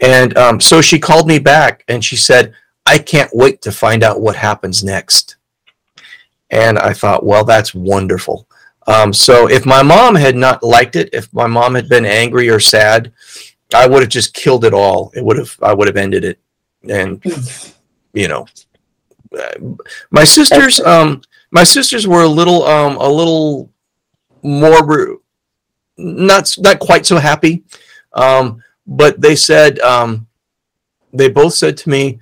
and 0.02 0.38
um, 0.38 0.60
so 0.60 0.82
she 0.82 1.00
called 1.00 1.28
me 1.28 1.40
back 1.40 1.84
and 1.88 2.04
she 2.04 2.16
said, 2.16 2.54
I 2.86 2.98
can't 2.98 3.34
wait 3.34 3.62
to 3.62 3.72
find 3.72 4.04
out 4.04 4.22
what 4.22 4.36
happens 4.36 4.84
next. 4.84 5.38
And 6.50 6.78
I 6.78 6.94
thought, 6.94 7.26
well, 7.26 7.44
that's 7.44 7.74
wonderful. 7.74 8.48
Um, 8.88 9.14
so 9.14 9.48
if 9.50 9.66
my 9.66 9.82
mom 9.82 10.16
had 10.16 10.36
not 10.36 10.64
liked 10.64 10.96
it, 10.96 11.10
if 11.14 11.32
my 11.34 11.48
mom 11.48 11.76
had 11.76 11.90
been 11.90 12.06
angry 12.06 12.50
or 12.50 12.60
sad, 12.60 13.12
I 13.74 13.88
would 13.88 14.02
have 14.02 14.10
just 14.10 14.34
killed 14.34 14.64
it 14.64 14.74
all. 14.74 15.12
It 15.16 15.24
would 15.24 15.38
have, 15.38 15.58
I 15.62 15.74
would 15.74 15.88
have 15.88 15.98
ended 15.98 16.24
it. 16.24 16.40
And, 16.88 17.24
you 18.14 18.28
know, 18.28 18.46
my 20.12 20.24
sisters, 20.24 20.80
um, 20.82 21.22
my 21.52 21.64
sisters 21.64 22.08
were 22.08 22.24
a 22.24 22.28
little, 22.28 22.64
um, 22.64 22.98
a 22.98 23.10
little 23.10 23.72
more, 24.44 25.18
not, 25.98 26.56
not 26.60 26.80
quite 26.80 27.06
so 27.06 27.18
happy. 27.18 27.64
Um, 28.14 28.64
but 28.88 29.20
they 29.20 29.36
said 29.36 29.80
um, 29.80 30.28
they 31.12 31.28
both 31.28 31.54
said 31.54 31.76
to 31.78 31.90
me 31.90 32.20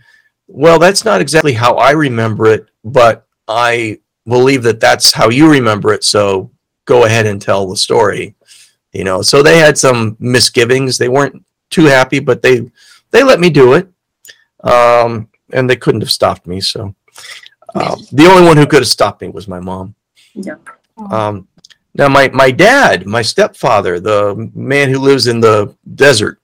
well 0.48 0.78
that's 0.78 1.04
not 1.04 1.20
exactly 1.20 1.54
how 1.54 1.74
i 1.76 1.92
remember 1.92 2.46
it 2.48 2.68
but 2.84 3.26
i 3.48 3.98
believe 4.28 4.64
that 4.64 4.80
that's 4.80 5.12
how 5.14 5.30
you 5.30 5.50
remember 5.50 5.94
it. 5.94 6.04
So 6.04 6.52
go 6.86 7.06
ahead 7.06 7.26
and 7.26 7.42
tell 7.42 7.68
the 7.68 7.78
story. 7.78 8.36
You 8.92 9.04
know, 9.04 9.22
so 9.22 9.42
they 9.42 9.58
had 9.58 9.78
some 9.78 10.16
misgivings. 10.20 10.98
They 10.98 11.10
weren't 11.10 11.44
too 11.70 11.86
happy, 11.86 12.20
but 12.20 12.42
they 12.42 12.70
they 13.12 13.24
let 13.24 13.40
me 13.40 13.50
do 13.50 13.74
it, 13.74 13.88
um, 14.64 15.30
and 15.52 15.70
they 15.70 15.76
couldn't 15.76 16.02
have 16.02 16.12
stopped 16.12 16.46
me. 16.46 16.62
So 16.62 16.96
uh, 17.74 17.96
the 18.12 18.26
only 18.26 18.46
one 18.46 18.58
who 18.58 18.68
could 18.68 18.82
have 18.82 18.88
stopped 18.88 19.22
me 19.22 19.30
was 19.30 19.48
my 19.48 19.60
mom. 19.60 19.96
Yeah. 20.34 20.56
Um, 21.10 21.48
now 21.96 22.08
my 22.08 22.30
my 22.30 22.52
dad, 22.52 23.06
my 23.06 23.22
stepfather, 23.22 24.00
the 24.00 24.50
man 24.54 24.90
who 24.90 25.00
lives 25.00 25.28
in 25.28 25.40
the 25.40 25.76
desert. 25.96 26.40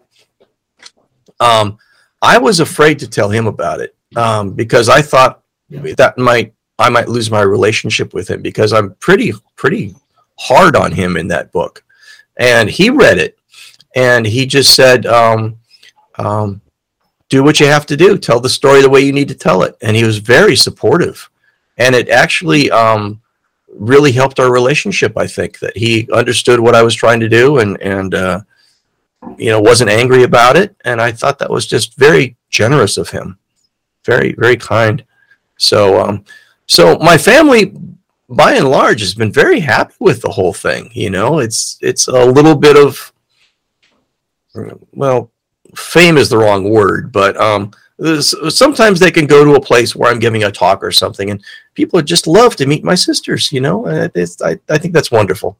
Um, 1.40 1.78
I 2.22 2.38
was 2.38 2.60
afraid 2.60 3.00
to 3.00 3.08
tell 3.08 3.30
him 3.30 3.48
about 3.48 3.80
it 3.80 3.96
um, 4.16 4.54
because 4.54 4.90
I 4.90 5.02
thought 5.02 5.44
that 5.70 6.18
might 6.18 6.54
I 6.78 6.90
might 6.90 7.10
lose 7.10 7.32
my 7.32 7.42
relationship 7.42 8.14
with 8.14 8.30
him 8.30 8.42
because 8.42 8.74
I'm 8.74 8.96
pretty 8.96 9.34
pretty 9.56 9.96
hard 10.40 10.76
on 10.76 10.92
him 10.92 11.18
in 11.18 11.28
that 11.28 11.52
book, 11.52 11.84
and 12.38 12.70
he 12.70 12.90
read 12.90 13.18
it 13.18 13.40
and 13.96 14.26
he 14.26 14.46
just 14.46 14.76
said, 14.76 15.06
um, 15.06 15.58
um, 16.18 16.62
"Do 17.30 17.44
what 17.44 17.60
you 17.60 17.68
have 17.68 17.86
to 17.88 17.98
do. 17.98 18.18
Tell 18.18 18.40
the 18.40 18.50
story 18.50 18.82
the 18.82 18.90
way 18.90 19.02
you 19.02 19.14
need 19.14 19.28
to 19.30 19.36
tell 19.36 19.64
it." 19.64 19.76
And 19.82 19.96
he 19.96 20.04
was 20.04 20.18
very 20.20 20.56
supportive, 20.56 21.30
and 21.78 21.96
it 21.96 22.10
actually 22.10 22.70
um, 22.72 23.22
really 23.68 24.12
helped 24.12 24.40
our 24.40 24.52
relationship. 24.52 25.18
I 25.18 25.28
think 25.28 25.60
that 25.60 25.76
he 25.76 26.08
understood 26.12 26.60
what 26.60 26.76
I 26.76 26.84
was 26.84 26.96
trying 26.96 27.20
to 27.22 27.30
do, 27.30 27.60
and 27.60 27.82
and 27.82 28.14
uh, 28.14 28.42
you 29.38 29.50
know 29.50 29.60
wasn't 29.60 29.90
angry 29.90 30.24
about 30.24 30.56
it. 30.56 30.76
And 30.86 31.02
I 31.02 31.12
thought 31.12 31.40
that 31.40 31.52
was 31.52 31.66
just 31.66 31.96
very 31.96 32.36
generous 32.50 32.98
of 32.98 33.10
him, 33.10 33.38
very 34.06 34.34
very 34.34 34.58
kind. 34.58 35.04
So 35.58 36.00
um, 36.00 36.26
so 36.68 36.98
my 37.00 37.18
family 37.18 37.74
by 38.30 38.54
and 38.54 38.70
large 38.70 39.02
has 39.02 39.14
been 39.14 39.32
very 39.32 39.60
happy 39.60 39.96
with 40.00 40.22
the 40.22 40.30
whole 40.30 40.54
thing 40.54 40.90
you 40.94 41.10
know 41.10 41.40
it's 41.40 41.78
it's 41.82 42.08
a 42.08 42.26
little 42.26 42.56
bit 42.56 42.78
of 42.78 43.12
well 44.94 45.32
fame 45.76 46.18
is 46.18 46.30
the 46.30 46.38
wrong 46.38 46.70
word 46.70 47.12
but 47.12 47.36
um 47.38 47.72
sometimes 48.50 49.00
they 49.00 49.12
can 49.12 49.28
go 49.28 49.44
to 49.44 49.56
a 49.56 49.62
place 49.62 49.96
where 49.96 50.12
i'm 50.12 50.20
giving 50.20 50.44
a 50.44 50.52
talk 50.52 50.84
or 50.84 50.92
something 50.92 51.32
and 51.32 51.44
people 51.74 51.98
would 51.98 52.06
just 52.06 52.28
love 52.28 52.56
to 52.56 52.66
meet 52.66 52.84
my 52.84 52.96
sisters 52.96 53.52
you 53.52 53.62
know 53.62 53.86
it's, 54.16 54.42
I, 54.42 54.60
I 54.70 54.78
think 54.78 54.94
that's 54.94 55.12
wonderful 55.12 55.58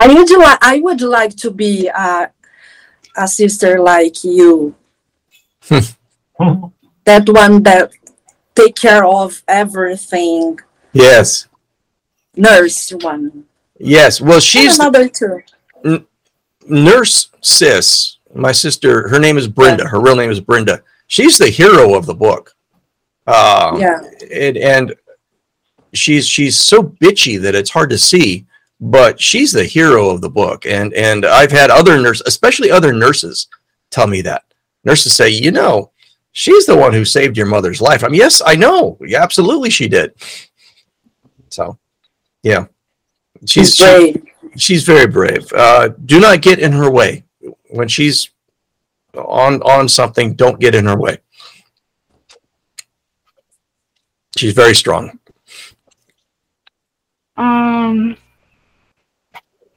I 0.00 0.08
would 0.08 0.30
like 0.30 0.58
I 0.62 0.80
would 0.80 1.02
like 1.02 1.36
to 1.36 1.50
be 1.50 1.90
uh, 1.94 2.26
a 3.16 3.28
sister 3.28 3.80
like 3.80 4.24
you. 4.24 4.74
that 5.68 7.28
one 7.28 7.62
that 7.64 7.92
take 8.54 8.76
care 8.76 9.04
of 9.04 9.42
everything. 9.46 10.58
Yes. 10.92 11.48
Nurse 12.36 12.90
one. 12.92 13.44
yes. 13.78 14.20
Well 14.20 14.34
And 14.34 14.42
she's 14.42 14.78
another 14.78 15.08
two. 15.08 15.42
nurse 16.66 17.30
sis. 17.40 18.18
My 18.34 18.52
sister 18.52 19.08
her 19.08 19.18
name 19.18 19.36
is 19.38 19.48
brenda. 19.48 19.86
Her 19.88 20.00
real 20.00 20.16
name 20.16 20.30
is 20.30 20.40
brenda. 20.40 20.82
She's 21.08 21.38
the 21.38 21.48
hero 21.50 21.94
of 21.94 22.06
the 22.06 22.14
book. 22.14 22.54
Um, 23.26 23.80
Yeah. 23.80 24.00
and, 24.32 24.56
and 24.56 24.94
she's 25.92 26.26
she's 26.26 26.58
so 26.58 26.82
bitchy 26.82 27.40
that 27.40 27.54
it's 27.54 27.70
hard 27.70 27.90
to 27.90 27.98
see 27.98 28.46
but 28.82 29.20
she's 29.20 29.52
the 29.52 29.64
hero 29.64 30.08
of 30.08 30.20
the 30.20 30.30
book. 30.30 30.64
And 30.66 30.94
and 30.94 31.26
i've 31.26 31.50
had 31.52 31.70
other 31.70 32.00
nurses 32.00 32.22
especially 32.26 32.70
other 32.70 32.92
nurses 32.92 33.48
tell 33.90 34.06
me 34.06 34.22
that. 34.22 34.44
Nurses 34.84 35.14
say 35.14 35.28
you 35.30 35.50
know 35.50 35.90
she's 36.32 36.64
the 36.64 36.76
one 36.76 36.92
who 36.92 37.04
saved 37.04 37.36
your 37.36 37.46
mother's 37.46 37.80
life. 37.80 38.04
I 38.04 38.08
mean 38.08 38.20
yes 38.20 38.40
i 38.46 38.54
know. 38.54 38.96
Yeah, 39.00 39.22
absolutely 39.22 39.70
she 39.70 39.88
did 39.88 40.12
so 41.50 41.78
yeah 42.42 42.66
she's 43.46 43.74
She's 43.74 43.76
she- 43.76 43.84
brave. 44.12 44.24
she's 44.56 44.84
very 44.84 45.06
brave. 45.06 45.52
Uh, 45.52 45.88
do 46.04 46.18
not 46.20 46.40
get 46.42 46.58
in 46.58 46.72
her 46.72 46.90
way 46.90 47.24
when 47.70 47.88
she's 47.88 48.30
on 49.14 49.60
on 49.62 49.88
something. 49.88 50.34
Don't 50.34 50.58
get 50.60 50.74
in 50.74 50.86
her 50.86 50.96
way. 50.96 51.18
She's 54.36 54.52
very 54.54 54.74
strong. 54.74 55.18
Um, 57.36 58.16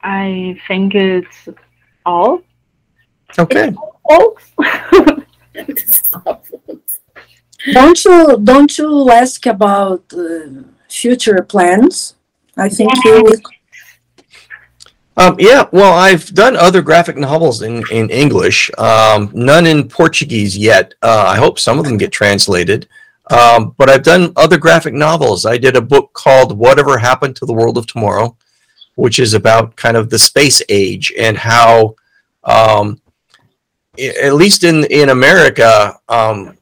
I 0.02 0.60
think 0.68 0.96
it's 0.96 1.48
all, 2.06 2.42
Okay. 3.40 3.74
folks. 4.10 4.52
Don't 7.72 8.04
you 8.04 8.38
don't 8.44 8.78
you 8.78 9.10
ask 9.10 9.46
about 9.46 10.04
uh, 10.12 10.64
future 10.94 11.42
plans? 11.44 12.16
I 12.58 12.70
think 12.70 12.92
you 13.04 13.26
Um, 15.16 15.36
yeah. 15.38 15.66
Well, 15.72 15.94
I've 15.94 16.26
done 16.34 16.56
other 16.56 16.82
graphic 16.82 17.18
novels 17.18 17.62
in 17.62 17.84
in 17.92 18.10
English. 18.10 18.72
Um, 18.78 19.30
none 19.34 19.66
in 19.68 19.88
Portuguese 19.88 20.58
yet. 20.58 20.94
Uh, 21.02 21.26
I 21.28 21.38
hope 21.38 21.60
some 21.60 21.78
of 21.80 21.86
them 21.86 21.98
get 21.98 22.12
translated. 22.12 22.88
Um, 23.32 23.74
but 23.78 23.90
I've 23.90 24.04
done 24.04 24.34
other 24.36 24.58
graphic 24.58 24.94
novels. 24.94 25.46
I 25.46 25.58
did 25.58 25.76
a 25.76 25.82
book 25.82 26.14
called 26.14 26.58
"Whatever 26.58 26.98
Happened 26.98 27.36
to 27.38 27.46
the 27.46 27.54
World 27.54 27.78
of 27.78 27.86
Tomorrow," 27.88 28.36
which 28.96 29.18
is 29.20 29.34
about 29.34 29.76
kind 29.76 29.98
of 29.98 30.10
the 30.10 30.20
space 30.20 30.62
age 30.68 31.14
and 31.18 31.38
how, 31.38 31.96
um, 32.44 33.00
i- 34.00 34.18
at 34.22 34.34
least 34.34 34.64
in 34.64 34.84
in 34.86 35.10
America, 35.10 35.96
um, 36.10 36.58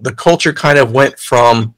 the 0.00 0.14
culture 0.14 0.52
kind 0.52 0.78
of 0.78 0.92
went 0.92 1.18
from 1.18 1.73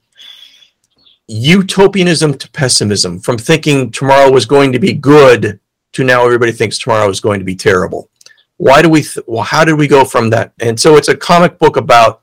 utopianism 1.28 2.34
to 2.38 2.50
pessimism, 2.50 3.18
from 3.18 3.38
thinking 3.38 3.90
tomorrow 3.90 4.30
was 4.30 4.46
going 4.46 4.72
to 4.72 4.78
be 4.78 4.92
good 4.92 5.58
to 5.92 6.04
now 6.04 6.24
everybody 6.24 6.52
thinks 6.52 6.78
tomorrow 6.78 7.08
is 7.08 7.20
going 7.20 7.38
to 7.38 7.44
be 7.44 7.56
terrible. 7.56 8.10
Why 8.58 8.82
do 8.82 8.88
we? 8.88 9.02
Th- 9.02 9.24
well, 9.26 9.42
how 9.42 9.64
did 9.64 9.74
we 9.74 9.88
go 9.88 10.04
from 10.04 10.30
that? 10.30 10.52
And 10.60 10.78
so 10.78 10.96
it's 10.96 11.08
a 11.08 11.16
comic 11.16 11.58
book 11.58 11.76
about 11.76 12.22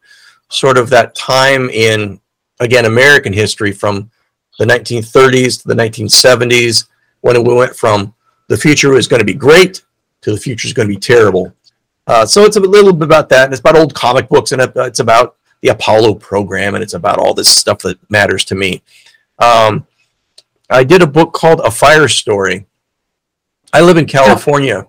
sort 0.49 0.77
of 0.77 0.89
that 0.89 1.15
time 1.15 1.69
in 1.69 2.19
again 2.59 2.85
American 2.85 3.33
history 3.33 3.71
from 3.71 4.09
the 4.59 4.65
1930s 4.65 5.61
to 5.61 5.67
the 5.67 5.73
1970s 5.73 6.87
when 7.21 7.43
we 7.43 7.53
went 7.53 7.75
from 7.75 8.13
the 8.49 8.57
future 8.57 8.93
is 8.95 9.07
going 9.07 9.19
to 9.19 9.25
be 9.25 9.33
great 9.33 9.83
to 10.21 10.31
the 10.31 10.37
future 10.37 10.67
is 10.67 10.73
going 10.73 10.87
to 10.87 10.93
be 10.93 10.99
terrible. 10.99 11.53
Uh, 12.05 12.25
so 12.25 12.43
it's 12.43 12.57
a 12.57 12.59
little 12.59 12.93
bit 12.93 13.05
about 13.05 13.29
that. 13.29 13.45
And 13.45 13.53
it's 13.53 13.61
about 13.61 13.75
old 13.75 13.93
comic 13.93 14.29
books 14.29 14.51
and 14.51 14.61
it's 14.61 14.99
about 14.99 15.37
the 15.63 15.69
Apollo 15.69 16.15
program 16.15 16.75
and 16.75 16.83
it's 16.83 16.93
about 16.93 17.19
all 17.19 17.33
this 17.33 17.49
stuff 17.49 17.79
that 17.79 17.97
matters 18.11 18.43
to 18.45 18.53
me. 18.53 18.83
Um, 19.39 19.87
I 20.69 20.83
did 20.83 21.01
a 21.01 21.07
book 21.07 21.31
called 21.31 21.61
A 21.61 21.71
Fire 21.71 22.09
Story. 22.09 22.67
I 23.71 23.79
live 23.81 23.97
in 23.97 24.05
California, 24.05 24.85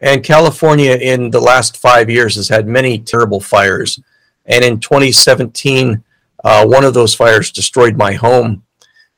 and 0.00 0.24
California 0.24 0.96
in 0.96 1.30
the 1.30 1.40
last 1.40 1.76
five 1.76 2.10
years 2.10 2.34
has 2.34 2.48
had 2.48 2.66
many 2.66 2.98
terrible 2.98 3.40
fires. 3.40 4.00
And 4.44 4.64
in 4.64 4.80
2017, 4.80 6.02
uh, 6.44 6.66
one 6.66 6.84
of 6.84 6.94
those 6.94 7.14
fires 7.14 7.52
destroyed 7.52 7.96
my 7.96 8.12
home 8.12 8.64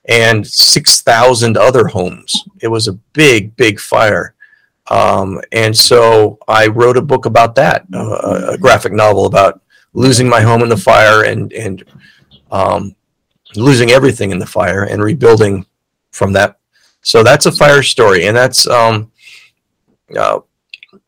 and 0.06 0.46
6,000 0.46 1.56
other 1.56 1.86
homes. 1.86 2.44
It 2.60 2.68
was 2.68 2.88
a 2.88 2.92
big, 3.14 3.56
big 3.56 3.80
fire. 3.80 4.34
Um, 4.88 5.40
and 5.52 5.76
so 5.76 6.38
I 6.46 6.66
wrote 6.66 6.98
a 6.98 7.02
book 7.02 7.24
about 7.24 7.54
that, 7.54 7.86
uh, 7.94 8.52
a 8.52 8.58
graphic 8.58 8.92
novel 8.92 9.24
about 9.24 9.62
losing 9.92 10.28
my 10.28 10.40
home 10.40 10.62
in 10.62 10.68
the 10.68 10.76
fire 10.76 11.24
and, 11.24 11.52
and 11.52 11.84
um, 12.50 12.94
losing 13.56 13.90
everything 13.90 14.30
in 14.30 14.38
the 14.38 14.46
fire 14.46 14.84
and 14.84 15.02
rebuilding 15.02 15.66
from 16.10 16.32
that. 16.32 16.58
So 17.02 17.22
that's 17.22 17.46
a 17.46 17.52
fire 17.52 17.82
story, 17.82 18.26
and 18.26 18.36
that's 18.36 18.66
um, 18.66 19.10
uh, 20.16 20.40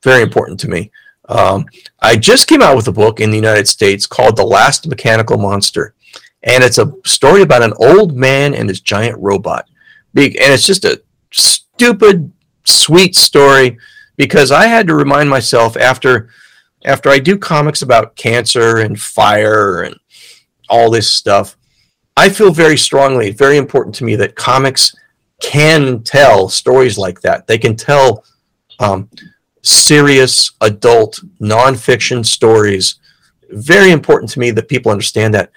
very 0.02 0.22
important 0.22 0.58
to 0.60 0.68
me. 0.68 0.90
Um, 1.28 1.66
I 2.00 2.16
just 2.16 2.46
came 2.46 2.62
out 2.62 2.76
with 2.76 2.88
a 2.88 2.92
book 2.92 3.20
in 3.20 3.30
the 3.30 3.36
United 3.36 3.68
States 3.68 4.06
called 4.06 4.36
The 4.36 4.44
Last 4.44 4.86
Mechanical 4.86 5.36
Monster, 5.36 5.94
and 6.42 6.64
it's 6.64 6.78
a 6.78 6.92
story 7.04 7.42
about 7.42 7.62
an 7.62 7.74
old 7.76 8.16
man 8.16 8.54
and 8.54 8.68
his 8.68 8.80
giant 8.80 9.18
robot. 9.18 9.68
Big, 10.14 10.36
and 10.36 10.52
it's 10.52 10.66
just 10.66 10.84
a 10.84 11.02
stupid, 11.30 12.32
sweet 12.64 13.14
story 13.14 13.78
because 14.16 14.50
I 14.50 14.66
had 14.66 14.86
to 14.88 14.94
remind 14.94 15.28
myself 15.28 15.76
after 15.76 16.30
after 16.84 17.08
I 17.10 17.18
do 17.18 17.38
comics 17.38 17.82
about 17.82 18.16
cancer 18.16 18.78
and 18.78 19.00
fire 19.00 19.82
and 19.82 19.96
all 20.68 20.90
this 20.90 21.10
stuff. 21.10 21.56
I 22.16 22.28
feel 22.28 22.52
very 22.52 22.76
strongly, 22.76 23.30
very 23.30 23.56
important 23.56 23.94
to 23.96 24.04
me 24.04 24.16
that 24.16 24.36
comics 24.36 24.94
can 25.40 26.02
tell 26.02 26.48
stories 26.48 26.98
like 26.98 27.20
that. 27.22 27.46
They 27.46 27.58
can 27.58 27.76
tell 27.76 28.24
um, 28.78 29.08
serious, 29.62 30.52
adult, 30.60 31.20
nonfiction 31.40 32.24
stories. 32.24 32.96
Very 33.50 33.90
important 33.90 34.30
to 34.32 34.40
me 34.40 34.50
that 34.50 34.68
people 34.68 34.92
understand 34.92 35.34
that. 35.34 35.50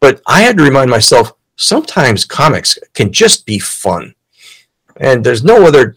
But 0.00 0.22
I 0.26 0.42
had 0.42 0.56
to 0.58 0.64
remind 0.64 0.90
myself 0.90 1.32
sometimes 1.56 2.24
comics 2.24 2.78
can 2.94 3.12
just 3.12 3.46
be 3.46 3.58
fun, 3.58 4.14
and 4.98 5.24
there's 5.24 5.44
no 5.44 5.66
other. 5.66 5.94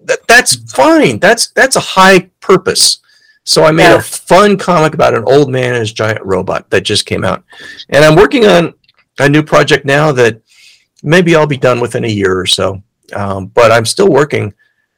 That 0.00 0.20
that's 0.26 0.56
fine. 0.72 1.18
That's 1.18 1.48
that's 1.48 1.76
a 1.76 1.80
high 1.80 2.30
purpose. 2.40 3.00
So 3.50 3.64
I 3.64 3.72
made 3.72 3.90
Yeah. 3.90 3.96
a 3.96 4.00
fun 4.00 4.56
comic 4.56 4.94
about 4.94 5.12
an 5.12 5.24
old 5.26 5.50
man 5.50 5.70
and 5.70 5.80
his 5.80 5.92
giant 5.92 6.24
robot 6.24 6.70
that 6.70 6.82
just 6.82 7.04
came 7.04 7.24
out, 7.24 7.42
and 7.88 8.04
I'm 8.04 8.14
working 8.14 8.46
on 8.46 8.74
a 9.18 9.28
new 9.28 9.42
project 9.42 9.84
now 9.84 10.12
that 10.12 10.40
maybe 11.02 11.34
I'll 11.34 11.48
be 11.48 11.56
done 11.56 11.80
within 11.80 12.04
a 12.04 12.08
year 12.20 12.38
or 12.38 12.46
so. 12.46 12.80
Um, 13.12 13.46
but 13.46 13.72
I'm 13.72 13.84
still 13.86 14.08
working. 14.08 14.54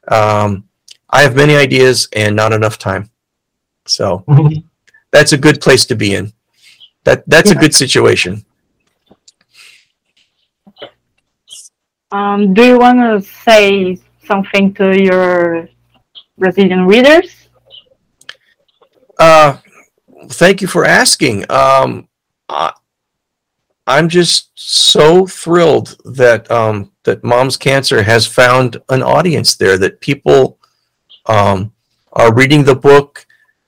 Um, 0.07 0.65
I 1.09 1.23
have 1.23 1.35
many 1.35 1.55
ideas 1.55 2.07
and 2.13 2.35
not 2.35 2.53
enough 2.53 2.77
time. 2.77 3.09
So 3.87 4.23
that's 5.09 5.33
a 5.33 5.37
good 5.37 5.59
place 5.59 5.87
to 5.87 5.95
be 5.95 6.13
in. 6.13 6.31
That 7.05 7.23
that's 7.25 7.49
a 7.49 7.55
good 7.55 7.73
situation. 7.73 8.45
Um, 12.11 12.53
do 12.53 12.63
you 12.63 12.77
want 12.77 12.99
to 12.99 13.27
say 13.45 13.97
something 14.27 14.75
to 14.75 14.93
your 15.01 15.69
Brazilian 16.37 16.85
readers? 16.85 17.42
Uh, 19.17 19.57
thank 20.29 20.61
you 20.61 20.67
for 20.67 20.85
asking. 20.85 21.49
Um, 21.51 22.07
I, 22.49 22.73
I'm 23.85 24.09
just 24.09 24.51
so 24.55 25.27
thrilled 25.27 25.97
that 26.05 26.49
um, 26.49 26.91
that 27.03 27.23
Mom's 27.23 27.57
Cancer 27.57 28.03
has 28.03 28.25
found 28.25 28.77
an 28.89 29.03
audience 29.03 29.55
there. 29.55 29.77
That 29.77 30.01
people 30.01 30.57
um, 31.25 31.73
are 32.13 32.33
reading 32.33 32.63
the 32.63 32.75
book 32.75 33.25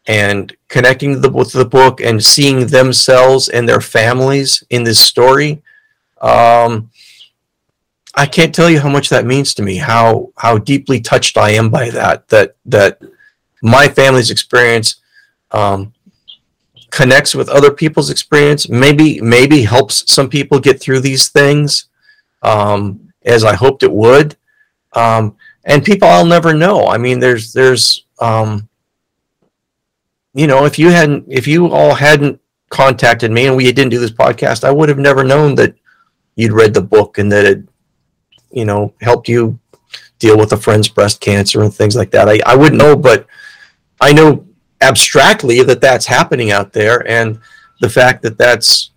and 0.08 0.56
connecting 0.68 1.22
the, 1.22 1.30
with 1.30 1.52
the 1.52 1.66
book 1.66 2.00
and 2.00 2.24
seeing 2.24 2.68
themselves 2.68 3.50
and 3.50 3.68
their 3.68 3.82
families 3.82 4.64
in 4.70 4.84
this 4.84 5.00
story. 5.00 5.62
Um, 6.22 6.92
I 8.14 8.26
can't 8.26 8.56
tell 8.56 8.70
you 8.70 8.80
how 8.80 8.90
much 8.90 9.10
that 9.10 9.26
means 9.26 9.54
to 9.56 9.64
me. 9.64 9.76
How 9.78 10.32
how 10.38 10.58
deeply 10.58 11.02
touched 11.02 11.38
I 11.38 11.52
am 11.52 11.70
by 11.70 11.90
that. 11.90 12.30
That 12.30 12.56
that 12.66 13.02
my 13.62 13.90
family's 13.90 14.32
experience 14.32 14.98
um, 15.56 15.94
connects 16.92 17.34
with 17.34 17.50
other 17.50 17.72
people's 17.72 18.10
experience. 18.10 18.70
Maybe 18.70 19.22
maybe 19.22 19.64
helps 19.64 20.12
some 20.12 20.30
people 20.30 20.60
get 20.60 20.82
through 20.82 21.00
these 21.00 21.30
things, 21.30 21.88
um, 22.44 23.12
as 23.26 23.44
I 23.44 23.56
hoped 23.56 23.84
it 23.84 23.92
would. 23.92 24.36
Um, 24.94 25.36
and 25.66 25.84
people 25.84 26.08
I'll 26.08 26.26
never 26.26 26.54
know. 26.54 26.88
I 26.88 26.98
mean, 26.98 27.20
there's 27.20 27.54
there's 27.54 28.06
um, 28.20 28.70
you 30.34 30.48
know, 30.48 30.66
if 30.66 30.78
you 30.78 30.90
hadn't 30.92 31.26
if 31.28 31.48
you 31.48 31.72
all 31.72 31.96
hadn't 31.96 32.40
contacted 32.70 33.32
me 33.32 33.48
and 33.48 33.56
we 33.56 33.72
didn't 33.72 33.92
do 33.92 34.00
this 34.00 34.12
podcast, 34.12 34.64
I 34.64 34.72
would 34.72 34.90
have 34.90 35.00
never 35.00 35.24
known 35.24 35.56
that 35.56 35.76
you'd 36.36 36.52
read 36.52 36.74
the 36.74 36.82
book 36.82 37.18
and 37.18 37.32
that 37.32 37.46
it 37.46 37.64
you 38.52 38.66
know 38.66 38.94
helped 39.02 39.30
you 39.30 39.58
deal 40.20 40.38
with 40.38 40.52
a 40.54 40.58
friend's 40.58 40.88
breast 40.88 41.20
cancer 41.20 41.62
and 41.62 41.74
things 41.74 41.96
like 41.96 42.12
that. 42.12 42.30
I, 42.30 42.40
I 42.46 42.56
wouldn't 42.56 42.82
know, 42.82 42.96
but 42.96 43.28
I 44.00 44.14
know 44.14 44.45
abstractly 44.82 45.62
that 45.64 45.82
that's 45.82 46.06
happening 46.06 46.52
out 46.52 46.74
there, 46.74 47.08
and 47.10 47.40
the 47.82 47.90
fact 47.90 48.22
that 48.24 48.38
that's 48.38 48.92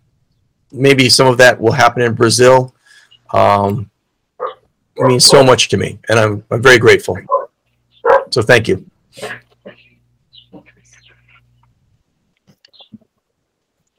maybe 0.72 1.08
some 1.08 1.26
of 1.26 1.38
that 1.38 1.60
will 1.60 1.72
happen 1.72 2.02
in 2.02 2.14
Brazil 2.14 2.74
um, 3.32 3.90
means 4.96 5.24
so 5.24 5.42
much 5.42 5.68
to 5.68 5.76
me, 5.76 5.98
and 6.08 6.18
I'm 6.18 6.44
I'm 6.50 6.62
very 6.62 6.78
grateful. 6.78 7.16
So 8.30 8.42
thank 8.42 8.68
you. 8.68 8.84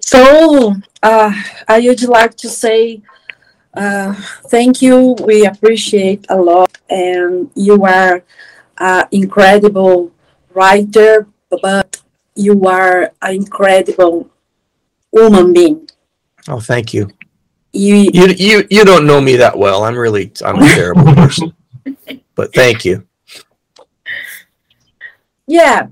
So 0.01 0.75
uh, 1.03 1.31
I 1.67 1.79
would 1.81 2.01
like 2.03 2.35
to 2.37 2.49
say 2.49 3.01
uh, 3.73 4.13
thank 4.47 4.81
you. 4.81 5.15
We 5.23 5.45
appreciate 5.45 6.25
a 6.29 6.35
lot, 6.35 6.77
and 6.89 7.51
you 7.55 7.85
are 7.85 8.23
an 8.79 9.05
incredible 9.11 10.11
writer, 10.53 11.27
but 11.49 12.01
you 12.35 12.65
are 12.65 13.11
an 13.21 13.35
incredible 13.35 14.29
human 15.11 15.53
being. 15.53 15.89
Oh, 16.47 16.59
thank 16.59 16.93
you. 16.93 17.09
You, 17.73 18.09
You 18.13 18.25
you 18.37 18.67
you 18.69 18.85
don't 18.85 19.05
know 19.05 19.21
me 19.21 19.35
that 19.37 19.57
well. 19.57 19.83
I'm 19.83 19.95
really 19.97 20.31
I'm 20.43 20.57
a 20.61 20.67
terrible 20.73 21.13
person, 21.15 21.53
but 22.35 22.53
thank 22.53 22.85
you. 22.85 23.05
yeah, 25.47 25.87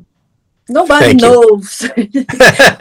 nobody 0.70 1.18
Thank 1.18 1.22
knows 1.22 1.84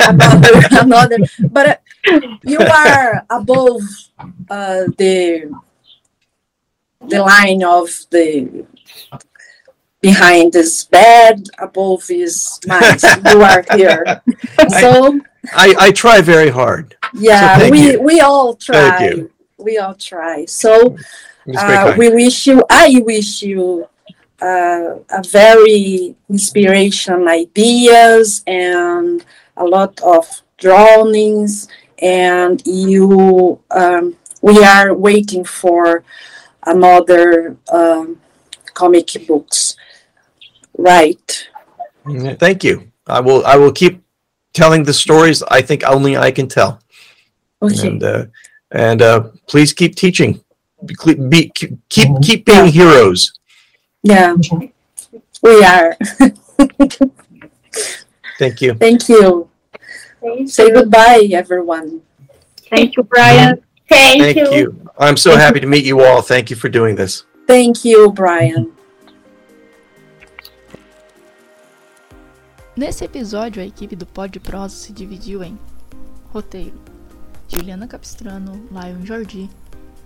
about 0.08 0.72
another, 0.84 1.18
but 1.50 1.66
uh, 1.68 2.20
you 2.44 2.58
are 2.60 3.24
above 3.30 3.82
uh, 4.50 4.84
the 4.96 5.50
the 7.08 7.20
line 7.20 7.62
of 7.64 7.88
the 8.10 8.64
behind 10.10 10.52
this 10.58 10.84
bed, 10.84 11.36
above 11.58 12.02
his 12.06 12.34
mind. 12.66 13.02
you 13.30 13.38
are 13.50 13.62
here, 13.78 14.02
so 14.80 14.90
I 15.64 15.68
I 15.86 15.88
try 16.02 16.16
very 16.34 16.50
hard. 16.60 16.86
yeah, 17.14 17.58
thank 17.58 17.72
we 17.74 17.80
you. 17.92 18.02
we 18.10 18.16
all 18.20 18.50
Thank 18.54 18.96
try. 18.98 19.08
you. 19.08 19.30
We 19.66 19.72
all 19.82 19.96
try. 20.10 20.36
So 20.62 20.96
uh, 21.58 21.94
we 22.00 22.06
wish 22.10 22.46
you. 22.46 22.56
I 22.70 23.02
wish 23.04 23.30
you 23.42 23.62
uh, 24.40 24.98
a 25.20 25.22
very 25.22 26.14
inspiration 26.28 27.28
ideas 27.28 28.42
and 28.46 29.24
a 29.56 29.64
lot 29.64 30.00
of 30.02 30.24
drawings. 30.58 31.68
And 31.98 32.62
you, 32.66 33.58
um, 33.70 34.16
we 34.42 34.62
are 34.62 34.92
waiting 34.92 35.44
for 35.44 36.04
another 36.64 37.56
um, 37.72 38.20
comic 38.74 39.08
books. 39.26 39.76
Right. 40.76 41.48
Thank 42.38 42.64
you. 42.64 42.90
I 43.06 43.20
will. 43.20 43.44
I 43.46 43.56
will 43.56 43.72
keep 43.72 44.02
telling 44.52 44.84
the 44.84 44.92
stories. 44.92 45.42
I 45.44 45.62
think 45.62 45.84
only 45.84 46.16
I 46.16 46.30
can 46.30 46.48
tell. 46.48 46.80
Okay. 47.62 47.88
And 47.88 48.02
uh, 48.02 48.26
and 48.70 49.02
uh, 49.02 49.28
please 49.46 49.72
keep 49.72 49.96
teaching. 49.96 50.40
Be, 50.84 50.94
be, 51.14 51.50
keep 51.54 51.78
keep 51.88 52.10
keep 52.22 52.44
being 52.44 52.66
heroes. 52.66 53.32
Yeah. 54.02 54.36
We 55.42 55.64
are. 55.64 55.96
Thank 58.38 58.60
you. 58.60 58.74
Thank 58.74 59.08
you. 59.08 59.48
Thank 60.20 60.50
Say 60.50 60.66
you. 60.66 60.74
goodbye, 60.74 61.28
everyone. 61.32 62.02
Thank 62.68 62.96
you, 62.96 63.02
Brian. 63.04 63.62
Thank, 63.88 64.22
Thank 64.22 64.36
you. 64.36 64.52
you. 64.52 64.90
I'm 64.98 65.16
so 65.16 65.36
happy 65.36 65.60
to 65.60 65.66
meet 65.66 65.84
you 65.84 66.02
all. 66.02 66.20
Thank 66.22 66.50
you 66.50 66.56
for 66.56 66.68
doing 66.68 66.96
this. 66.96 67.24
Thank 67.46 67.84
you, 67.84 68.10
Brian. 68.12 68.75
Nesse 72.76 73.06
episódio, 73.06 73.62
a 73.62 73.64
equipe 73.64 73.96
do 73.96 74.04
Pod 74.04 74.38
Prosa 74.38 74.76
se 74.76 74.92
dividiu 74.92 75.42
em 75.42 75.58
roteiro: 76.30 76.78
Juliana 77.48 77.88
Capistrano, 77.88 78.68
Lion 78.70 79.02
Jordi, 79.02 79.48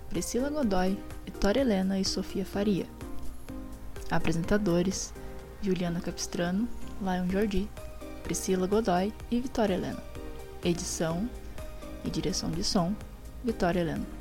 Priscila 0.09 0.49
Godoy, 0.49 0.97
Vitória 1.25 1.59
Helena 1.59 1.99
e 1.99 2.05
Sofia 2.05 2.45
Faria. 2.45 2.85
Apresentadores: 4.09 5.13
Juliana 5.61 5.99
Capistrano, 5.99 6.65
Lion 7.01 7.29
Jordi, 7.29 7.69
Priscila 8.23 8.67
Godoy 8.67 9.13
e 9.29 9.41
Vitória 9.41 9.73
Helena. 9.73 10.01
Edição 10.63 11.29
e 12.05 12.09
direção 12.09 12.49
de 12.51 12.63
som: 12.63 12.95
Vitória 13.43 13.81
Helena. 13.81 14.20